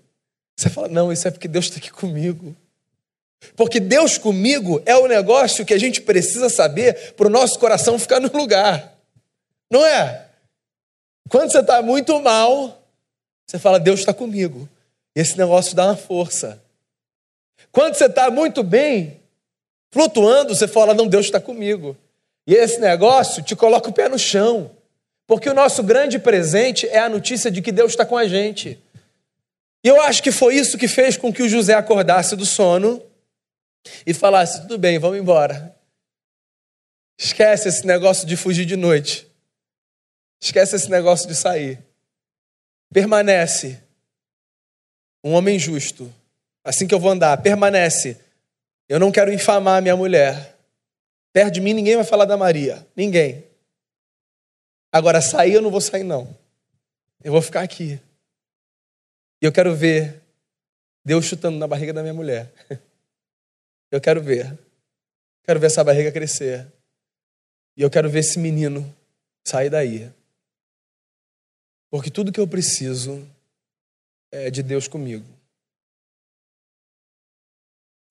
Você 0.57 0.70
fala: 0.70 0.88
Não, 0.88 1.11
isso 1.11 1.28
é 1.28 1.32
porque 1.32 1.47
Deus 1.47 1.66
está 1.66 1.78
aqui 1.78 1.91
comigo. 1.91 2.55
Porque 3.55 3.80
Deus 3.80 4.18
comigo 4.18 4.82
é 4.86 4.95
o 4.95 5.07
negócio 5.07 5.66
que 5.66 5.74
a 5.74 5.78
gente 5.78 6.01
precisa 6.01 6.49
saber 6.49 7.13
para 7.13 7.28
o 7.28 7.30
nosso 7.30 7.59
coração 7.59 7.99
ficar 7.99 8.20
no 8.20 8.32
lugar. 8.32 8.95
Não 9.70 9.86
é? 9.86 10.26
Quando 11.30 11.51
você 11.51 11.59
está 11.59 11.82
muito 11.82 12.20
mal, 12.22 12.82
você 13.45 13.59
fala, 13.59 13.80
Deus 13.80 13.99
está 13.99 14.13
comigo. 14.13 14.70
E 15.16 15.20
esse 15.20 15.38
negócio 15.38 15.76
dá 15.76 15.86
uma 15.86 15.97
força. 15.97 16.61
Quando 17.72 17.95
você 17.95 18.05
está 18.05 18.32
muito 18.32 18.63
bem, 18.63 19.20
flutuando, 19.96 20.54
você 20.54 20.68
fala, 20.68 20.93
não, 20.93 21.08
Deus 21.08 21.28
está 21.28 21.39
comigo. 21.39 21.96
E 22.46 22.54
esse 22.54 22.82
negócio 22.82 23.41
te 23.41 23.56
coloca 23.56 23.89
o 23.89 23.93
pé 23.93 24.10
no 24.10 24.20
chão. 24.20 24.70
Porque 25.26 25.50
o 25.50 25.54
nosso 25.54 25.82
grande 25.82 26.20
presente 26.20 26.86
é 26.89 27.00
a 27.00 27.08
notícia 27.08 27.50
de 27.50 27.62
que 27.62 27.72
Deus 27.72 27.93
está 27.93 28.06
com 28.06 28.18
a 28.18 28.28
gente. 28.28 28.78
E 29.82 29.88
eu 29.88 30.02
acho 30.02 30.22
que 30.22 30.34
foi 30.34 30.56
isso 30.56 30.78
que 30.78 30.89
fez 30.89 31.16
com 31.16 31.32
que 31.32 31.41
o 31.41 31.48
José 31.48 31.74
acordasse 31.74 32.36
do 32.36 32.46
sono 32.46 33.02
e 34.06 34.14
falasse: 34.14 34.64
tudo 34.64 34.78
bem, 34.78 35.00
vamos 35.00 35.18
embora. 35.18 35.74
Esquece 37.18 37.70
esse 37.70 37.88
negócio 37.88 38.28
de 38.28 38.36
fugir 38.36 38.66
de 38.66 38.76
noite. 38.76 39.26
Esquece 40.41 40.76
esse 40.76 40.91
negócio 40.91 41.26
de 41.28 41.36
sair 41.36 41.80
permanece 42.93 43.82
um 45.24 45.34
homem 45.34 45.58
justo. 45.58 46.14
Assim 46.64 46.88
que 46.88 46.96
eu 46.96 47.00
vou 47.00 47.12
andar, 47.12 47.41
permanece. 47.41 48.18
Eu 48.88 48.99
não 48.99 49.11
quero 49.11 49.33
infamar 49.33 49.81
minha 49.81 49.95
mulher. 49.95 50.57
Perto 51.33 51.53
de 51.53 51.61
mim 51.61 51.73
ninguém 51.73 51.95
vai 51.95 52.05
falar 52.05 52.25
da 52.25 52.38
Maria. 52.38 52.86
Ninguém. 52.95 53.45
Agora, 54.91 55.21
sair 55.21 55.53
eu 55.53 55.61
não 55.61 55.71
vou 55.71 55.81
sair, 55.81 56.03
não. 56.03 56.38
Eu 57.23 57.31
vou 57.31 57.41
ficar 57.41 57.61
aqui. 57.61 57.99
E 59.41 59.45
eu 59.45 59.51
quero 59.51 59.75
ver 59.75 60.21
Deus 61.03 61.25
chutando 61.25 61.57
na 61.57 61.67
barriga 61.67 61.91
da 61.91 62.01
minha 62.01 62.13
mulher. 62.13 62.51
Eu 63.91 64.01
quero 64.01 64.21
ver. 64.21 64.57
Quero 65.43 65.59
ver 65.59 65.67
essa 65.67 65.83
barriga 65.83 66.11
crescer. 66.11 66.67
E 67.77 67.81
eu 67.81 67.89
quero 67.89 68.09
ver 68.09 68.19
esse 68.19 68.39
menino 68.39 68.93
sair 69.45 69.69
daí. 69.69 70.11
Porque 71.89 72.09
tudo 72.09 72.31
que 72.31 72.39
eu 72.39 72.47
preciso 72.47 73.25
é 74.31 74.49
de 74.49 74.63
Deus 74.63 74.88
comigo. 74.88 75.25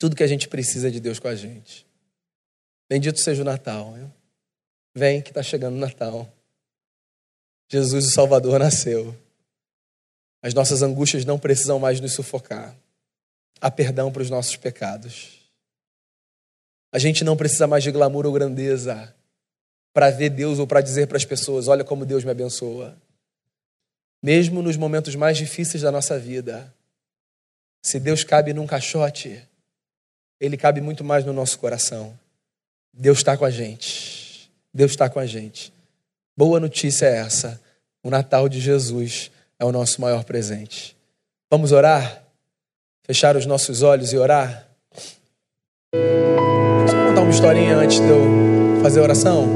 Tudo 0.05 0.15
que 0.15 0.23
a 0.23 0.27
gente 0.27 0.49
precisa 0.49 0.91
de 0.91 1.01
Deus 1.01 1.19
com 1.19 1.29
a 1.29 1.35
gente. 1.35 1.87
Bendito 2.87 3.19
seja 3.19 3.41
o 3.41 3.45
Natal. 3.45 3.95
Viu? 3.95 4.13
Vem 4.95 5.23
que 5.23 5.31
está 5.31 5.43
chegando 5.43 5.77
o 5.77 5.79
Natal. 5.79 6.31
Jesus, 7.71 8.09
o 8.09 8.11
Salvador, 8.11 8.59
nasceu. 8.59 9.17
As 10.43 10.53
nossas 10.53 10.83
angústias 10.83 11.25
não 11.25 11.39
precisam 11.39 11.79
mais 11.79 12.03
nos 12.03 12.13
sufocar. 12.13 12.77
Há 13.59 13.71
perdão 13.71 14.13
para 14.13 14.21
os 14.21 14.29
nossos 14.29 14.57
pecados. 14.57 15.41
A 16.93 16.99
gente 16.99 17.25
não 17.25 17.35
precisa 17.35 17.67
mais 17.67 17.83
de 17.83 17.91
glamour 17.91 18.27
ou 18.27 18.33
grandeza 18.35 19.17
para 19.91 20.11
ver 20.11 20.29
Deus 20.29 20.59
ou 20.59 20.67
para 20.67 20.83
dizer 20.83 21.07
para 21.07 21.17
as 21.17 21.25
pessoas: 21.25 21.67
olha 21.67 21.83
como 21.83 22.05
Deus 22.05 22.25
me 22.25 22.31
abençoa 22.31 22.95
mesmo 24.23 24.61
nos 24.61 24.77
momentos 24.77 25.15
mais 25.15 25.39
difíceis 25.39 25.83
da 25.83 25.91
nossa 25.91 26.19
vida. 26.19 26.75
Se 27.83 27.99
Deus 27.99 28.23
cabe 28.23 28.53
num 28.53 28.67
caixote, 28.67 29.43
Ele 30.45 30.57
cabe 30.57 30.81
muito 30.81 31.03
mais 31.03 31.25
no 31.25 31.33
nosso 31.33 31.59
coração. 31.59 32.13
Deus 32.93 33.19
está 33.19 33.37
com 33.37 33.45
a 33.45 33.51
gente. 33.51 34.51
Deus 34.73 34.91
está 34.91 35.09
com 35.09 35.19
a 35.19 35.27
gente. 35.27 35.73
Boa 36.37 36.61
notícia 36.61 37.07
é 37.07 37.17
essa. 37.17 37.61
O 38.03 38.11
Natal 38.11 38.49
de 38.49 38.61
Jesus 38.61 39.31
é 39.59 39.65
o 39.65 39.73
nosso 39.73 40.01
maior 40.01 40.25
presente. 40.25 40.95
Vamos 41.51 41.73
orar? 41.73 42.23
Fechar 43.05 43.37
os 43.37 43.47
nossos 43.47 43.83
olhos 43.83 44.13
e 44.13 44.19
orar? 44.19 44.67
Deixa 45.93 46.97
eu 46.97 47.09
contar 47.09 47.21
uma 47.23 47.31
historinha 47.31 47.77
antes 47.77 47.99
de 47.99 48.09
eu 48.09 48.83
fazer 48.83 49.01
a 49.01 49.03
oração. 49.03 49.49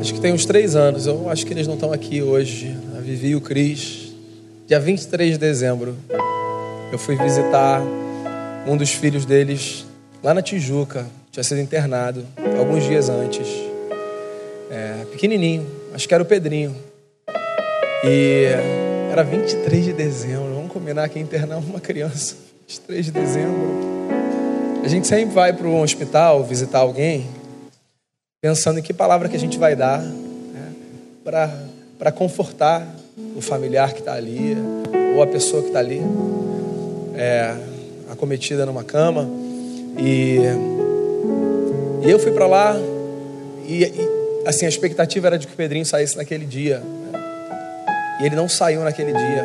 Acho 0.00 0.14
que 0.14 0.20
tem 0.20 0.32
uns 0.32 0.46
três 0.46 0.76
anos. 0.76 1.06
Eu 1.06 1.28
acho 1.28 1.44
que 1.44 1.52
eles 1.52 1.66
não 1.66 1.74
estão 1.74 1.92
aqui 1.92 2.22
hoje. 2.22 2.76
Vivi 3.00 3.28
e 3.28 3.36
o 3.36 3.40
Cris, 3.40 4.14
dia 4.66 4.80
23 4.80 5.32
de 5.32 5.38
dezembro, 5.38 5.94
eu 6.90 6.98
fui 6.98 7.16
visitar 7.16 7.82
um 8.66 8.76
dos 8.76 8.90
filhos 8.90 9.24
deles 9.24 9.86
lá 10.22 10.32
na 10.32 10.42
Tijuca. 10.42 11.06
Tinha 11.30 11.44
sido 11.44 11.60
internado 11.60 12.24
alguns 12.58 12.84
dias 12.84 13.08
antes. 13.08 13.46
É, 14.70 15.04
pequenininho, 15.10 15.66
acho 15.92 16.08
que 16.08 16.14
era 16.14 16.22
o 16.22 16.26
Pedrinho. 16.26 16.74
E 18.04 18.48
Era 19.10 19.22
23 19.22 19.84
de 19.84 19.92
dezembro. 19.92 20.54
Vamos 20.54 20.72
combinar 20.72 21.08
que 21.08 21.18
internar 21.18 21.58
uma 21.58 21.80
criança. 21.80 22.36
23 22.68 23.06
de 23.06 23.12
dezembro. 23.12 23.84
A 24.84 24.88
gente 24.88 25.06
sempre 25.06 25.34
vai 25.34 25.52
para 25.52 25.66
um 25.66 25.80
hospital 25.80 26.42
visitar 26.44 26.80
alguém 26.80 27.26
pensando 28.42 28.78
em 28.78 28.82
que 28.82 28.92
palavra 28.92 29.28
que 29.28 29.36
a 29.36 29.38
gente 29.38 29.58
vai 29.58 29.74
dar 29.74 30.02
né, 30.02 30.72
para 31.98 32.12
confortar 32.12 32.86
o 33.34 33.40
familiar 33.40 33.92
que 33.92 34.00
está 34.00 34.12
ali 34.14 34.56
ou 35.16 35.22
a 35.22 35.26
pessoa 35.26 35.62
que 35.62 35.68
está 35.68 35.78
ali 35.78 36.02
é, 37.14 37.56
acometida 38.24 38.64
numa 38.64 38.82
cama. 38.82 39.28
E, 39.98 40.38
e 42.04 42.10
eu 42.10 42.18
fui 42.18 42.32
para 42.32 42.46
lá 42.46 42.74
e, 43.68 43.84
e, 43.84 44.46
assim 44.46 44.64
a 44.64 44.68
expectativa 44.68 45.26
era 45.26 45.38
de 45.38 45.46
que 45.46 45.52
o 45.52 45.56
Pedrinho 45.56 45.84
saísse 45.84 46.16
naquele 46.16 46.46
dia. 46.46 46.78
Né? 46.78 48.18
E 48.22 48.26
ele 48.26 48.34
não 48.34 48.48
saiu 48.48 48.82
naquele 48.82 49.12
dia. 49.12 49.44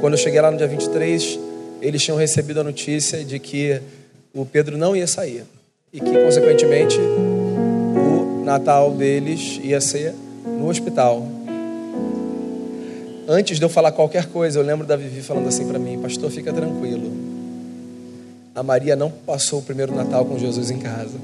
Quando 0.00 0.12
eu 0.14 0.18
cheguei 0.18 0.40
lá 0.40 0.50
no 0.50 0.58
dia 0.58 0.68
23, 0.68 1.38
eles 1.80 2.02
tinham 2.02 2.16
recebido 2.16 2.60
a 2.60 2.64
notícia 2.64 3.24
de 3.24 3.38
que 3.38 3.80
o 4.34 4.44
Pedro 4.44 4.76
não 4.76 4.94
ia 4.94 5.06
sair 5.06 5.44
e 5.92 5.98
que, 5.98 6.18
consequentemente, 6.18 6.98
o 6.98 8.44
Natal 8.44 8.92
deles 8.92 9.58
ia 9.64 9.80
ser 9.80 10.14
no 10.44 10.68
hospital. 10.68 11.26
Antes 13.26 13.58
de 13.58 13.64
eu 13.64 13.68
falar 13.68 13.92
qualquer 13.92 14.26
coisa, 14.26 14.58
eu 14.58 14.62
lembro 14.62 14.86
da 14.86 14.96
Vivi 14.96 15.22
falando 15.22 15.48
assim 15.48 15.66
para 15.66 15.78
mim: 15.78 15.98
Pastor, 15.98 16.30
fica 16.30 16.52
tranquilo. 16.52 17.37
A 18.58 18.62
Maria 18.64 18.96
não 18.96 19.08
passou 19.08 19.60
o 19.60 19.62
primeiro 19.62 19.94
Natal 19.94 20.24
com 20.24 20.36
Jesus 20.36 20.68
em 20.68 20.80
casa. 20.80 21.16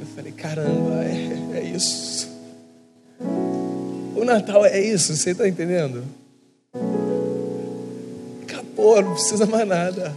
Eu 0.00 0.06
falei: 0.06 0.32
Caramba, 0.32 1.04
é, 1.04 1.58
é 1.58 1.62
isso. 1.62 2.28
O 4.16 4.24
Natal 4.24 4.66
é 4.66 4.80
isso, 4.80 5.14
você 5.16 5.30
está 5.30 5.46
entendendo? 5.46 6.02
Acabou, 8.42 9.00
não 9.00 9.12
precisa 9.12 9.46
mais 9.46 9.68
nada. 9.68 10.12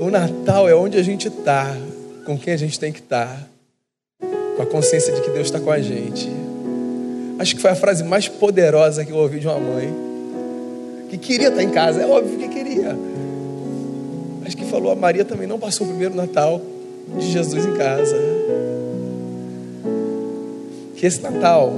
O 0.00 0.10
Natal 0.10 0.66
é 0.66 0.74
onde 0.74 0.96
a 0.96 1.02
gente 1.02 1.28
está, 1.28 1.76
com 2.24 2.38
quem 2.38 2.54
a 2.54 2.56
gente 2.56 2.80
tem 2.80 2.92
que 2.92 3.00
estar, 3.00 3.46
tá, 4.20 4.26
com 4.56 4.62
a 4.62 4.66
consciência 4.66 5.12
de 5.12 5.20
que 5.20 5.28
Deus 5.28 5.48
está 5.48 5.60
com 5.60 5.70
a 5.70 5.82
gente. 5.82 6.30
Acho 7.38 7.54
que 7.56 7.60
foi 7.60 7.72
a 7.72 7.76
frase 7.76 8.04
mais 8.04 8.26
poderosa 8.26 9.04
que 9.04 9.10
eu 9.12 9.16
ouvi 9.18 9.38
de 9.38 9.46
uma 9.46 9.58
mãe, 9.58 9.94
que 11.10 11.18
queria 11.18 11.48
estar 11.48 11.62
em 11.62 11.70
casa, 11.70 12.00
é 12.00 12.06
óbvio 12.06 12.38
que 12.38 12.48
queria. 12.48 12.96
Falou, 14.74 14.90
a 14.90 14.96
Maria 14.96 15.24
também 15.24 15.46
não 15.46 15.56
passou 15.56 15.86
o 15.86 15.90
primeiro 15.90 16.16
Natal 16.16 16.60
de 17.16 17.30
Jesus 17.30 17.64
em 17.64 17.74
casa. 17.74 18.16
Que 20.96 21.06
esse 21.06 21.22
Natal 21.22 21.72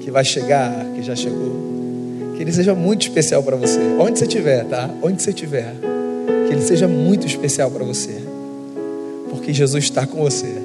que 0.00 0.10
vai 0.10 0.24
chegar, 0.24 0.72
que 0.94 1.02
já 1.02 1.14
chegou, 1.14 1.52
que 2.34 2.42
ele 2.42 2.50
seja 2.50 2.74
muito 2.74 3.02
especial 3.02 3.42
para 3.42 3.56
você. 3.56 3.78
Onde 4.00 4.18
você 4.18 4.24
estiver, 4.24 4.64
tá? 4.64 4.88
Onde 5.02 5.20
você 5.20 5.28
estiver. 5.28 5.74
Que 6.46 6.54
ele 6.54 6.62
seja 6.62 6.88
muito 6.88 7.26
especial 7.26 7.70
para 7.70 7.84
você. 7.84 8.18
Porque 9.28 9.52
Jesus 9.52 9.84
está 9.84 10.06
com 10.06 10.16
você. 10.16 10.62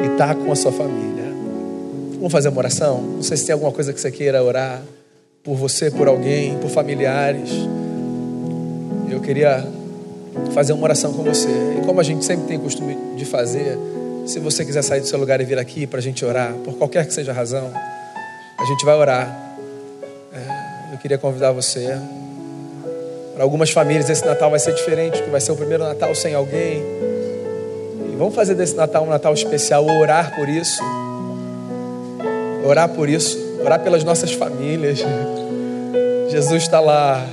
E 0.00 0.14
está 0.14 0.34
com 0.34 0.50
a 0.50 0.56
sua 0.56 0.72
família. 0.72 1.32
Vamos 2.14 2.32
fazer 2.32 2.48
uma 2.48 2.58
oração? 2.58 3.00
Não 3.00 3.22
sei 3.22 3.36
se 3.36 3.46
tem 3.46 3.52
alguma 3.52 3.70
coisa 3.70 3.92
que 3.92 4.00
você 4.00 4.10
queira 4.10 4.42
orar 4.42 4.82
por 5.44 5.54
você, 5.54 5.92
por 5.92 6.08
alguém, 6.08 6.58
por 6.58 6.70
familiares. 6.70 7.50
Eu 9.10 9.20
queria 9.20 9.66
fazer 10.52 10.72
uma 10.72 10.84
oração 10.84 11.12
com 11.12 11.22
você. 11.22 11.48
E 11.78 11.84
como 11.84 12.00
a 12.00 12.02
gente 12.02 12.24
sempre 12.24 12.46
tem 12.46 12.58
costume 12.58 12.96
de 13.16 13.24
fazer, 13.24 13.78
se 14.26 14.38
você 14.38 14.64
quiser 14.64 14.82
sair 14.82 15.00
do 15.00 15.06
seu 15.06 15.18
lugar 15.18 15.40
e 15.40 15.44
vir 15.44 15.58
aqui 15.58 15.86
para 15.86 15.98
a 15.98 16.02
gente 16.02 16.24
orar, 16.24 16.52
por 16.64 16.74
qualquer 16.74 17.06
que 17.06 17.12
seja 17.12 17.32
a 17.32 17.34
razão, 17.34 17.70
a 18.58 18.64
gente 18.64 18.84
vai 18.84 18.94
orar. 18.94 19.56
É, 20.32 20.94
eu 20.94 20.98
queria 20.98 21.18
convidar 21.18 21.52
você. 21.52 21.98
Para 23.34 23.44
algumas 23.44 23.70
famílias 23.70 24.10
esse 24.10 24.24
Natal 24.24 24.50
vai 24.50 24.58
ser 24.58 24.74
diferente, 24.74 25.22
que 25.22 25.30
vai 25.30 25.40
ser 25.40 25.52
o 25.52 25.56
primeiro 25.56 25.84
Natal 25.84 26.14
sem 26.14 26.34
alguém. 26.34 26.82
E 28.12 28.16
vamos 28.16 28.34
fazer 28.34 28.54
desse 28.54 28.74
Natal 28.74 29.04
um 29.04 29.08
Natal 29.08 29.32
especial, 29.32 29.84
orar 29.86 30.34
por 30.34 30.48
isso 30.48 30.82
orar 32.68 32.88
por 32.88 33.08
isso, 33.08 33.38
orar 33.64 33.80
pelas 33.80 34.04
nossas 34.04 34.32
famílias. 34.32 34.98
Jesus 36.30 36.62
está 36.62 36.80
lá 36.80 37.26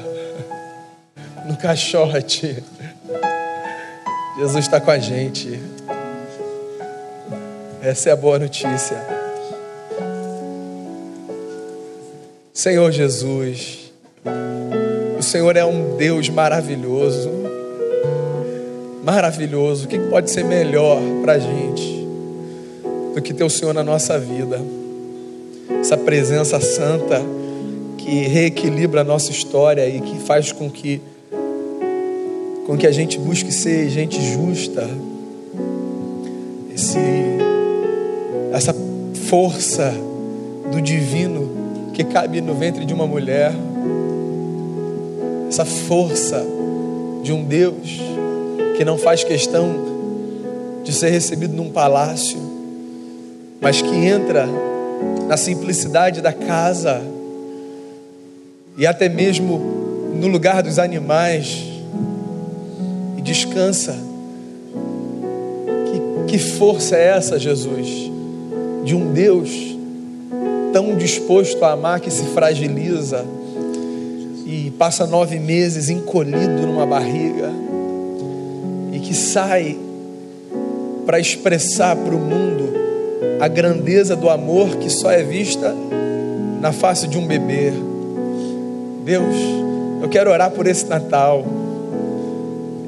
no 1.46 1.56
caixote. 1.58 2.64
Jesus 4.38 4.66
está 4.66 4.82
com 4.82 4.91
a 4.91 4.98
gente. 4.98 5.60
Essa 7.82 8.10
é 8.10 8.12
a 8.12 8.16
boa 8.16 8.39
notícia. 8.39 8.98
Senhor 12.54 12.91
Jesus, 12.91 13.91
o 15.18 15.22
Senhor 15.22 15.56
é 15.56 15.64
um 15.64 15.96
Deus 15.98 16.30
maravilhoso. 16.30 17.32
Maravilhoso. 19.04 19.86
O 19.86 19.88
que 19.88 20.00
pode 20.00 20.32
ser 20.32 20.43
melhor 20.43 21.00
para 21.22 21.34
a 21.34 21.39
gente 21.39 22.08
do 23.14 23.22
que 23.22 23.34
ter 23.34 23.43
o 23.43 23.50
Senhor 23.50 23.74
na 23.74 23.84
nossa 23.84 24.18
vida? 24.18 24.60
essa 25.86 25.98
presença 25.98 26.60
santa 26.60 27.22
que 28.00 28.28
reequilibra 28.28 29.02
a 29.02 29.04
nossa 29.04 29.32
história 29.32 29.88
e 29.88 30.02
que 30.02 30.20
faz 30.20 30.52
com 30.52 30.68
que 30.68 31.00
com 32.66 32.76
que 32.76 32.88
a 32.88 32.91
gente 32.91 33.20
busque 33.20 33.51
ser 33.51 33.89
gente 33.89 34.20
justa. 34.22 34.89
Esse 36.74 36.97
essa 38.51 38.76
força 39.30 39.93
do 40.72 40.82
divino 40.82 41.91
que 41.93 42.03
cabe 42.03 42.41
no 42.41 42.55
ventre 42.55 42.84
de 42.86 42.93
uma 42.93 43.05
mulher. 43.05 43.53
Essa 45.47 45.63
força 45.63 46.43
de 47.22 47.32
um 47.32 47.43
Deus 47.43 48.01
que 48.78 48.84
não 48.84 48.97
faz 48.97 49.24
questão 49.24 49.93
de 50.84 50.91
ser 50.91 51.09
recebido 51.09 51.53
num 51.53 51.70
palácio, 51.70 52.38
mas 53.61 53.82
que 53.82 53.95
entra 53.95 54.47
na 55.28 55.38
simplicidade 55.38 56.22
da 56.22 56.34
casa 56.34 57.01
e 58.78 58.86
até 58.86 59.07
mesmo 59.07 59.57
no 60.13 60.28
lugar 60.28 60.61
dos 60.61 60.78
animais 60.78 61.74
descansa. 63.26 63.95
Que, 66.28 66.32
que 66.32 66.38
força 66.38 66.95
é 66.95 67.07
essa, 67.07 67.39
Jesus, 67.39 68.11
de 68.86 68.95
um 68.95 69.11
Deus 69.11 69.76
tão 70.71 70.95
disposto 70.95 71.63
a 71.65 71.71
amar 71.71 71.99
que 71.99 72.11
se 72.11 72.23
fragiliza 72.26 73.26
e 74.45 74.71
passa 74.78 75.07
nove 75.07 75.39
meses 75.39 75.89
encolhido 75.89 76.67
numa 76.67 76.86
barriga 76.86 77.49
e 78.93 78.99
que 78.99 79.13
sai 79.13 79.78
para 81.05 81.19
expressar 81.19 81.95
para 81.95 82.15
o 82.15 82.19
mundo 82.19 82.73
a 83.39 83.47
grandeza 83.47 84.15
do 84.15 84.30
amor 84.30 84.76
que 84.76 84.89
só 84.89 85.09
é 85.09 85.23
vista 85.23 85.73
na 86.61 86.71
face 86.71 87.07
de 87.07 87.17
um 87.17 87.26
bebê. 87.26 87.71
Deus, 89.03 89.36
eu 90.01 90.09
quero 90.09 90.30
orar 90.30 90.51
por 90.51 90.67
esse 90.67 90.86
Natal. 90.86 91.64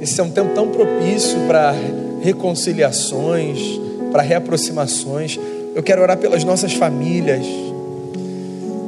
Esse 0.07 0.21
é 0.21 0.23
um 0.23 0.31
tempo 0.31 0.53
tão 0.55 0.69
propício 0.69 1.37
para 1.49 1.75
reconciliações, 2.21 3.59
para 4.09 4.23
reaproximações. 4.23 5.37
Eu 5.75 5.83
quero 5.83 6.01
orar 6.01 6.17
pelas 6.17 6.45
nossas 6.45 6.71
famílias. 6.71 7.45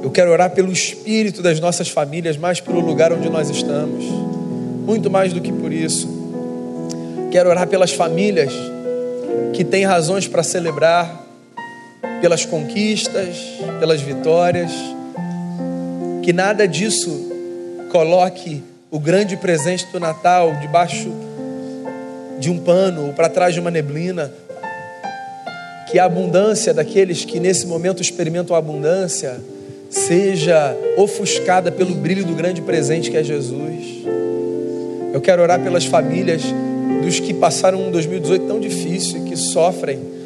Eu 0.01 0.09
quero 0.11 0.31
orar 0.31 0.49
pelo 0.51 0.71
espírito 0.71 1.41
das 1.41 1.59
nossas 1.59 1.89
famílias, 1.89 2.37
mais 2.37 2.61
pelo 2.61 2.79
lugar 2.79 3.11
onde 3.11 3.29
nós 3.29 3.49
estamos. 3.49 4.05
Muito 4.85 5.11
mais 5.11 5.33
do 5.33 5.41
que 5.41 5.51
por 5.51 5.73
isso. 5.73 6.07
Quero 7.31 7.49
orar 7.49 7.67
pelas 7.67 7.91
famílias 7.91 8.53
que 9.51 9.65
têm 9.65 9.83
razões 9.83 10.25
para 10.25 10.41
celebrar, 10.41 11.21
pelas 12.21 12.45
conquistas, 12.45 13.35
pelas 13.77 13.99
vitórias. 13.99 14.71
Que 16.23 16.31
nada 16.31 16.65
disso 16.65 17.29
coloque 17.91 18.68
o 18.91 18.99
grande 18.99 19.37
presente 19.37 19.85
do 19.91 19.99
Natal 19.99 20.55
debaixo 20.61 21.11
de 22.39 22.49
um 22.49 22.57
pano 22.57 23.07
ou 23.07 23.13
para 23.13 23.29
trás 23.29 23.53
de 23.53 23.59
uma 23.59 23.69
neblina. 23.69 24.31
Que 25.91 25.97
a 25.97 26.05
abundância 26.05 26.73
daqueles 26.73 27.25
que 27.25 27.39
nesse 27.39 27.65
momento 27.65 28.01
experimentam 28.01 28.55
a 28.55 28.59
abundância 28.59 29.39
seja 29.89 30.75
ofuscada 30.97 31.71
pelo 31.71 31.95
brilho 31.95 32.23
do 32.23 32.33
grande 32.33 32.61
presente 32.61 33.09
que 33.09 33.17
é 33.17 33.23
Jesus. 33.23 34.03
Eu 35.13 35.19
quero 35.19 35.41
orar 35.41 35.59
pelas 35.59 35.85
famílias 35.85 36.43
dos 37.03 37.19
que 37.19 37.33
passaram 37.33 37.87
um 37.87 37.91
2018 37.91 38.45
tão 38.45 38.59
difícil 38.59 39.25
e 39.25 39.29
que 39.29 39.35
sofrem 39.35 40.19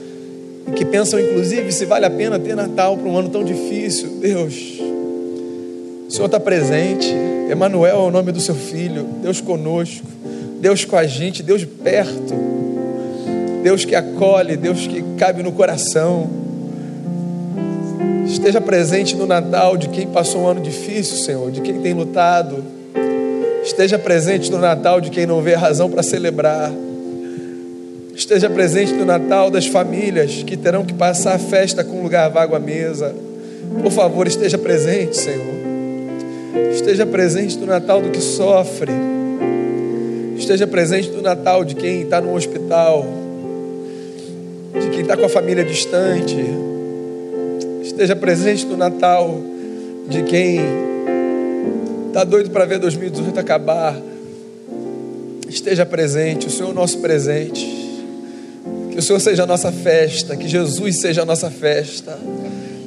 que 0.74 0.84
pensam 0.84 1.20
inclusive 1.20 1.72
se 1.72 1.86
vale 1.86 2.06
a 2.06 2.10
pena 2.10 2.40
ter 2.40 2.56
Natal 2.56 2.98
para 2.98 3.08
um 3.08 3.18
ano 3.18 3.30
tão 3.30 3.44
difícil. 3.44 4.20
Deus, 4.20 4.80
Senhor 6.14 6.28
está 6.28 6.40
presente. 6.40 7.12
Emanuel 7.50 7.96
é 7.96 8.08
o 8.08 8.12
nome 8.12 8.32
do 8.32 8.40
seu 8.40 8.54
filho. 8.54 9.04
Deus 9.20 9.42
conosco. 9.42 10.06
Deus 10.62 10.86
com 10.86 10.96
a 10.96 11.08
gente. 11.08 11.42
Deus 11.42 11.66
perto. 11.66 12.36
Deus 13.64 13.84
que 13.84 13.96
acolhe. 13.96 14.56
Deus 14.56 14.86
que 14.86 15.04
cabe 15.18 15.42
no 15.42 15.52
coração. 15.52 16.30
Esteja 18.28 18.62
presente 18.62 19.16
no 19.16 19.26
Natal 19.26 19.76
de 19.76 19.90
quem 19.90 20.06
passou 20.06 20.42
um 20.42 20.48
ano 20.48 20.62
difícil, 20.62 21.18
Senhor, 21.18 21.50
de 21.50 21.62
quem 21.62 21.82
tem 21.82 21.96
lutado. 21.96 22.64
Esteja 23.64 23.98
presente 23.98 24.52
no 24.52 24.60
Natal 24.60 25.02
de 25.02 25.10
quem 25.10 25.26
não 25.26 25.42
vê 25.42 25.56
razão 25.56 25.90
para 25.90 26.04
celebrar. 26.04 26.72
Esteja 28.16 28.52
presente 28.52 28.94
no 28.94 29.04
Natal 29.04 29.50
das 29.50 29.66
famílias 29.66 30.44
que 30.44 30.56
terão 30.56 30.86
que 30.86 30.94
passar 30.94 31.34
a 31.34 31.40
festa 31.40 31.84
com 31.84 32.04
lugar 32.04 32.30
vago 32.30 32.56
à 32.56 32.60
mesa. 32.60 33.16
Por 33.82 33.92
favor, 33.92 34.28
esteja 34.28 34.60
presente, 34.60 35.18
Senhor. 35.18 35.73
Esteja 36.74 37.06
presente 37.06 37.58
no 37.58 37.66
Natal 37.66 38.02
do 38.02 38.10
que 38.10 38.22
sofre. 38.22 38.92
Esteja 40.38 40.68
presente 40.68 41.10
no 41.10 41.22
Natal 41.22 41.64
de 41.64 41.76
quem 41.76 42.02
está 42.02 42.20
no 42.22 42.36
hospital, 42.36 43.06
de 44.74 44.90
quem 44.90 45.02
está 45.02 45.16
com 45.18 45.26
a 45.26 45.30
família 45.30 45.64
distante. 45.64 46.38
Esteja 47.82 48.16
presente 48.16 48.66
no 48.66 48.78
Natal 48.78 49.40
de 50.08 50.24
quem 50.24 50.60
está 52.08 52.24
doido 52.24 52.50
para 52.52 52.66
ver 52.66 52.80
2018 52.80 53.40
acabar. 53.40 54.00
Esteja 55.48 55.86
presente, 55.86 56.48
o 56.48 56.50
Senhor 56.50 56.70
é 56.70 56.72
o 56.72 56.76
nosso 56.76 57.00
presente. 57.00 57.66
Que 58.92 59.00
o 59.00 59.02
Senhor 59.02 59.20
seja 59.20 59.44
a 59.44 59.48
nossa 59.48 59.72
festa, 59.72 60.36
que 60.36 60.48
Jesus 60.48 61.00
seja 61.00 61.24
a 61.24 61.26
nossa 61.26 61.50
festa. 61.50 62.18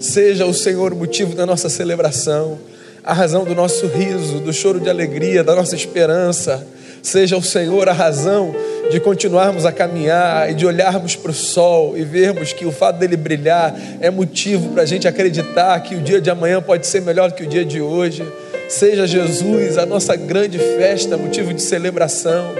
Seja 0.01 0.47
o 0.47 0.55
Senhor 0.55 0.93
o 0.93 0.97
motivo 0.97 1.35
da 1.35 1.47
nossa 1.47 1.69
celebração, 1.69 2.59
a 3.07 3.13
razão 3.13 3.45
do 3.45 3.55
nosso 3.55 3.87
riso, 3.87 4.41
do 4.41 4.53
choro 4.53 4.81
de 4.81 4.91
alegria, 4.91 5.45
da 5.45 5.55
nossa 5.55 5.77
esperança. 5.77 6.67
Seja 7.01 7.37
o 7.37 7.43
Senhor 7.43 7.89
a 7.89 7.93
razão 7.93 8.53
de 8.91 8.99
continuarmos 8.99 9.65
a 9.65 9.71
caminhar 9.71 10.51
e 10.51 10.55
de 10.55 10.67
olharmos 10.67 11.15
para 11.15 11.31
o 11.31 11.35
sol 11.35 11.97
e 11.97 12.03
vermos 12.03 12.53
que 12.53 12.67
o 12.67 12.73
fato 12.73 12.99
dele 12.99 13.17
brilhar 13.17 13.73
é 14.01 14.11
motivo 14.11 14.71
para 14.71 14.83
a 14.83 14.87
gente 14.87 15.07
acreditar 15.07 15.79
que 15.81 15.95
o 15.95 16.01
dia 16.01 16.21
de 16.21 16.31
amanhã 16.31 16.61
pode 16.61 16.85
ser 16.85 17.01
melhor 17.01 17.31
que 17.31 17.45
o 17.45 17.47
dia 17.47 17.65
de 17.65 17.81
hoje. 17.81 18.27
Seja 18.69 19.07
Jesus 19.07 19.79
a 19.79 19.87
nossa 19.87 20.17
grande 20.17 20.59
festa, 20.59 21.17
motivo 21.17 21.55
de 21.55 21.63
celebração. 21.63 22.53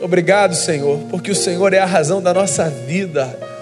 Obrigado, 0.00 0.54
Senhor, 0.54 0.98
porque 1.10 1.30
o 1.30 1.36
Senhor 1.36 1.74
é 1.74 1.78
a 1.78 1.86
razão 1.86 2.22
da 2.22 2.32
nossa 2.32 2.70
vida. 2.70 3.53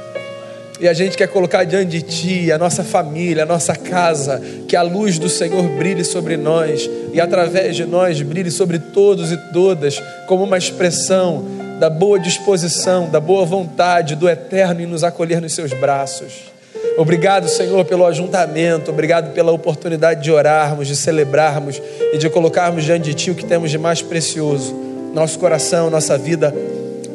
E 0.82 0.88
a 0.88 0.92
gente 0.92 1.16
quer 1.16 1.28
colocar 1.28 1.62
diante 1.62 1.90
de 1.90 2.02
Ti 2.02 2.50
a 2.50 2.58
nossa 2.58 2.82
família, 2.82 3.44
a 3.44 3.46
nossa 3.46 3.72
casa, 3.76 4.42
que 4.66 4.74
a 4.74 4.82
luz 4.82 5.16
do 5.16 5.28
Senhor 5.28 5.62
brilhe 5.78 6.04
sobre 6.04 6.36
nós 6.36 6.90
e 7.12 7.20
através 7.20 7.76
de 7.76 7.84
nós 7.84 8.20
brilhe 8.20 8.50
sobre 8.50 8.80
todos 8.80 9.30
e 9.30 9.36
todas, 9.52 10.02
como 10.26 10.42
uma 10.42 10.58
expressão 10.58 11.44
da 11.78 11.88
boa 11.88 12.18
disposição, 12.18 13.08
da 13.08 13.20
boa 13.20 13.44
vontade 13.44 14.16
do 14.16 14.28
Eterno 14.28 14.80
em 14.80 14.86
nos 14.86 15.04
acolher 15.04 15.40
nos 15.40 15.54
Seus 15.54 15.72
braços. 15.72 16.50
Obrigado, 16.98 17.48
Senhor, 17.48 17.84
pelo 17.84 18.04
ajuntamento, 18.04 18.90
obrigado 18.90 19.32
pela 19.32 19.52
oportunidade 19.52 20.20
de 20.20 20.32
orarmos, 20.32 20.88
de 20.88 20.96
celebrarmos 20.96 21.80
e 22.12 22.18
de 22.18 22.28
colocarmos 22.28 22.82
diante 22.82 23.04
de 23.04 23.14
Ti 23.14 23.30
o 23.30 23.36
que 23.36 23.44
temos 23.44 23.70
de 23.70 23.78
mais 23.78 24.02
precioso 24.02 24.74
nosso 25.14 25.38
coração, 25.38 25.88
nossa 25.90 26.18
vida, 26.18 26.52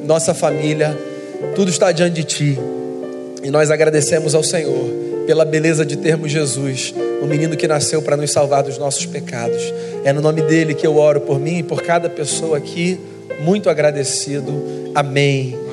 nossa 0.05 0.33
família, 0.33 0.97
tudo 1.53 1.69
está 1.69 1.91
diante 1.91 2.15
de 2.15 2.23
Ti. 2.23 2.59
E 3.47 3.49
nós 3.49 3.71
agradecemos 3.71 4.35
ao 4.35 4.43
Senhor 4.43 4.89
pela 5.25 5.45
beleza 5.45 5.85
de 5.85 5.95
termos 5.95 6.29
Jesus, 6.29 6.93
o 7.21 7.25
menino 7.25 7.55
que 7.55 7.65
nasceu 7.65 8.01
para 8.01 8.17
nos 8.17 8.29
salvar 8.29 8.61
dos 8.61 8.77
nossos 8.77 9.05
pecados. 9.05 9.73
É 10.03 10.11
no 10.11 10.19
nome 10.19 10.41
dele 10.41 10.73
que 10.73 10.85
eu 10.85 10.97
oro 10.97 11.21
por 11.21 11.39
mim 11.39 11.59
e 11.59 11.63
por 11.63 11.81
cada 11.81 12.09
pessoa 12.09 12.57
aqui, 12.57 12.99
muito 13.39 13.69
agradecido. 13.69 14.51
Amém. 14.93 15.66